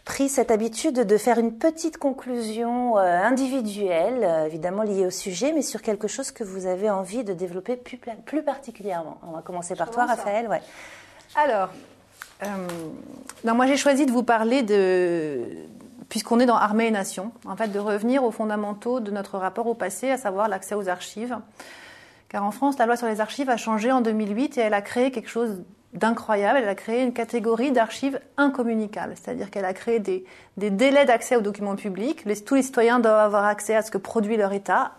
pris 0.04 0.30
cette 0.30 0.50
habitude 0.50 0.96
de 0.96 1.18
faire 1.18 1.38
une 1.38 1.58
petite 1.58 1.98
conclusion 1.98 2.98
individuelle, 2.98 4.48
évidemment 4.48 4.82
liée 4.82 5.06
au 5.06 5.12
sujet, 5.12 5.54
mais 5.54 5.62
sur 5.62 5.84
quelque 5.84 6.08
chose 6.08 6.32
que 6.32 6.44
vous 6.44 6.66
avez 6.66 6.90
envie 6.90 7.24
de 7.24 7.34
développer 7.34 7.76
plus, 7.76 8.00
plus 8.26 8.42
particulièrement. 8.42 9.20
On 9.28 9.34
va 9.34 9.42
commencer 9.42 9.76
par 9.76 9.92
toi, 9.92 10.06
Raphaël. 10.06 10.48
Ouais. 10.48 10.62
Alors, 11.36 11.70
euh, 12.44 12.68
moi 13.44 13.66
j'ai 13.68 13.78
choisi 13.78 14.06
de 14.06 14.12
vous 14.12 14.24
parler 14.24 14.64
de, 14.64 15.42
puisqu'on 16.10 16.40
est 16.40 16.46
dans 16.46 16.56
Armée 16.56 16.88
et 16.88 16.92
Nation, 16.92 17.32
en 17.46 17.56
fait, 17.56 17.70
de 17.70 17.80
revenir 17.80 18.24
aux 18.24 18.32
fondamentaux 18.32 19.00
de 19.00 19.12
notre 19.12 19.38
rapport 19.38 19.68
au 19.68 19.74
passé, 19.74 20.10
à 20.10 20.18
savoir 20.18 20.48
l'accès 20.48 20.76
aux 20.76 20.90
archives. 20.90 21.38
Car 22.30 22.44
en 22.44 22.52
France, 22.52 22.78
la 22.78 22.86
loi 22.86 22.98
sur 22.98 23.08
les 23.08 23.22
archives 23.22 23.50
a 23.50 23.58
changé 23.58 23.92
en 23.92 24.02
2008 24.02 24.58
et 24.58 24.62
elle 24.62 24.74
a 24.74 24.82
créé 24.82 25.12
quelque 25.12 25.30
chose 25.30 25.62
d'incroyable. 25.94 26.60
Elle 26.62 26.68
a 26.68 26.76
créé 26.76 27.04
une 27.04 27.14
catégorie 27.14 27.72
d'archives 27.72 28.20
incommunicables, 28.36 29.14
c'est-à-dire 29.16 29.50
qu'elle 29.50 29.66
a 29.66 29.74
créé 29.74 30.00
des, 30.00 30.26
délais 30.58 31.06
d'accès 31.06 31.36
aux 31.36 31.42
documents 31.42 31.76
publics. 31.76 32.26
Tous 32.46 32.56
les 32.56 32.64
citoyens 32.64 33.00
doivent 33.00 33.20
avoir 33.20 33.46
accès 33.46 33.76
à 33.76 33.82
ce 33.82 33.92
que 33.92 33.98
produit 33.98 34.38
leur 34.38 34.54
État 34.54 34.94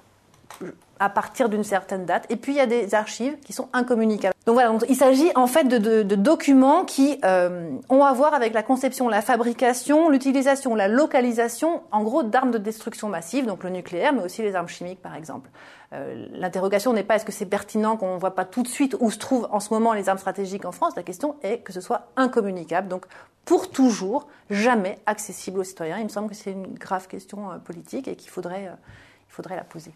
à 1.01 1.09
partir 1.09 1.49
d'une 1.49 1.65
certaine 1.65 2.05
date. 2.05 2.25
Et 2.31 2.37
puis 2.37 2.53
il 2.53 2.57
y 2.57 2.61
a 2.61 2.67
des 2.67 2.95
archives 2.95 3.39
qui 3.41 3.53
sont 3.53 3.69
incommunicables. 3.73 4.35
Donc 4.49 4.55
voilà, 4.55 4.73
il 4.89 4.97
s'agit 4.97 5.31
en 5.35 5.47
fait 5.47 5.65
de, 5.65 6.03
documents 6.15 6.87
qui 6.87 7.19
euh, 7.23 7.71
ont 7.91 8.03
à 8.03 8.15
voir 8.15 8.33
avec 8.33 8.55
la 8.55 8.63
conception, 8.63 9.09
la 9.09 9.21
fabrication, 9.21 10.09
l'utilisation, 10.09 10.75
la 10.75 10.89
localisation, 10.89 11.83
en 11.93 12.03
gros, 12.03 12.23
d'armes 12.23 12.51
de 12.51 12.57
destruction 12.57 13.11
massive, 13.11 13.45
donc 13.45 13.63
le 13.63 13.69
nucléaire, 13.69 14.15
mais 14.15 14.23
aussi 14.23 14.41
les 14.41 14.55
armes 14.55 14.69
chimiques, 14.69 15.03
par 15.03 15.15
exemple. 15.15 15.51
Euh, 15.93 16.27
L'interrogation 16.33 16.95
n'est 16.95 17.05
pas 17.05 17.17
est-ce 17.17 17.27
que 17.27 17.33
c'est 17.33 17.45
pertinent 17.45 17.99
qu'on 17.99 18.15
ne 18.15 18.19
voit 18.19 18.35
pas 18.35 18.47
tout 18.47 18.63
de 18.63 18.69
suite 18.69 18.97
où 19.01 19.11
se 19.11 19.19
trouvent 19.19 19.49
en 19.53 19.61
ce 19.61 19.73
moment 19.75 19.93
les 19.93 20.09
armes 20.09 20.17
stratégiques 20.17 20.65
en 20.65 20.73
France. 20.73 20.95
La 20.97 21.03
question 21.03 21.37
est 21.43 21.59
que 21.59 21.75
ce 21.75 21.83
soit 21.83 22.09
incommunicable, 22.17 22.89
donc 22.89 23.05
pour 23.45 23.71
toujours, 23.71 24.29
jamais 24.49 24.99
accessible 25.05 25.61
aux 25.61 25.65
citoyens. 25.65 25.99
Il 25.99 26.05
me 26.05 26.09
semble 26.09 26.31
que 26.31 26.35
c'est 26.35 26.53
une 26.53 26.75
grave 26.75 27.07
question 27.07 27.51
euh, 27.51 27.59
politique 27.59 28.09
et 28.09 28.17
qu'il 28.17 28.31
faudrait, 28.31 28.65
il 28.65 29.33
faudrait 29.33 29.57
la 29.57 29.65
poser. 29.65 29.93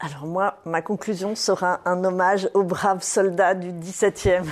Alors 0.00 0.26
moi, 0.26 0.58
ma 0.64 0.82
conclusion 0.82 1.34
sera 1.34 1.80
un 1.84 2.04
hommage 2.04 2.50
aux 2.54 2.62
braves 2.62 3.02
soldats 3.02 3.54
du 3.54 3.72
17e. 3.72 4.44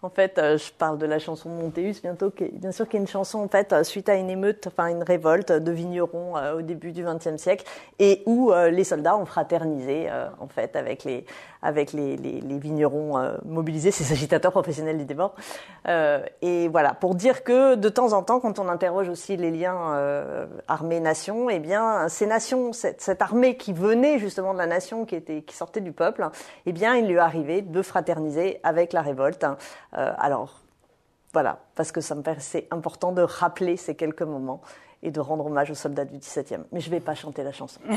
En 0.00 0.10
fait, 0.10 0.38
euh, 0.38 0.56
je 0.58 0.70
parle 0.70 0.96
de 0.96 1.06
la 1.06 1.18
chanson 1.18 1.48
Montéus 1.48 2.00
bientôt, 2.00 2.30
qui 2.30 2.44
est, 2.44 2.52
bien 2.52 2.70
sûr, 2.70 2.88
qui 2.88 2.96
est 2.96 3.00
une 3.00 3.08
chanson 3.08 3.40
en 3.40 3.48
fait 3.48 3.72
euh, 3.72 3.82
suite 3.82 4.08
à 4.08 4.14
une 4.14 4.30
émeute, 4.30 4.68
enfin 4.68 4.86
une 4.86 5.02
révolte 5.02 5.50
de 5.50 5.72
vignerons 5.72 6.36
euh, 6.36 6.58
au 6.58 6.62
début 6.62 6.92
du 6.92 7.02
XXe 7.02 7.36
siècle, 7.36 7.64
et 7.98 8.22
où 8.26 8.52
les 8.70 8.84
soldats 8.84 9.16
ont 9.16 9.26
fraternisé 9.26 10.08
en 10.38 10.46
fait 10.46 10.76
avec 10.76 11.02
les 11.02 11.26
avec 11.62 11.92
les, 11.92 12.16
les, 12.16 12.40
les 12.40 12.58
vignerons 12.58 13.20
mobilisés, 13.44 13.90
ces 13.90 14.12
agitateurs 14.12 14.52
professionnels 14.52 14.96
du 14.96 15.04
débat. 15.04 15.32
et 16.40 16.68
voilà, 16.68 16.94
pour 16.94 17.16
dire 17.16 17.42
que 17.42 17.74
de 17.74 17.88
temps 17.88 18.12
en 18.12 18.22
temps, 18.22 18.38
quand 18.38 18.60
on 18.60 18.68
interroge 18.68 19.08
aussi 19.08 19.36
les 19.36 19.50
liens 19.50 20.48
armée-nation, 20.68 21.50
eh 21.50 21.58
bien, 21.58 22.08
ces 22.08 22.26
nations, 22.26 22.72
cette, 22.72 23.00
cette, 23.00 23.22
armée 23.22 23.56
qui 23.56 23.72
venait 23.72 24.20
justement 24.20 24.52
de 24.52 24.58
la 24.58 24.66
nation, 24.66 25.04
qui 25.04 25.16
était 25.16 25.42
qui 25.42 25.56
sortait 25.56 25.80
du 25.80 25.90
peuple, 25.90 26.28
eh 26.66 26.72
bien, 26.72 26.94
il 26.94 27.08
lui 27.08 27.18
arrivait 27.18 27.62
de 27.62 27.82
fraterniser 27.82 28.60
avec 28.62 28.92
la 28.92 29.02
révolte. 29.02 29.44
Euh, 29.96 30.12
alors, 30.18 30.60
voilà, 31.32 31.60
parce 31.74 31.92
que 31.92 32.00
ça 32.00 32.14
me 32.14 32.22
paraissait 32.22 32.66
important 32.70 33.12
de 33.12 33.22
rappeler 33.22 33.76
ces 33.76 33.94
quelques 33.94 34.22
moments 34.22 34.60
et 35.02 35.10
de 35.10 35.20
rendre 35.20 35.46
hommage 35.46 35.70
aux 35.70 35.74
soldats 35.74 36.04
du 36.04 36.18
17e. 36.18 36.64
Mais 36.72 36.80
je 36.80 36.90
ne 36.90 36.94
vais 36.94 37.00
pas 37.00 37.14
chanter 37.14 37.42
la 37.42 37.52
chanson. 37.52 37.80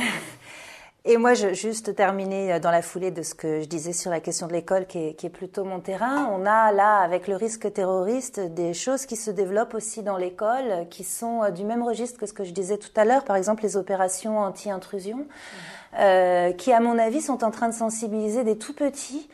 Et 1.03 1.17
moi, 1.17 1.33
je 1.33 1.51
juste 1.55 1.95
terminer 1.95 2.59
dans 2.59 2.69
la 2.69 2.83
foulée 2.83 3.09
de 3.09 3.23
ce 3.23 3.33
que 3.33 3.59
je 3.61 3.65
disais 3.65 3.91
sur 3.91 4.11
la 4.11 4.19
question 4.19 4.45
de 4.45 4.53
l'école, 4.53 4.85
qui 4.85 4.99
est, 4.99 5.13
qui 5.15 5.25
est, 5.25 5.31
plutôt 5.31 5.63
mon 5.63 5.79
terrain. 5.79 6.29
On 6.31 6.45
a 6.45 6.71
là, 6.71 6.99
avec 6.99 7.27
le 7.27 7.35
risque 7.35 7.73
terroriste, 7.73 8.39
des 8.39 8.75
choses 8.75 9.07
qui 9.07 9.15
se 9.15 9.31
développent 9.31 9.73
aussi 9.73 10.03
dans 10.03 10.15
l'école, 10.15 10.87
qui 10.91 11.03
sont 11.03 11.41
euh, 11.41 11.49
du 11.49 11.63
même 11.63 11.81
registre 11.81 12.19
que 12.19 12.27
ce 12.27 12.33
que 12.33 12.43
je 12.43 12.51
disais 12.51 12.77
tout 12.77 12.91
à 12.95 13.03
l'heure. 13.03 13.23
Par 13.23 13.35
exemple, 13.35 13.63
les 13.63 13.77
opérations 13.77 14.37
anti-intrusion, 14.37 15.17
mmh. 15.17 15.95
euh, 15.97 16.51
qui, 16.51 16.71
à 16.71 16.79
mon 16.79 16.99
avis, 16.99 17.21
sont 17.21 17.43
en 17.43 17.49
train 17.49 17.69
de 17.69 17.73
sensibiliser 17.73 18.43
des 18.43 18.59
tout 18.59 18.75
petits 18.75 19.27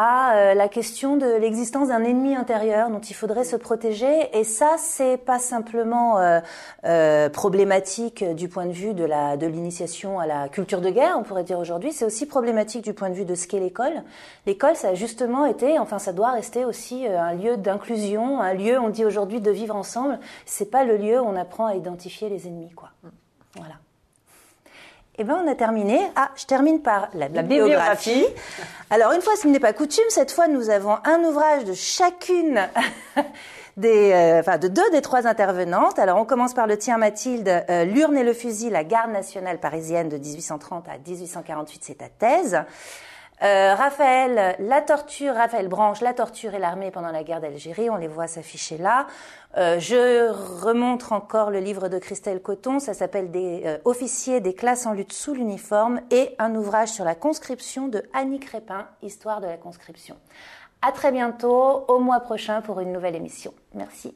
à 0.00 0.36
euh, 0.36 0.54
la 0.54 0.68
question 0.68 1.16
de 1.16 1.26
l'existence 1.26 1.88
d'un 1.88 2.04
ennemi 2.04 2.36
intérieur 2.36 2.88
dont 2.88 3.00
il 3.00 3.14
faudrait 3.14 3.42
se 3.42 3.56
protéger. 3.56 4.30
Et 4.32 4.44
ça, 4.44 4.76
c'est 4.78 5.16
pas 5.16 5.40
simplement 5.40 6.20
euh, 6.20 6.38
euh, 6.84 7.28
problématique 7.28 8.22
du 8.22 8.48
point 8.48 8.66
de 8.66 8.72
vue 8.72 8.94
de 8.94 9.04
la 9.04 9.36
de 9.36 9.48
l'initiation 9.48 10.20
à 10.20 10.26
la 10.26 10.48
culture 10.48 10.80
de 10.80 10.90
guerre, 10.90 11.16
on 11.18 11.24
pourrait 11.24 11.42
dire 11.42 11.58
aujourd'hui. 11.58 11.90
C'est 11.90 12.04
aussi 12.04 12.26
problématique 12.26 12.84
du 12.84 12.94
point 12.94 13.10
de 13.10 13.14
vue 13.14 13.24
de 13.24 13.34
ce 13.34 13.48
qu'est 13.48 13.58
l'école. 13.58 14.04
L'école, 14.46 14.76
ça 14.76 14.90
a 14.90 14.94
justement 14.94 15.46
été, 15.46 15.80
enfin, 15.80 15.98
ça 15.98 16.12
doit 16.12 16.30
rester 16.30 16.64
aussi 16.64 17.04
un 17.08 17.34
lieu 17.34 17.56
d'inclusion, 17.56 18.40
un 18.40 18.54
lieu, 18.54 18.78
on 18.78 18.90
dit 18.90 19.04
aujourd'hui, 19.04 19.40
de 19.40 19.50
vivre 19.50 19.74
ensemble. 19.74 20.20
C'est 20.46 20.70
pas 20.70 20.84
le 20.84 20.96
lieu 20.96 21.20
où 21.20 21.24
on 21.24 21.34
apprend 21.34 21.66
à 21.66 21.74
identifier 21.74 22.28
les 22.28 22.46
ennemis, 22.46 22.70
quoi. 22.70 22.90
Voilà. 23.56 23.74
Eh 25.20 25.24
bien, 25.24 25.42
on 25.44 25.50
a 25.50 25.56
terminé. 25.56 26.00
Ah, 26.14 26.30
je 26.36 26.46
termine 26.46 26.80
par 26.80 27.08
la 27.12 27.28
bibliographie. 27.28 28.24
Alors, 28.88 29.12
une 29.12 29.20
fois 29.20 29.34
ce 29.34 29.48
n'est 29.48 29.58
pas 29.58 29.72
coutume, 29.72 30.04
cette 30.10 30.30
fois, 30.30 30.46
nous 30.46 30.70
avons 30.70 30.96
un 31.04 31.24
ouvrage 31.24 31.64
de 31.64 31.74
chacune 31.74 32.60
des, 33.76 34.12
euh, 34.12 34.38
enfin, 34.38 34.58
de 34.58 34.68
deux 34.68 34.88
des 34.92 35.02
trois 35.02 35.26
intervenantes. 35.26 35.98
Alors, 35.98 36.18
on 36.18 36.24
commence 36.24 36.54
par 36.54 36.68
le 36.68 36.78
tien, 36.78 36.98
Mathilde. 36.98 37.48
Euh, 37.68 37.84
L'urne 37.84 38.16
et 38.16 38.22
le 38.22 38.32
fusil, 38.32 38.70
la 38.70 38.84
garde 38.84 39.10
nationale 39.10 39.58
parisienne 39.58 40.08
de 40.08 40.18
1830 40.18 40.86
à 40.88 40.98
1848, 41.04 41.80
c'est 41.82 41.94
ta 41.98 42.08
thèse. 42.08 42.60
Euh, 43.42 43.74
Raphaël, 43.74 44.56
la 44.58 44.80
torture, 44.80 45.34
Raphaël 45.34 45.68
Branche, 45.68 46.00
la 46.00 46.12
torture 46.12 46.54
et 46.54 46.58
l'armée 46.58 46.90
pendant 46.90 47.12
la 47.12 47.22
guerre 47.22 47.40
d'Algérie, 47.40 47.88
on 47.88 47.96
les 47.96 48.08
voit 48.08 48.26
s'afficher 48.26 48.78
là. 48.78 49.06
Euh, 49.56 49.78
je 49.78 50.30
remontre 50.64 51.12
encore 51.12 51.50
le 51.50 51.60
livre 51.60 51.88
de 51.88 51.98
Christelle 51.98 52.42
Coton, 52.42 52.80
ça 52.80 52.94
s'appelle 52.94 53.30
des 53.30 53.62
euh, 53.64 53.78
officiers 53.84 54.40
des 54.40 54.54
classes 54.54 54.86
en 54.86 54.92
lutte 54.92 55.12
sous 55.12 55.34
l'uniforme 55.34 56.00
et 56.10 56.34
un 56.38 56.54
ouvrage 56.54 56.88
sur 56.88 57.04
la 57.04 57.14
conscription 57.14 57.86
de 57.86 58.02
Annie 58.12 58.40
Crépin, 58.40 58.88
Histoire 59.02 59.40
de 59.40 59.46
la 59.46 59.56
conscription. 59.56 60.16
À 60.82 60.92
très 60.92 61.12
bientôt, 61.12 61.84
au 61.88 62.00
mois 62.00 62.20
prochain 62.20 62.60
pour 62.60 62.80
une 62.80 62.92
nouvelle 62.92 63.16
émission. 63.16 63.52
Merci. 63.74 64.14